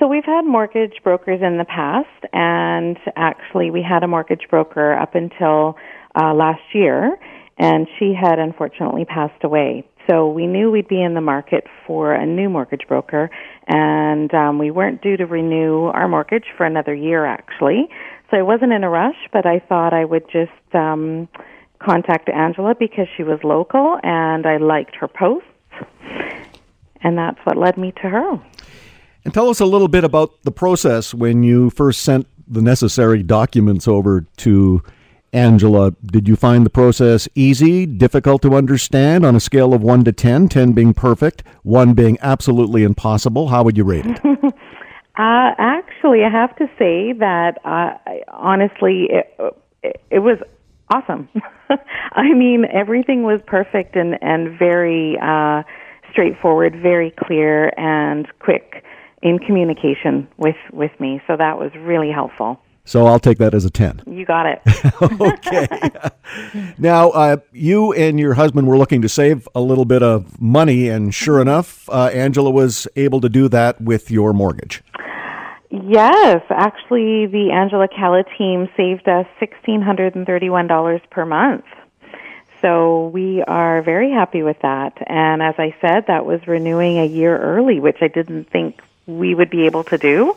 So 0.00 0.08
we've 0.08 0.24
had 0.24 0.42
mortgage 0.42 0.94
brokers 1.04 1.40
in 1.40 1.58
the 1.58 1.64
past, 1.64 2.08
and 2.32 2.98
actually 3.14 3.70
we 3.70 3.82
had 3.88 4.02
a 4.02 4.08
mortgage 4.08 4.46
broker 4.50 4.94
up 4.94 5.14
until 5.14 5.76
uh, 6.20 6.34
last 6.34 6.62
year, 6.74 7.16
and 7.56 7.86
she 7.98 8.12
had 8.20 8.40
unfortunately 8.40 9.04
passed 9.04 9.44
away. 9.44 9.86
So 10.10 10.28
we 10.28 10.48
knew 10.48 10.72
we'd 10.72 10.88
be 10.88 11.00
in 11.00 11.14
the 11.14 11.20
market 11.20 11.64
for 11.86 12.12
a 12.12 12.26
new 12.26 12.48
mortgage 12.48 12.88
broker, 12.88 13.30
and 13.68 14.34
um, 14.34 14.58
we 14.58 14.72
weren't 14.72 15.00
due 15.02 15.16
to 15.16 15.26
renew 15.26 15.84
our 15.84 16.08
mortgage 16.08 16.46
for 16.56 16.66
another 16.66 16.94
year 16.94 17.24
actually. 17.24 17.88
So 18.32 18.38
I 18.38 18.42
wasn't 18.42 18.72
in 18.72 18.82
a 18.82 18.88
rush, 18.88 19.28
but 19.30 19.44
I 19.44 19.58
thought 19.58 19.92
I 19.92 20.06
would 20.06 20.24
just 20.32 20.74
um, 20.74 21.28
contact 21.78 22.30
Angela 22.30 22.74
because 22.74 23.06
she 23.14 23.22
was 23.22 23.38
local 23.44 23.98
and 24.02 24.46
I 24.46 24.56
liked 24.56 24.96
her 24.96 25.08
posts. 25.08 25.46
And 27.02 27.18
that's 27.18 27.38
what 27.44 27.58
led 27.58 27.76
me 27.76 27.92
to 28.00 28.08
her. 28.08 28.40
And 29.26 29.34
tell 29.34 29.50
us 29.50 29.60
a 29.60 29.66
little 29.66 29.88
bit 29.88 30.02
about 30.02 30.42
the 30.44 30.50
process 30.50 31.12
when 31.12 31.42
you 31.42 31.68
first 31.70 32.02
sent 32.02 32.26
the 32.48 32.62
necessary 32.62 33.22
documents 33.22 33.86
over 33.86 34.22
to 34.38 34.82
Angela. 35.34 35.90
Did 36.02 36.26
you 36.26 36.36
find 36.36 36.64
the 36.64 36.70
process 36.70 37.28
easy, 37.34 37.84
difficult 37.84 38.40
to 38.42 38.54
understand 38.54 39.26
on 39.26 39.36
a 39.36 39.40
scale 39.40 39.74
of 39.74 39.82
1 39.82 40.04
to 40.04 40.12
10, 40.12 40.48
10 40.48 40.72
being 40.72 40.94
perfect, 40.94 41.42
1 41.64 41.92
being 41.92 42.16
absolutely 42.22 42.82
impossible? 42.82 43.48
How 43.48 43.62
would 43.62 43.76
you 43.76 43.84
rate 43.84 44.06
it? 44.06 44.54
Uh, 45.16 45.52
actually, 45.58 46.24
I 46.24 46.30
have 46.30 46.56
to 46.56 46.66
say 46.78 47.12
that 47.18 47.58
uh, 47.64 47.94
honestly, 48.28 49.08
it, 49.10 49.36
it, 49.82 50.00
it 50.10 50.18
was 50.20 50.38
awesome. 50.92 51.28
I 52.12 52.32
mean, 52.34 52.64
everything 52.72 53.22
was 53.22 53.40
perfect 53.46 53.94
and 53.96 54.16
and 54.22 54.58
very 54.58 55.18
uh, 55.22 55.62
straightforward, 56.10 56.76
very 56.80 57.10
clear, 57.10 57.72
and 57.78 58.26
quick 58.38 58.84
in 59.22 59.38
communication 59.38 60.28
with 60.38 60.56
with 60.72 60.92
me. 60.98 61.20
So 61.26 61.36
that 61.36 61.58
was 61.58 61.70
really 61.76 62.10
helpful. 62.10 62.60
So 62.84 63.06
I'll 63.06 63.20
take 63.20 63.38
that 63.38 63.54
as 63.54 63.64
a 63.64 63.70
10. 63.70 64.02
You 64.06 64.24
got 64.24 64.46
it. 64.46 64.60
okay. 65.10 65.68
now, 66.78 67.10
uh, 67.10 67.36
you 67.52 67.92
and 67.92 68.18
your 68.18 68.34
husband 68.34 68.66
were 68.66 68.76
looking 68.76 69.02
to 69.02 69.08
save 69.08 69.48
a 69.54 69.60
little 69.60 69.84
bit 69.84 70.02
of 70.02 70.40
money, 70.40 70.88
and 70.88 71.14
sure 71.14 71.40
enough, 71.40 71.88
uh, 71.90 72.10
Angela 72.12 72.50
was 72.50 72.88
able 72.96 73.20
to 73.20 73.28
do 73.28 73.48
that 73.48 73.80
with 73.80 74.10
your 74.10 74.32
mortgage. 74.32 74.82
Yes, 75.72 76.42
actually, 76.50 77.26
the 77.26 77.50
Angela 77.50 77.88
Calla 77.88 78.24
team 78.36 78.68
saved 78.76 79.08
us 79.08 79.26
$1,631 79.40 81.10
per 81.10 81.24
month. 81.24 81.64
So 82.60 83.08
we 83.08 83.42
are 83.42 83.80
very 83.80 84.10
happy 84.10 84.42
with 84.42 84.58
that. 84.60 84.92
And 85.06 85.42
as 85.42 85.54
I 85.56 85.74
said, 85.80 86.04
that 86.08 86.26
was 86.26 86.46
renewing 86.46 86.98
a 86.98 87.06
year 87.06 87.38
early, 87.38 87.80
which 87.80 87.96
I 88.02 88.08
didn't 88.08 88.50
think 88.50 88.82
we 89.06 89.34
would 89.34 89.48
be 89.48 89.64
able 89.64 89.82
to 89.84 89.96
do. 89.96 90.36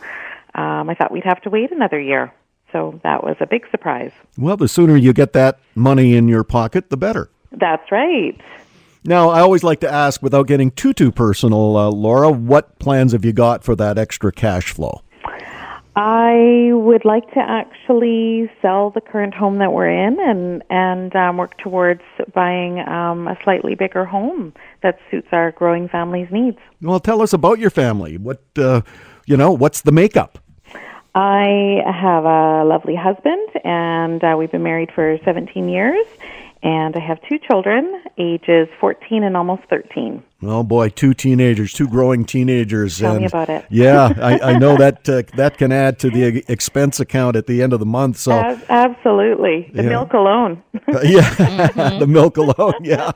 Um, 0.54 0.88
I 0.88 0.94
thought 0.94 1.12
we'd 1.12 1.24
have 1.24 1.42
to 1.42 1.50
wait 1.50 1.70
another 1.70 2.00
year. 2.00 2.32
So 2.72 2.98
that 3.04 3.22
was 3.22 3.36
a 3.38 3.46
big 3.46 3.70
surprise. 3.70 4.12
Well, 4.38 4.56
the 4.56 4.68
sooner 4.68 4.96
you 4.96 5.12
get 5.12 5.34
that 5.34 5.58
money 5.74 6.16
in 6.16 6.28
your 6.28 6.44
pocket, 6.44 6.88
the 6.88 6.96
better. 6.96 7.28
That's 7.52 7.92
right. 7.92 8.40
Now, 9.04 9.28
I 9.28 9.40
always 9.40 9.62
like 9.62 9.80
to 9.80 9.92
ask, 9.92 10.22
without 10.22 10.46
getting 10.46 10.70
too 10.70 10.94
too 10.94 11.12
personal, 11.12 11.76
uh, 11.76 11.90
Laura, 11.90 12.30
what 12.30 12.78
plans 12.78 13.12
have 13.12 13.24
you 13.24 13.34
got 13.34 13.62
for 13.62 13.76
that 13.76 13.98
extra 13.98 14.32
cash 14.32 14.72
flow? 14.72 15.02
I 15.98 16.72
would 16.72 17.06
like 17.06 17.32
to 17.32 17.40
actually 17.40 18.50
sell 18.60 18.90
the 18.90 19.00
current 19.00 19.32
home 19.32 19.58
that 19.58 19.72
we're 19.72 19.88
in 19.88 20.18
and 20.20 20.62
and 20.68 21.16
um, 21.16 21.38
work 21.38 21.56
towards 21.56 22.02
buying 22.34 22.80
um, 22.80 23.26
a 23.26 23.38
slightly 23.42 23.74
bigger 23.74 24.04
home 24.04 24.52
that 24.82 24.98
suits 25.10 25.28
our 25.32 25.52
growing 25.52 25.88
family's 25.88 26.28
needs. 26.30 26.58
Well, 26.82 27.00
tell 27.00 27.22
us 27.22 27.32
about 27.32 27.58
your 27.58 27.70
family. 27.70 28.18
What 28.18 28.42
uh, 28.58 28.82
you 29.24 29.38
know? 29.38 29.52
What's 29.52 29.80
the 29.80 29.92
makeup? 29.92 30.38
I 31.14 31.80
have 31.86 32.26
a 32.26 32.62
lovely 32.64 32.94
husband, 32.94 33.48
and 33.64 34.22
uh, 34.22 34.36
we've 34.38 34.52
been 34.52 34.62
married 34.62 34.90
for 34.94 35.18
17 35.24 35.66
years 35.66 36.04
and 36.66 36.96
I 36.96 37.00
have 37.00 37.18
two 37.28 37.38
children, 37.38 38.02
ages 38.18 38.66
14 38.80 39.22
and 39.22 39.36
almost 39.36 39.62
13. 39.70 40.20
Oh 40.42 40.64
boy, 40.64 40.88
two 40.88 41.14
teenagers, 41.14 41.72
two 41.72 41.86
growing 41.86 42.24
teenagers. 42.24 42.98
Tell 42.98 43.12
and 43.12 43.20
me 43.20 43.26
about 43.26 43.48
it. 43.48 43.64
yeah, 43.70 44.12
I, 44.20 44.38
I 44.52 44.58
know 44.58 44.76
that 44.84 45.08
uh, 45.08 45.22
that 45.36 45.58
can 45.58 45.70
add 45.70 45.98
to 46.00 46.10
the 46.10 46.44
expense 46.48 46.98
account 46.98 47.36
at 47.36 47.46
the 47.46 47.62
end 47.62 47.72
of 47.72 47.78
the 47.78 47.86
month. 47.86 48.16
So 48.18 48.32
As, 48.32 48.58
absolutely, 48.68 49.70
the 49.72 49.84
Yeah. 49.84 49.88
milk 49.90 50.12
alone. 50.12 50.62
Uh, 50.88 51.00
yeah, 51.02 51.98
the 51.98 52.06
milk 52.06 52.36
alone. 52.36 52.74
Yeah. 52.82 53.10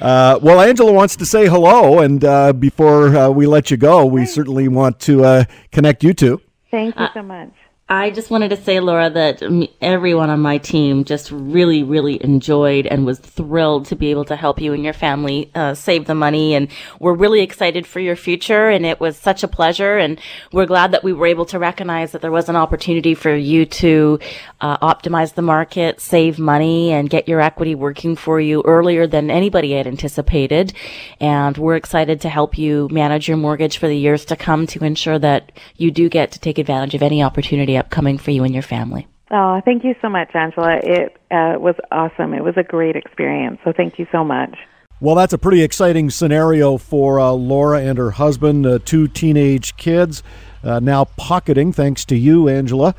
Uh, 0.00 0.38
well, 0.42 0.60
Angela 0.60 0.92
wants 0.92 1.16
to 1.16 1.24
say 1.26 1.46
hello, 1.48 2.00
and 2.00 2.22
uh, 2.24 2.52
before 2.52 3.16
uh, 3.16 3.30
we 3.30 3.46
let 3.46 3.70
you 3.70 3.76
go, 3.78 4.04
we 4.04 4.26
certainly 4.26 4.68
want 4.68 5.00
to 5.00 5.24
uh, 5.24 5.44
connect 5.72 6.04
you 6.04 6.12
two. 6.12 6.40
Thank 6.70 6.98
you 6.98 7.06
so 7.14 7.22
much. 7.22 7.52
I 7.86 8.10
just 8.10 8.30
wanted 8.30 8.48
to 8.48 8.56
say, 8.56 8.80
Laura, 8.80 9.10
that 9.10 9.42
everyone 9.82 10.30
on 10.30 10.40
my 10.40 10.56
team 10.56 11.04
just 11.04 11.30
really, 11.30 11.82
really 11.82 12.22
enjoyed 12.24 12.86
and 12.86 13.04
was 13.04 13.18
thrilled 13.18 13.84
to 13.86 13.94
be 13.94 14.10
able 14.10 14.24
to 14.24 14.36
help 14.36 14.58
you 14.58 14.72
and 14.72 14.82
your 14.82 14.94
family 14.94 15.50
uh, 15.54 15.74
save 15.74 16.06
the 16.06 16.14
money. 16.14 16.54
And 16.54 16.68
we're 16.98 17.12
really 17.12 17.42
excited 17.42 17.86
for 17.86 18.00
your 18.00 18.16
future. 18.16 18.70
And 18.70 18.86
it 18.86 19.00
was 19.00 19.18
such 19.18 19.42
a 19.42 19.48
pleasure. 19.48 19.98
And 19.98 20.18
we're 20.50 20.64
glad 20.64 20.92
that 20.92 21.04
we 21.04 21.12
were 21.12 21.26
able 21.26 21.44
to 21.44 21.58
recognize 21.58 22.12
that 22.12 22.22
there 22.22 22.32
was 22.32 22.48
an 22.48 22.56
opportunity 22.56 23.14
for 23.14 23.36
you 23.36 23.66
to 23.66 24.18
uh, 24.62 24.78
optimize 24.78 25.34
the 25.34 25.42
market, 25.42 26.00
save 26.00 26.38
money, 26.38 26.90
and 26.90 27.10
get 27.10 27.28
your 27.28 27.42
equity 27.42 27.74
working 27.74 28.16
for 28.16 28.40
you 28.40 28.62
earlier 28.64 29.06
than 29.06 29.30
anybody 29.30 29.72
had 29.72 29.86
anticipated. 29.86 30.72
And 31.20 31.58
we're 31.58 31.76
excited 31.76 32.22
to 32.22 32.30
help 32.30 32.56
you 32.56 32.88
manage 32.90 33.28
your 33.28 33.36
mortgage 33.36 33.76
for 33.76 33.88
the 33.88 33.98
years 33.98 34.24
to 34.24 34.36
come 34.36 34.66
to 34.68 34.82
ensure 34.82 35.18
that 35.18 35.52
you 35.76 35.90
do 35.90 36.08
get 36.08 36.32
to 36.32 36.40
take 36.40 36.56
advantage 36.56 36.94
of 36.94 37.02
any 37.02 37.22
opportunity 37.22 37.73
upcoming 37.76 38.18
for 38.18 38.30
you 38.30 38.44
and 38.44 38.54
your 38.54 38.62
family. 38.62 39.08
Oh, 39.30 39.60
thank 39.64 39.84
you 39.84 39.94
so 40.00 40.08
much, 40.08 40.34
Angela. 40.34 40.78
It 40.82 41.16
uh, 41.30 41.58
was 41.58 41.74
awesome. 41.90 42.34
It 42.34 42.44
was 42.44 42.56
a 42.56 42.62
great 42.62 42.94
experience. 42.94 43.58
So 43.64 43.72
thank 43.72 43.98
you 43.98 44.06
so 44.12 44.22
much. 44.22 44.56
Well, 45.00 45.16
that's 45.16 45.32
a 45.32 45.38
pretty 45.38 45.62
exciting 45.62 46.10
scenario 46.10 46.76
for 46.78 47.18
uh, 47.18 47.32
Laura 47.32 47.80
and 47.80 47.98
her 47.98 48.12
husband, 48.12 48.64
uh, 48.64 48.78
two 48.84 49.08
teenage 49.08 49.76
kids, 49.76 50.22
uh, 50.62 50.78
now 50.80 51.06
pocketing, 51.16 51.72
thanks 51.72 52.04
to 52.06 52.16
you, 52.16 52.48
Angela, 52.48 52.94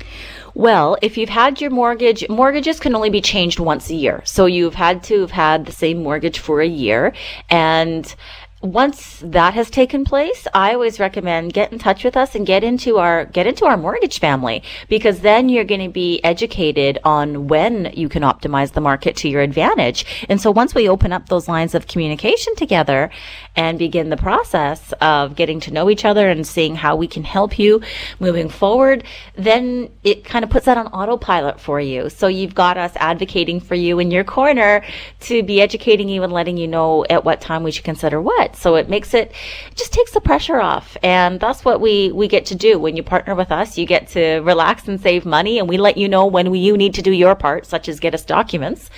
Well, 0.55 0.99
if 1.01 1.17
you've 1.17 1.31
had 1.31 1.63
your 1.63 1.71
mortgage, 1.71 2.29
mortgages 2.29 2.79
can 2.79 2.95
only 2.95 3.09
be 3.09 3.23
changed 3.23 3.59
once 3.59 3.89
a 3.89 3.95
year. 3.95 4.23
So 4.27 4.45
you've 4.45 4.75
had 4.75 5.03
to 5.05 5.23
have 5.23 5.31
had 5.31 5.65
the 5.65 5.73
same 5.73 6.03
mortgage 6.03 6.39
for 6.39 6.61
a 6.61 6.67
year 6.69 7.15
and 7.49 8.15
once 8.63 9.19
that 9.25 9.55
has 9.55 9.69
taken 9.69 10.05
place, 10.05 10.47
I 10.55 10.73
always 10.75 11.01
recommend 11.01 11.53
get 11.53 11.73
in 11.73 11.81
touch 11.81 12.05
with 12.05 12.17
us 12.17 12.37
and 12.37 12.47
get 12.47 12.63
into 12.63 12.99
our 12.99 13.25
get 13.25 13.49
into 13.49 13.65
our 13.67 13.77
mortgage 13.77 14.21
family 14.21 14.63
because 14.89 15.21
then 15.21 15.49
you're 15.49 15.65
going 15.65 15.81
to 15.81 15.89
be 15.89 16.23
educated 16.23 16.99
on 17.03 17.49
when 17.49 17.93
you 17.95 18.09
can 18.09 18.23
optimize 18.23 18.73
the 18.73 18.81
market 18.81 19.17
to 19.17 19.29
your 19.29 19.41
advantage. 19.41 20.27
And 20.29 20.41
so 20.41 20.53
once 20.53 20.77
we 20.77 20.89
open 20.89 21.13
up 21.13 21.29
those 21.29 21.49
lines 21.49 21.75
of 21.75 21.89
communication 21.89 22.55
together 22.55 23.11
and 23.57 23.81
begin 23.81 24.11
the 24.11 24.17
process 24.17 24.93
of 25.01 25.35
getting 25.35 25.59
to 25.61 25.73
know 25.73 25.91
each 25.91 26.05
other 26.05 26.31
and 26.31 26.47
seeing 26.47 26.77
how 26.77 26.95
we 26.95 27.09
can 27.09 27.25
help 27.25 27.59
you 27.59 27.83
moving 28.21 28.49
forward, 28.49 29.03
then 29.35 29.91
it 30.05 30.25
kind 30.25 30.45
of 30.45 30.51
puts 30.51 30.67
that 30.67 30.79
on 30.79 30.87
autopilot 30.89 31.59
for 31.59 31.81
you. 31.81 32.09
So 32.09 32.29
you've 32.29 32.55
got 32.55 32.79
us 32.79 32.93
advocating 32.97 33.59
for 33.59 33.75
you 33.75 33.99
in 33.99 34.13
your 34.13 34.25
corner 34.25 34.85
to 35.21 35.43
be 35.43 35.61
educating 35.61 36.09
you 36.09 36.23
and 36.23 36.33
letting 36.33 36.57
you 36.57 36.69
know 36.69 37.05
at 37.11 37.25
what 37.25 37.41
time 37.41 37.65
we 37.65 37.73
should 37.73 37.85
consider 37.85 38.21
what. 38.21 38.52
So 38.57 38.77
it 38.77 38.89
makes 38.89 39.15
it, 39.15 39.33
it 39.71 39.77
just 39.77 39.93
takes 39.93 40.13
the 40.13 40.21
pressure 40.21 40.61
off. 40.61 40.97
And 41.03 41.41
that's 41.41 41.65
what 41.65 41.81
we, 41.81 42.13
we 42.13 42.29
get 42.29 42.47
to 42.47 42.55
do. 42.55 42.79
When 42.79 42.97
you 42.97 43.03
partner 43.03 43.35
with 43.35 43.53
us, 43.53 43.79
you 43.79 43.87
get 43.87 44.09
to 44.09 44.41
relax 44.41 44.89
and 44.89 45.01
save 45.01 45.25
money 45.25 45.59
and 45.59 45.69
we 45.69 45.79
let 45.79 45.97
you 45.97 46.09
know 46.09 46.27
when 46.27 46.51
we, 46.51 46.59
you 46.59 46.77
need 46.77 46.95
to 46.95 47.03
do 47.03 47.13
your 47.13 47.35
part, 47.35 47.67
such 47.67 47.89
as 47.89 48.01
get 48.01 48.15
us 48.15 48.25
documents. 48.25 48.91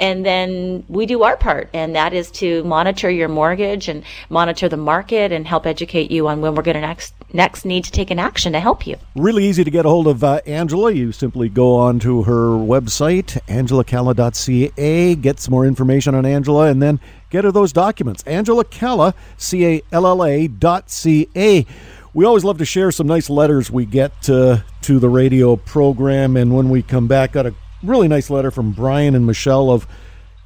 And 0.00 0.24
then 0.24 0.84
we 0.88 1.04
do 1.04 1.22
our 1.24 1.36
part, 1.36 1.68
and 1.74 1.94
that 1.94 2.14
is 2.14 2.30
to 2.32 2.64
monitor 2.64 3.10
your 3.10 3.28
mortgage 3.28 3.86
and 3.86 4.02
monitor 4.30 4.66
the 4.66 4.78
market 4.78 5.30
and 5.30 5.46
help 5.46 5.66
educate 5.66 6.10
you 6.10 6.26
on 6.26 6.40
when 6.40 6.54
we're 6.54 6.62
going 6.62 6.76
to 6.76 6.80
next 6.80 7.12
next 7.32 7.64
need 7.64 7.84
to 7.84 7.92
take 7.92 8.10
an 8.10 8.18
action 8.18 8.54
to 8.54 8.60
help 8.60 8.86
you. 8.86 8.96
Really 9.14 9.44
easy 9.44 9.62
to 9.62 9.70
get 9.70 9.84
a 9.84 9.88
hold 9.90 10.08
of 10.08 10.24
uh, 10.24 10.40
Angela. 10.46 10.90
You 10.90 11.12
simply 11.12 11.50
go 11.50 11.76
on 11.76 11.98
to 12.00 12.22
her 12.22 12.48
website, 12.48 13.38
angelacalla.ca, 13.46 15.14
get 15.16 15.38
some 15.38 15.52
more 15.52 15.66
information 15.66 16.14
on 16.14 16.24
Angela, 16.24 16.68
and 16.68 16.82
then 16.82 16.98
get 17.30 17.44
her 17.44 17.52
those 17.52 17.72
documents. 17.72 18.22
Angela 18.24 18.64
Calla, 18.64 19.14
C 19.36 19.64
A 19.64 19.82
L 19.92 20.06
L 20.06 20.24
A 20.24 20.48
dot 20.48 20.90
C 20.90 21.28
A. 21.34 21.64
We 22.12 22.24
always 22.24 22.44
love 22.44 22.58
to 22.58 22.64
share 22.64 22.90
some 22.90 23.06
nice 23.06 23.30
letters 23.30 23.70
we 23.70 23.86
get 23.86 24.28
uh, 24.28 24.58
to 24.82 24.98
the 24.98 25.08
radio 25.08 25.56
program, 25.56 26.36
and 26.36 26.54
when 26.54 26.68
we 26.68 26.82
come 26.82 27.06
back, 27.06 27.32
got 27.32 27.46
a 27.46 27.54
really 27.82 28.08
nice 28.08 28.30
letter 28.30 28.50
from 28.50 28.72
Brian 28.72 29.14
and 29.14 29.24
Michelle 29.24 29.70
of 29.70 29.86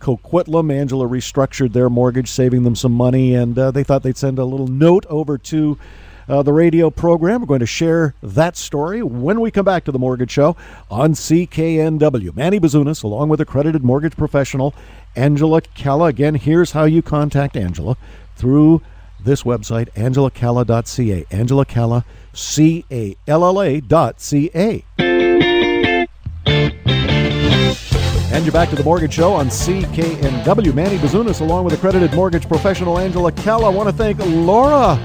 Coquitlam. 0.00 0.70
Angela 0.70 1.08
restructured 1.08 1.72
their 1.72 1.88
mortgage, 1.88 2.30
saving 2.30 2.64
them 2.64 2.76
some 2.76 2.92
money, 2.92 3.34
and 3.34 3.58
uh, 3.58 3.70
they 3.70 3.82
thought 3.82 4.02
they'd 4.02 4.18
send 4.18 4.38
a 4.38 4.44
little 4.44 4.68
note 4.68 5.06
over 5.06 5.38
to 5.38 5.78
uh, 6.28 6.42
the 6.42 6.52
radio 6.52 6.90
program. 6.90 7.40
We're 7.40 7.46
going 7.46 7.60
to 7.60 7.66
share 7.66 8.14
that 8.22 8.56
story 8.56 9.02
when 9.02 9.40
we 9.40 9.50
come 9.50 9.64
back 9.64 9.84
to 9.84 9.92
the 9.92 9.98
Mortgage 9.98 10.30
Show 10.30 10.56
on 10.90 11.12
CKNW. 11.12 12.34
Manny 12.36 12.60
Bazunas, 12.60 13.02
along 13.02 13.28
with 13.28 13.40
accredited 13.40 13.84
mortgage 13.84 14.16
professional 14.16 14.74
Angela 15.16 15.60
Calla. 15.60 16.06
Again, 16.06 16.34
here's 16.34 16.72
how 16.72 16.84
you 16.84 17.02
contact 17.02 17.56
Angela 17.56 17.96
through 18.36 18.82
this 19.20 19.42
website, 19.42 19.90
angelacalla.ca. 19.94 21.26
Angela 21.30 21.64
Calla, 21.64 22.04
C 22.32 22.84
A 22.90 23.16
L 23.26 23.44
L 23.44 23.62
A 23.62 23.80
dot 23.80 24.20
C 24.20 24.50
A. 24.54 24.84
And 28.34 28.44
you're 28.44 28.52
back 28.52 28.68
to 28.70 28.76
the 28.76 28.82
Mortgage 28.82 29.14
Show 29.14 29.32
on 29.32 29.46
CKNW. 29.46 30.74
Manny 30.74 30.98
Bazunas, 30.98 31.40
along 31.40 31.64
with 31.64 31.74
accredited 31.74 32.12
mortgage 32.14 32.48
professional 32.48 32.98
Angela 32.98 33.30
Calla. 33.30 33.66
I 33.66 33.68
want 33.68 33.88
to 33.88 33.94
thank 33.94 34.18
Laura 34.18 34.98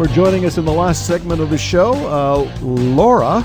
for 0.00 0.08
joining 0.14 0.46
us 0.46 0.56
in 0.56 0.64
the 0.64 0.72
last 0.72 1.06
segment 1.06 1.42
of 1.42 1.50
the 1.50 1.58
show. 1.58 1.92
Uh, 1.92 2.50
Laura 2.62 3.40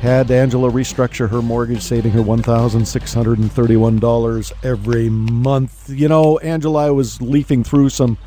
had 0.00 0.28
Angela 0.28 0.68
restructure 0.68 1.28
her 1.28 1.40
mortgage, 1.40 1.80
saving 1.80 2.10
her 2.10 2.20
$1,631 2.20 4.52
every 4.64 5.08
month. 5.08 5.88
You 5.88 6.08
know, 6.08 6.38
Angela, 6.38 6.88
I 6.88 6.90
was 6.90 7.22
leafing 7.22 7.62
through 7.62 7.90
some 7.90 8.18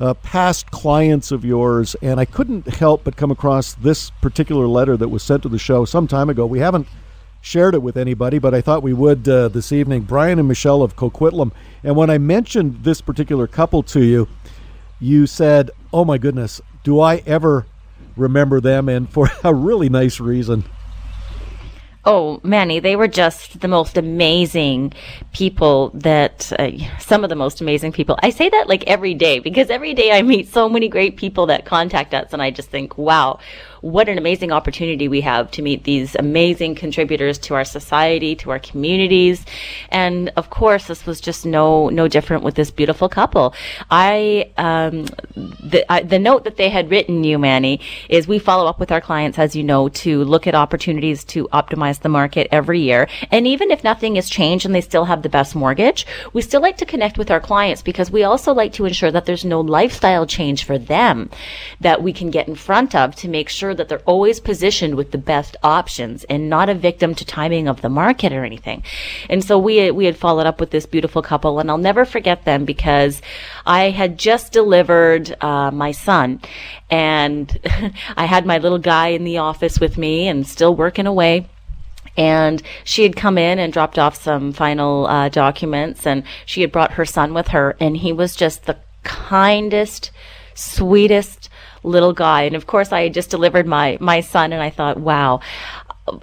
uh, 0.00 0.12
past 0.12 0.70
clients 0.70 1.32
of 1.32 1.46
yours, 1.46 1.96
and 2.02 2.20
I 2.20 2.26
couldn't 2.26 2.68
help 2.68 3.04
but 3.04 3.16
come 3.16 3.30
across 3.30 3.72
this 3.72 4.10
particular 4.20 4.66
letter 4.66 4.98
that 4.98 5.08
was 5.08 5.22
sent 5.22 5.42
to 5.44 5.48
the 5.48 5.58
show 5.58 5.86
some 5.86 6.06
time 6.06 6.28
ago. 6.28 6.44
We 6.44 6.58
haven't 6.58 6.86
shared 7.40 7.74
it 7.74 7.80
with 7.80 7.96
anybody, 7.96 8.38
but 8.38 8.54
I 8.54 8.60
thought 8.60 8.82
we 8.82 8.92
would 8.92 9.26
uh, 9.26 9.48
this 9.48 9.72
evening. 9.72 10.02
Brian 10.02 10.38
and 10.38 10.46
Michelle 10.46 10.82
of 10.82 10.94
Coquitlam. 10.94 11.52
And 11.82 11.96
when 11.96 12.10
I 12.10 12.18
mentioned 12.18 12.84
this 12.84 13.00
particular 13.00 13.46
couple 13.46 13.82
to 13.84 14.04
you, 14.04 14.28
you 15.00 15.26
said, 15.26 15.70
Oh 15.92 16.04
my 16.04 16.18
goodness, 16.18 16.60
do 16.84 17.00
I 17.00 17.16
ever 17.26 17.66
remember 18.16 18.60
them? 18.60 18.88
And 18.88 19.08
for 19.10 19.30
a 19.44 19.54
really 19.54 19.88
nice 19.88 20.20
reason. 20.20 20.64
Oh, 22.06 22.40
Manny, 22.42 22.80
they 22.80 22.96
were 22.96 23.08
just 23.08 23.60
the 23.60 23.68
most 23.68 23.98
amazing 23.98 24.94
people 25.34 25.90
that, 25.92 26.50
uh, 26.58 26.70
some 26.98 27.24
of 27.24 27.28
the 27.28 27.36
most 27.36 27.60
amazing 27.60 27.92
people. 27.92 28.18
I 28.22 28.30
say 28.30 28.48
that 28.48 28.68
like 28.68 28.84
every 28.84 29.12
day 29.12 29.38
because 29.38 29.68
every 29.68 29.92
day 29.92 30.10
I 30.12 30.22
meet 30.22 30.48
so 30.48 30.66
many 30.66 30.88
great 30.88 31.18
people 31.18 31.44
that 31.46 31.66
contact 31.66 32.14
us 32.14 32.32
and 32.32 32.40
I 32.40 32.52
just 32.52 32.70
think, 32.70 32.96
wow, 32.96 33.38
what 33.80 34.08
an 34.08 34.18
amazing 34.18 34.52
opportunity 34.52 35.08
we 35.08 35.20
have 35.22 35.50
to 35.52 35.62
meet 35.62 35.84
these 35.84 36.14
amazing 36.16 36.74
contributors 36.74 37.38
to 37.38 37.54
our 37.54 37.64
society, 37.64 38.34
to 38.36 38.50
our 38.50 38.58
communities. 38.58 39.44
And 39.88 40.30
of 40.36 40.50
course, 40.50 40.86
this 40.86 41.06
was 41.06 41.20
just 41.20 41.46
no, 41.46 41.88
no 41.88 42.08
different 42.08 42.42
with 42.42 42.54
this 42.54 42.70
beautiful 42.70 43.08
couple. 43.08 43.54
I, 43.90 44.50
um, 44.56 45.06
the, 45.34 45.84
I, 45.90 46.02
the 46.02 46.18
note 46.18 46.44
that 46.44 46.56
they 46.56 46.68
had 46.68 46.90
written 46.90 47.24
you, 47.24 47.38
Manny, 47.38 47.80
is 48.08 48.28
we 48.28 48.38
follow 48.38 48.68
up 48.68 48.78
with 48.78 48.92
our 48.92 49.00
clients, 49.00 49.38
as 49.38 49.56
you 49.56 49.62
know, 49.62 49.88
to 49.88 50.24
look 50.24 50.46
at 50.46 50.54
opportunities 50.54 51.24
to 51.24 51.48
optimize 51.48 52.00
the 52.00 52.08
market 52.08 52.48
every 52.50 52.80
year. 52.80 53.08
And 53.30 53.46
even 53.46 53.70
if 53.70 53.84
nothing 53.84 54.16
has 54.16 54.28
changed 54.28 54.66
and 54.66 54.74
they 54.74 54.80
still 54.80 55.04
have 55.06 55.22
the 55.22 55.28
best 55.28 55.54
mortgage, 55.54 56.06
we 56.32 56.42
still 56.42 56.60
like 56.60 56.76
to 56.78 56.86
connect 56.86 57.18
with 57.18 57.30
our 57.30 57.40
clients 57.40 57.82
because 57.82 58.10
we 58.10 58.24
also 58.24 58.52
like 58.52 58.72
to 58.74 58.84
ensure 58.84 59.10
that 59.10 59.26
there's 59.26 59.44
no 59.44 59.60
lifestyle 59.60 60.26
change 60.26 60.64
for 60.64 60.78
them 60.78 61.30
that 61.80 62.02
we 62.02 62.12
can 62.12 62.30
get 62.30 62.48
in 62.48 62.54
front 62.54 62.94
of 62.94 63.14
to 63.16 63.28
make 63.28 63.48
sure 63.48 63.69
sure 63.70 63.74
that 63.76 63.88
they're 63.88 64.00
always 64.00 64.40
positioned 64.40 64.96
with 64.96 65.12
the 65.12 65.18
best 65.18 65.56
options 65.62 66.24
and 66.24 66.50
not 66.50 66.68
a 66.68 66.74
victim 66.74 67.14
to 67.14 67.24
timing 67.24 67.68
of 67.68 67.82
the 67.82 67.88
market 67.88 68.32
or 68.32 68.44
anything. 68.44 68.82
And 69.28 69.44
so 69.44 69.58
we 69.58 69.90
we 69.92 70.06
had 70.06 70.16
followed 70.16 70.46
up 70.46 70.58
with 70.58 70.70
this 70.70 70.86
beautiful 70.86 71.22
couple, 71.22 71.60
and 71.60 71.70
I'll 71.70 71.78
never 71.78 72.04
forget 72.04 72.44
them 72.44 72.64
because 72.64 73.22
I 73.64 73.90
had 73.90 74.18
just 74.18 74.52
delivered 74.52 75.36
uh, 75.40 75.70
my 75.70 75.92
son, 75.92 76.40
and 76.90 77.46
I 78.16 78.26
had 78.26 78.44
my 78.44 78.58
little 78.58 78.78
guy 78.78 79.08
in 79.08 79.24
the 79.24 79.38
office 79.38 79.78
with 79.78 79.96
me 79.96 80.26
and 80.26 80.46
still 80.46 80.74
working 80.74 81.06
away 81.06 81.48
and 82.16 82.60
she 82.82 83.04
had 83.04 83.14
come 83.14 83.38
in 83.38 83.60
and 83.60 83.72
dropped 83.72 83.96
off 83.96 84.20
some 84.20 84.52
final 84.52 85.06
uh, 85.06 85.28
documents 85.28 86.06
and 86.06 86.24
she 86.44 86.60
had 86.60 86.72
brought 86.72 86.94
her 86.94 87.04
son 87.04 87.32
with 87.32 87.48
her 87.48 87.76
and 87.78 87.96
he 87.98 88.12
was 88.12 88.34
just 88.34 88.66
the 88.66 88.76
kindest 89.04 90.10
sweetest 90.54 91.49
little 91.82 92.12
guy 92.12 92.42
and 92.42 92.56
of 92.56 92.66
course 92.66 92.92
i 92.92 93.08
just 93.08 93.30
delivered 93.30 93.66
my 93.66 93.96
my 94.00 94.20
son 94.20 94.52
and 94.52 94.62
i 94.62 94.70
thought 94.70 94.98
wow 94.98 95.40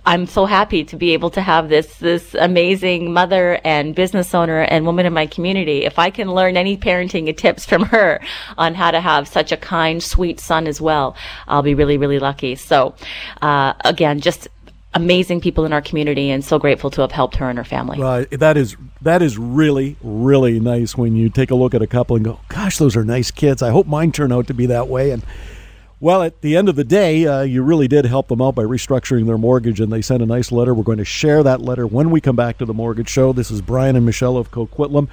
I'm 0.06 0.26
so 0.26 0.46
happy 0.46 0.84
to 0.86 0.96
be 0.96 1.12
able 1.14 1.30
to 1.32 1.42
have 1.42 1.70
this 1.70 1.98
this 1.98 2.36
amazing 2.36 3.14
mother 3.14 3.60
and 3.64 3.96
business 3.96 4.34
owner 4.34 4.62
and 4.62 4.86
woman 4.86 5.06
in 5.06 5.14
my 5.14 5.28
community. 5.28 5.86
If 5.86 6.00
I 6.00 6.10
can 6.10 6.34
learn 6.34 6.58
any 6.58 6.78
parenting 6.78 7.36
tips 7.38 7.66
from 7.66 7.84
her 7.86 8.20
on 8.58 8.74
how 8.74 8.92
to 8.92 9.00
have 9.00 9.28
such 9.28 9.52
a 9.52 9.58
kind, 9.58 10.02
sweet 10.02 10.40
son 10.40 10.68
as 10.68 10.82
well, 10.82 11.16
I'll 11.48 11.62
be 11.62 11.74
really, 11.74 11.98
really 11.98 12.20
lucky. 12.20 12.56
So, 12.56 12.96
uh, 13.42 13.74
again, 13.86 14.20
just 14.20 14.48
amazing 14.98 15.42
people 15.42 15.66
in 15.66 15.74
our 15.74 15.82
community 15.82 16.30
and 16.30 16.44
so 16.44 16.60
grateful 16.60 16.90
to 16.92 17.02
have 17.02 17.12
helped 17.12 17.36
her 17.38 17.50
and 17.50 17.58
her 17.58 17.64
family. 17.64 18.00
Right. 18.00 18.30
That 18.32 18.58
is 18.58 18.76
that 19.02 19.22
is 19.22 19.38
really 19.38 19.96
really 20.02 20.60
nice 20.60 20.98
when 20.98 21.16
you 21.16 21.30
take 21.30 21.52
a 21.52 21.56
look 21.56 21.74
at 21.74 21.82
a 21.82 21.88
couple 21.88 22.16
and 22.16 22.26
go, 22.26 22.40
"Gosh, 22.50 22.78
those 22.78 22.96
are 22.96 23.06
nice 23.06 23.32
kids. 23.32 23.62
I 23.62 23.70
hope 23.70 23.88
mine 23.88 24.12
turn 24.12 24.32
out 24.32 24.48
to 24.48 24.54
be 24.54 24.66
that 24.66 24.88
way." 24.88 25.12
And 25.12 25.24
well, 26.00 26.22
at 26.22 26.42
the 26.42 26.56
end 26.56 26.70
of 26.70 26.76
the 26.76 26.84
day, 26.84 27.26
uh, 27.26 27.42
you 27.42 27.64
really 27.64 27.88
did 27.88 28.06
help 28.06 28.28
them 28.28 28.42
out 28.42 28.54
by 28.54 28.64
restructuring 28.64 29.26
their 29.26 29.38
mortgage, 29.38 29.80
and 29.80 29.92
they 29.92 30.02
sent 30.02 30.22
a 30.22 30.28
nice 30.28 30.52
letter. 30.52 30.74
We're 30.74 30.84
going 30.84 31.00
to 31.00 31.06
share 31.06 31.42
that 31.42 31.62
letter 31.62 31.88
when 31.88 32.12
we 32.12 32.22
come 32.22 32.36
back 32.36 32.60
to 32.60 32.66
the 32.66 32.74
mortgage 32.74 33.10
show. 33.10 33.34
This 33.34 33.50
is 33.50 33.62
Brian 33.62 33.96
and 33.96 34.06
Michelle 34.06 34.38
of 34.38 34.52
Coquitlam. 34.52 35.08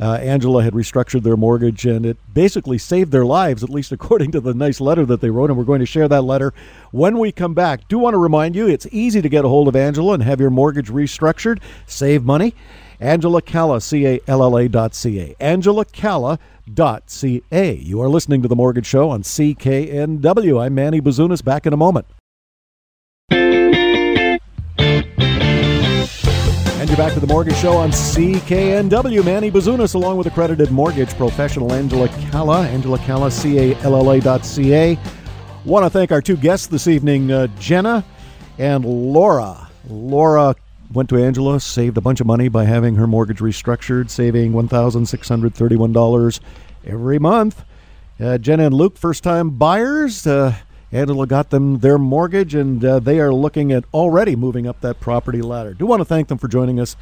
Uh, 0.00 0.14
Angela 0.14 0.62
had 0.62 0.74
restructured 0.74 1.22
their 1.22 1.36
mortgage, 1.36 1.84
and 1.86 2.06
it 2.06 2.16
basically 2.32 2.78
saved 2.78 3.10
their 3.12 3.26
lives, 3.26 3.62
at 3.62 3.70
least 3.70 3.92
according 3.98 4.30
to 4.32 4.40
the 4.40 4.54
nice 4.54 4.80
letter 4.80 5.04
that 5.06 5.20
they 5.20 5.30
wrote. 5.30 5.50
And 5.50 5.58
we're 5.58 5.64
going 5.64 5.80
to 5.80 5.86
share 5.86 6.08
that 6.08 6.22
letter 6.22 6.52
when 6.92 7.18
we 7.18 7.32
come 7.32 7.54
back. 7.54 7.88
Do 7.88 7.98
want 7.98 8.14
to 8.14 8.18
remind 8.18 8.54
you 8.54 8.68
it's 8.68 8.86
easy 8.90 9.20
to 9.22 9.28
get 9.28 9.44
a 9.44 9.48
hold 9.48 9.68
of 9.68 9.76
Angela 9.76 10.14
and 10.14 10.22
have 10.22 10.40
your 10.40 10.50
mortgage 10.50 10.88
restructured, 10.88 11.60
save 11.86 12.24
money. 12.24 12.54
Angela 13.00 13.40
Calla, 13.40 13.80
C 13.80 14.06
A 14.06 14.20
L 14.26 14.42
L 14.42 14.56
A 14.58 14.68
dot 14.68 14.94
C 14.94 15.20
A. 15.20 15.36
Angela 15.40 15.84
Calla 15.84 16.38
dot 16.72 17.10
C 17.10 17.42
A. 17.52 17.76
You 17.76 18.00
are 18.02 18.08
listening 18.08 18.42
to 18.42 18.48
The 18.48 18.56
Mortgage 18.56 18.86
Show 18.86 19.10
on 19.10 19.22
CKNW. 19.22 20.60
I'm 20.60 20.74
Manny 20.74 21.00
Bazunas, 21.00 21.44
back 21.44 21.64
in 21.66 21.72
a 21.72 21.76
moment. 21.76 22.06
You're 26.88 26.96
back 26.96 27.12
to 27.12 27.20
The 27.20 27.26
Mortgage 27.26 27.56
Show 27.56 27.76
on 27.76 27.90
CKNW. 27.90 29.22
Manny 29.22 29.50
Bazunas, 29.50 29.94
along 29.94 30.16
with 30.16 30.26
accredited 30.26 30.70
mortgage 30.70 31.10
professional 31.14 31.72
Angela 31.72 32.08
Calla. 32.30 32.66
Angela 32.66 32.98
Calla, 32.98 33.30
C 33.30 33.58
A 33.58 33.76
L 33.82 33.94
L 33.94 34.10
A 34.10 34.20
dot 34.20 34.46
C 34.46 34.72
A. 34.72 34.98
Want 35.66 35.84
to 35.84 35.90
thank 35.90 36.12
our 36.12 36.22
two 36.22 36.36
guests 36.36 36.66
this 36.66 36.88
evening, 36.88 37.30
uh, 37.30 37.48
Jenna 37.58 38.04
and 38.56 38.86
Laura. 38.86 39.68
Laura 39.86 40.56
went 40.90 41.10
to 41.10 41.22
Angela, 41.22 41.60
saved 41.60 41.98
a 41.98 42.00
bunch 42.00 42.20
of 42.22 42.26
money 42.26 42.48
by 42.48 42.64
having 42.64 42.94
her 42.94 43.06
mortgage 43.06 43.40
restructured, 43.40 44.08
saving 44.08 44.52
$1,631 44.52 46.40
every 46.86 47.18
month. 47.18 47.64
Uh, 48.18 48.38
Jenna 48.38 48.64
and 48.64 48.74
Luke, 48.74 48.96
first 48.96 49.22
time 49.22 49.50
buyers. 49.50 50.26
Uh, 50.26 50.54
Angela 50.90 51.26
got 51.26 51.50
them 51.50 51.80
their 51.80 51.98
mortgage, 51.98 52.54
and 52.54 52.84
uh, 52.84 52.98
they 52.98 53.20
are 53.20 53.32
looking 53.32 53.72
at 53.72 53.84
already 53.92 54.36
moving 54.36 54.66
up 54.66 54.80
that 54.80 55.00
property 55.00 55.42
ladder. 55.42 55.74
Do 55.74 55.86
want 55.86 56.00
to 56.00 56.04
thank 56.04 56.28
them 56.28 56.38
for 56.38 56.48
joining 56.48 56.80
us 56.80 56.96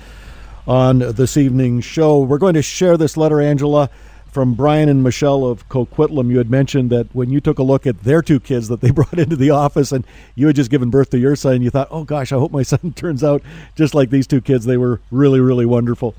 on 0.67 0.99
this 0.99 1.37
evening's 1.37 1.85
show. 1.85 2.19
We're 2.21 2.39
going 2.39 2.55
to 2.55 2.63
share 2.63 2.97
this 2.97 3.17
letter, 3.17 3.41
Angela, 3.41 3.89
from 4.37 4.55
Brian 4.55 4.89
and 4.89 5.03
Michelle 5.03 5.45
of 5.45 5.69
Coquitlam. 5.69 6.31
You 6.31 6.39
had 6.39 6.51
mentioned 6.51 6.91
that 6.91 7.07
when 7.15 7.31
you 7.31 7.41
took 7.41 7.59
a 7.59 7.63
look 7.63 7.87
at 7.87 8.03
their 8.03 8.23
two 8.23 8.41
kids 8.41 8.69
that 8.69 8.81
they 8.81 8.91
brought 8.93 9.19
into 9.19 9.37
the 9.37 9.51
office, 9.51 9.93
and 9.93 10.05
you 10.35 10.49
had 10.49 10.57
just 10.57 10.71
given 10.71 10.91
birth 10.91 11.11
to 11.11 11.19
your 11.19 11.37
son, 11.37 11.63
you 11.63 11.71
thought, 11.71 11.89
"Oh 11.91 12.05
gosh, 12.05 12.33
I 12.33 12.37
hope 12.37 12.51
my 12.51 12.63
son 12.65 12.93
turns 12.95 13.23
out 13.23 13.43
just 13.77 13.95
like 13.95 14.11
these 14.11 14.27
two 14.27 14.41
kids." 14.41 14.65
They 14.65 14.77
were 14.77 15.01
really, 15.11 15.41
really 15.41 15.65
wonderful. 15.67 16.15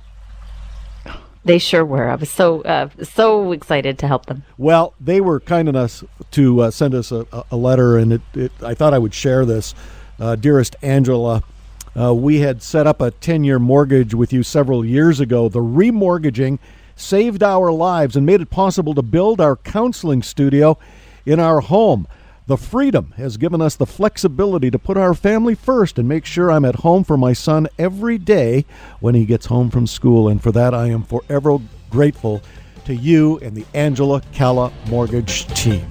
They 1.48 1.60
sure 1.60 1.86
were. 1.86 2.10
I 2.10 2.16
was 2.16 2.30
so 2.30 2.62
uh, 2.64 2.90
so 3.04 3.54
excited 3.54 3.98
to 4.00 4.08
help 4.08 4.26
them. 4.26 4.44
Well, 4.58 4.94
they 5.00 5.22
were 5.22 5.40
kind 5.40 5.70
enough 5.70 6.04
to 6.32 6.62
uh, 6.62 6.72
send 6.72 6.94
us 6.94 7.12
a, 7.12 7.26
a 7.50 7.56
letter, 7.56 7.98
and 7.98 8.14
it, 8.14 8.22
it, 8.34 8.52
I 8.62 8.74
thought 8.74 8.94
I 8.94 9.00
would 9.00 9.14
share 9.14 9.46
this. 9.46 9.74
Uh, 10.20 10.36
dearest 10.36 10.76
Angela, 10.82 11.44
uh, 11.98 12.14
we 12.14 12.40
had 12.40 12.62
set 12.62 12.86
up 12.86 13.02
a 13.02 13.12
10 13.12 13.44
year 13.44 13.60
mortgage 13.60 14.14
with 14.14 14.34
you 14.34 14.44
several 14.44 14.84
years 14.84 15.20
ago. 15.20 15.48
The 15.48 15.60
remortgaging 15.60 16.60
saved 16.96 17.44
our 17.44 17.72
lives 17.72 18.16
and 18.16 18.26
made 18.26 18.42
it 18.42 18.50
possible 18.50 18.94
to 18.96 19.02
build 19.02 19.40
our 19.40 19.56
counseling 19.56 20.24
studio 20.24 20.78
in 21.26 21.40
our 21.40 21.62
home. 21.62 22.08
The 22.48 22.56
freedom 22.56 23.14
has 23.18 23.36
given 23.36 23.62
us 23.62 23.76
the 23.76 23.86
flexibility 23.86 24.72
to 24.72 24.80
put 24.80 24.96
our 24.96 25.14
family 25.14 25.54
first 25.54 26.00
and 26.00 26.08
make 26.08 26.24
sure 26.24 26.50
I'm 26.50 26.64
at 26.64 26.76
home 26.76 27.04
for 27.04 27.18
my 27.18 27.34
son 27.34 27.68
every 27.78 28.18
day 28.18 28.64
when 29.02 29.16
he 29.16 29.26
gets 29.26 29.48
home 29.48 29.70
from 29.70 29.86
school. 29.86 30.30
And 30.30 30.42
for 30.42 30.54
that, 30.54 30.74
I 30.74 30.88
am 30.88 31.04
forever 31.04 31.58
grateful 31.90 32.42
to 32.86 32.96
you 32.96 33.38
and 33.40 33.54
the 33.54 33.66
Angela 33.74 34.22
Calla 34.32 34.72
Mortgage 34.88 35.46
team. 35.48 35.86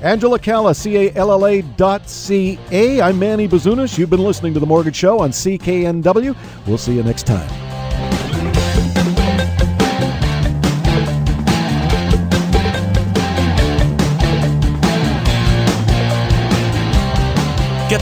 Angela 0.00 0.38
Calla, 0.38 0.74
C 0.74 0.96
A 0.96 1.12
L 1.14 1.30
L 1.30 1.46
A 1.46 1.60
dot 1.60 2.08
C 2.08 2.58
A. 2.70 3.02
I'm 3.02 3.18
Manny 3.18 3.46
Bazunas. 3.46 3.98
You've 3.98 4.08
been 4.08 4.24
listening 4.24 4.54
to 4.54 4.60
The 4.60 4.66
Mortgage 4.66 4.96
Show 4.96 5.18
on 5.18 5.28
CKNW. 5.28 6.34
We'll 6.66 6.78
see 6.78 6.94
you 6.94 7.02
next 7.02 7.26
time. 7.26 7.67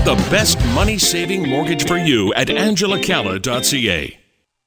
The 0.06 0.14
best 0.30 0.56
money 0.66 0.98
saving 0.98 1.48
mortgage 1.48 1.84
for 1.84 1.96
you 1.96 2.32
at 2.34 2.46
angelacalla.ca. 2.46 4.16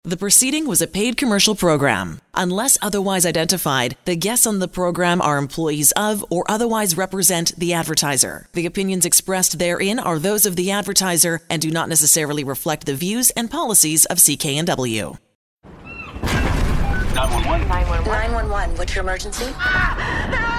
The 0.03 0.17
proceeding 0.17 0.67
was 0.67 0.81
a 0.81 0.87
paid 0.87 1.15
commercial 1.15 1.55
program. 1.55 2.19
Unless 2.33 2.77
otherwise 2.81 3.25
identified, 3.25 3.95
the 4.03 4.17
guests 4.17 4.45
on 4.45 4.59
the 4.59 4.67
program 4.67 5.21
are 5.21 5.37
employees 5.37 5.93
of 5.93 6.25
or 6.29 6.43
otherwise 6.51 6.97
represent 6.97 7.57
the 7.57 7.71
advertiser. 7.71 8.49
The 8.51 8.65
opinions 8.65 9.05
expressed 9.05 9.59
therein 9.59 9.97
are 9.97 10.19
those 10.19 10.45
of 10.45 10.57
the 10.57 10.71
advertiser 10.71 11.39
and 11.49 11.61
do 11.61 11.71
not 11.71 11.87
necessarily 11.87 12.43
reflect 12.43 12.85
the 12.85 12.95
views 12.95 13.29
and 13.29 13.49
policies 13.49 14.03
of 14.07 14.17
CKNW. 14.17 15.17
911. 17.15 17.67
911. 17.69 18.05
911. 18.05 18.77
What's 18.77 18.93
your 18.93 19.03
emergency? 19.05 19.45
Ah, 19.55 20.58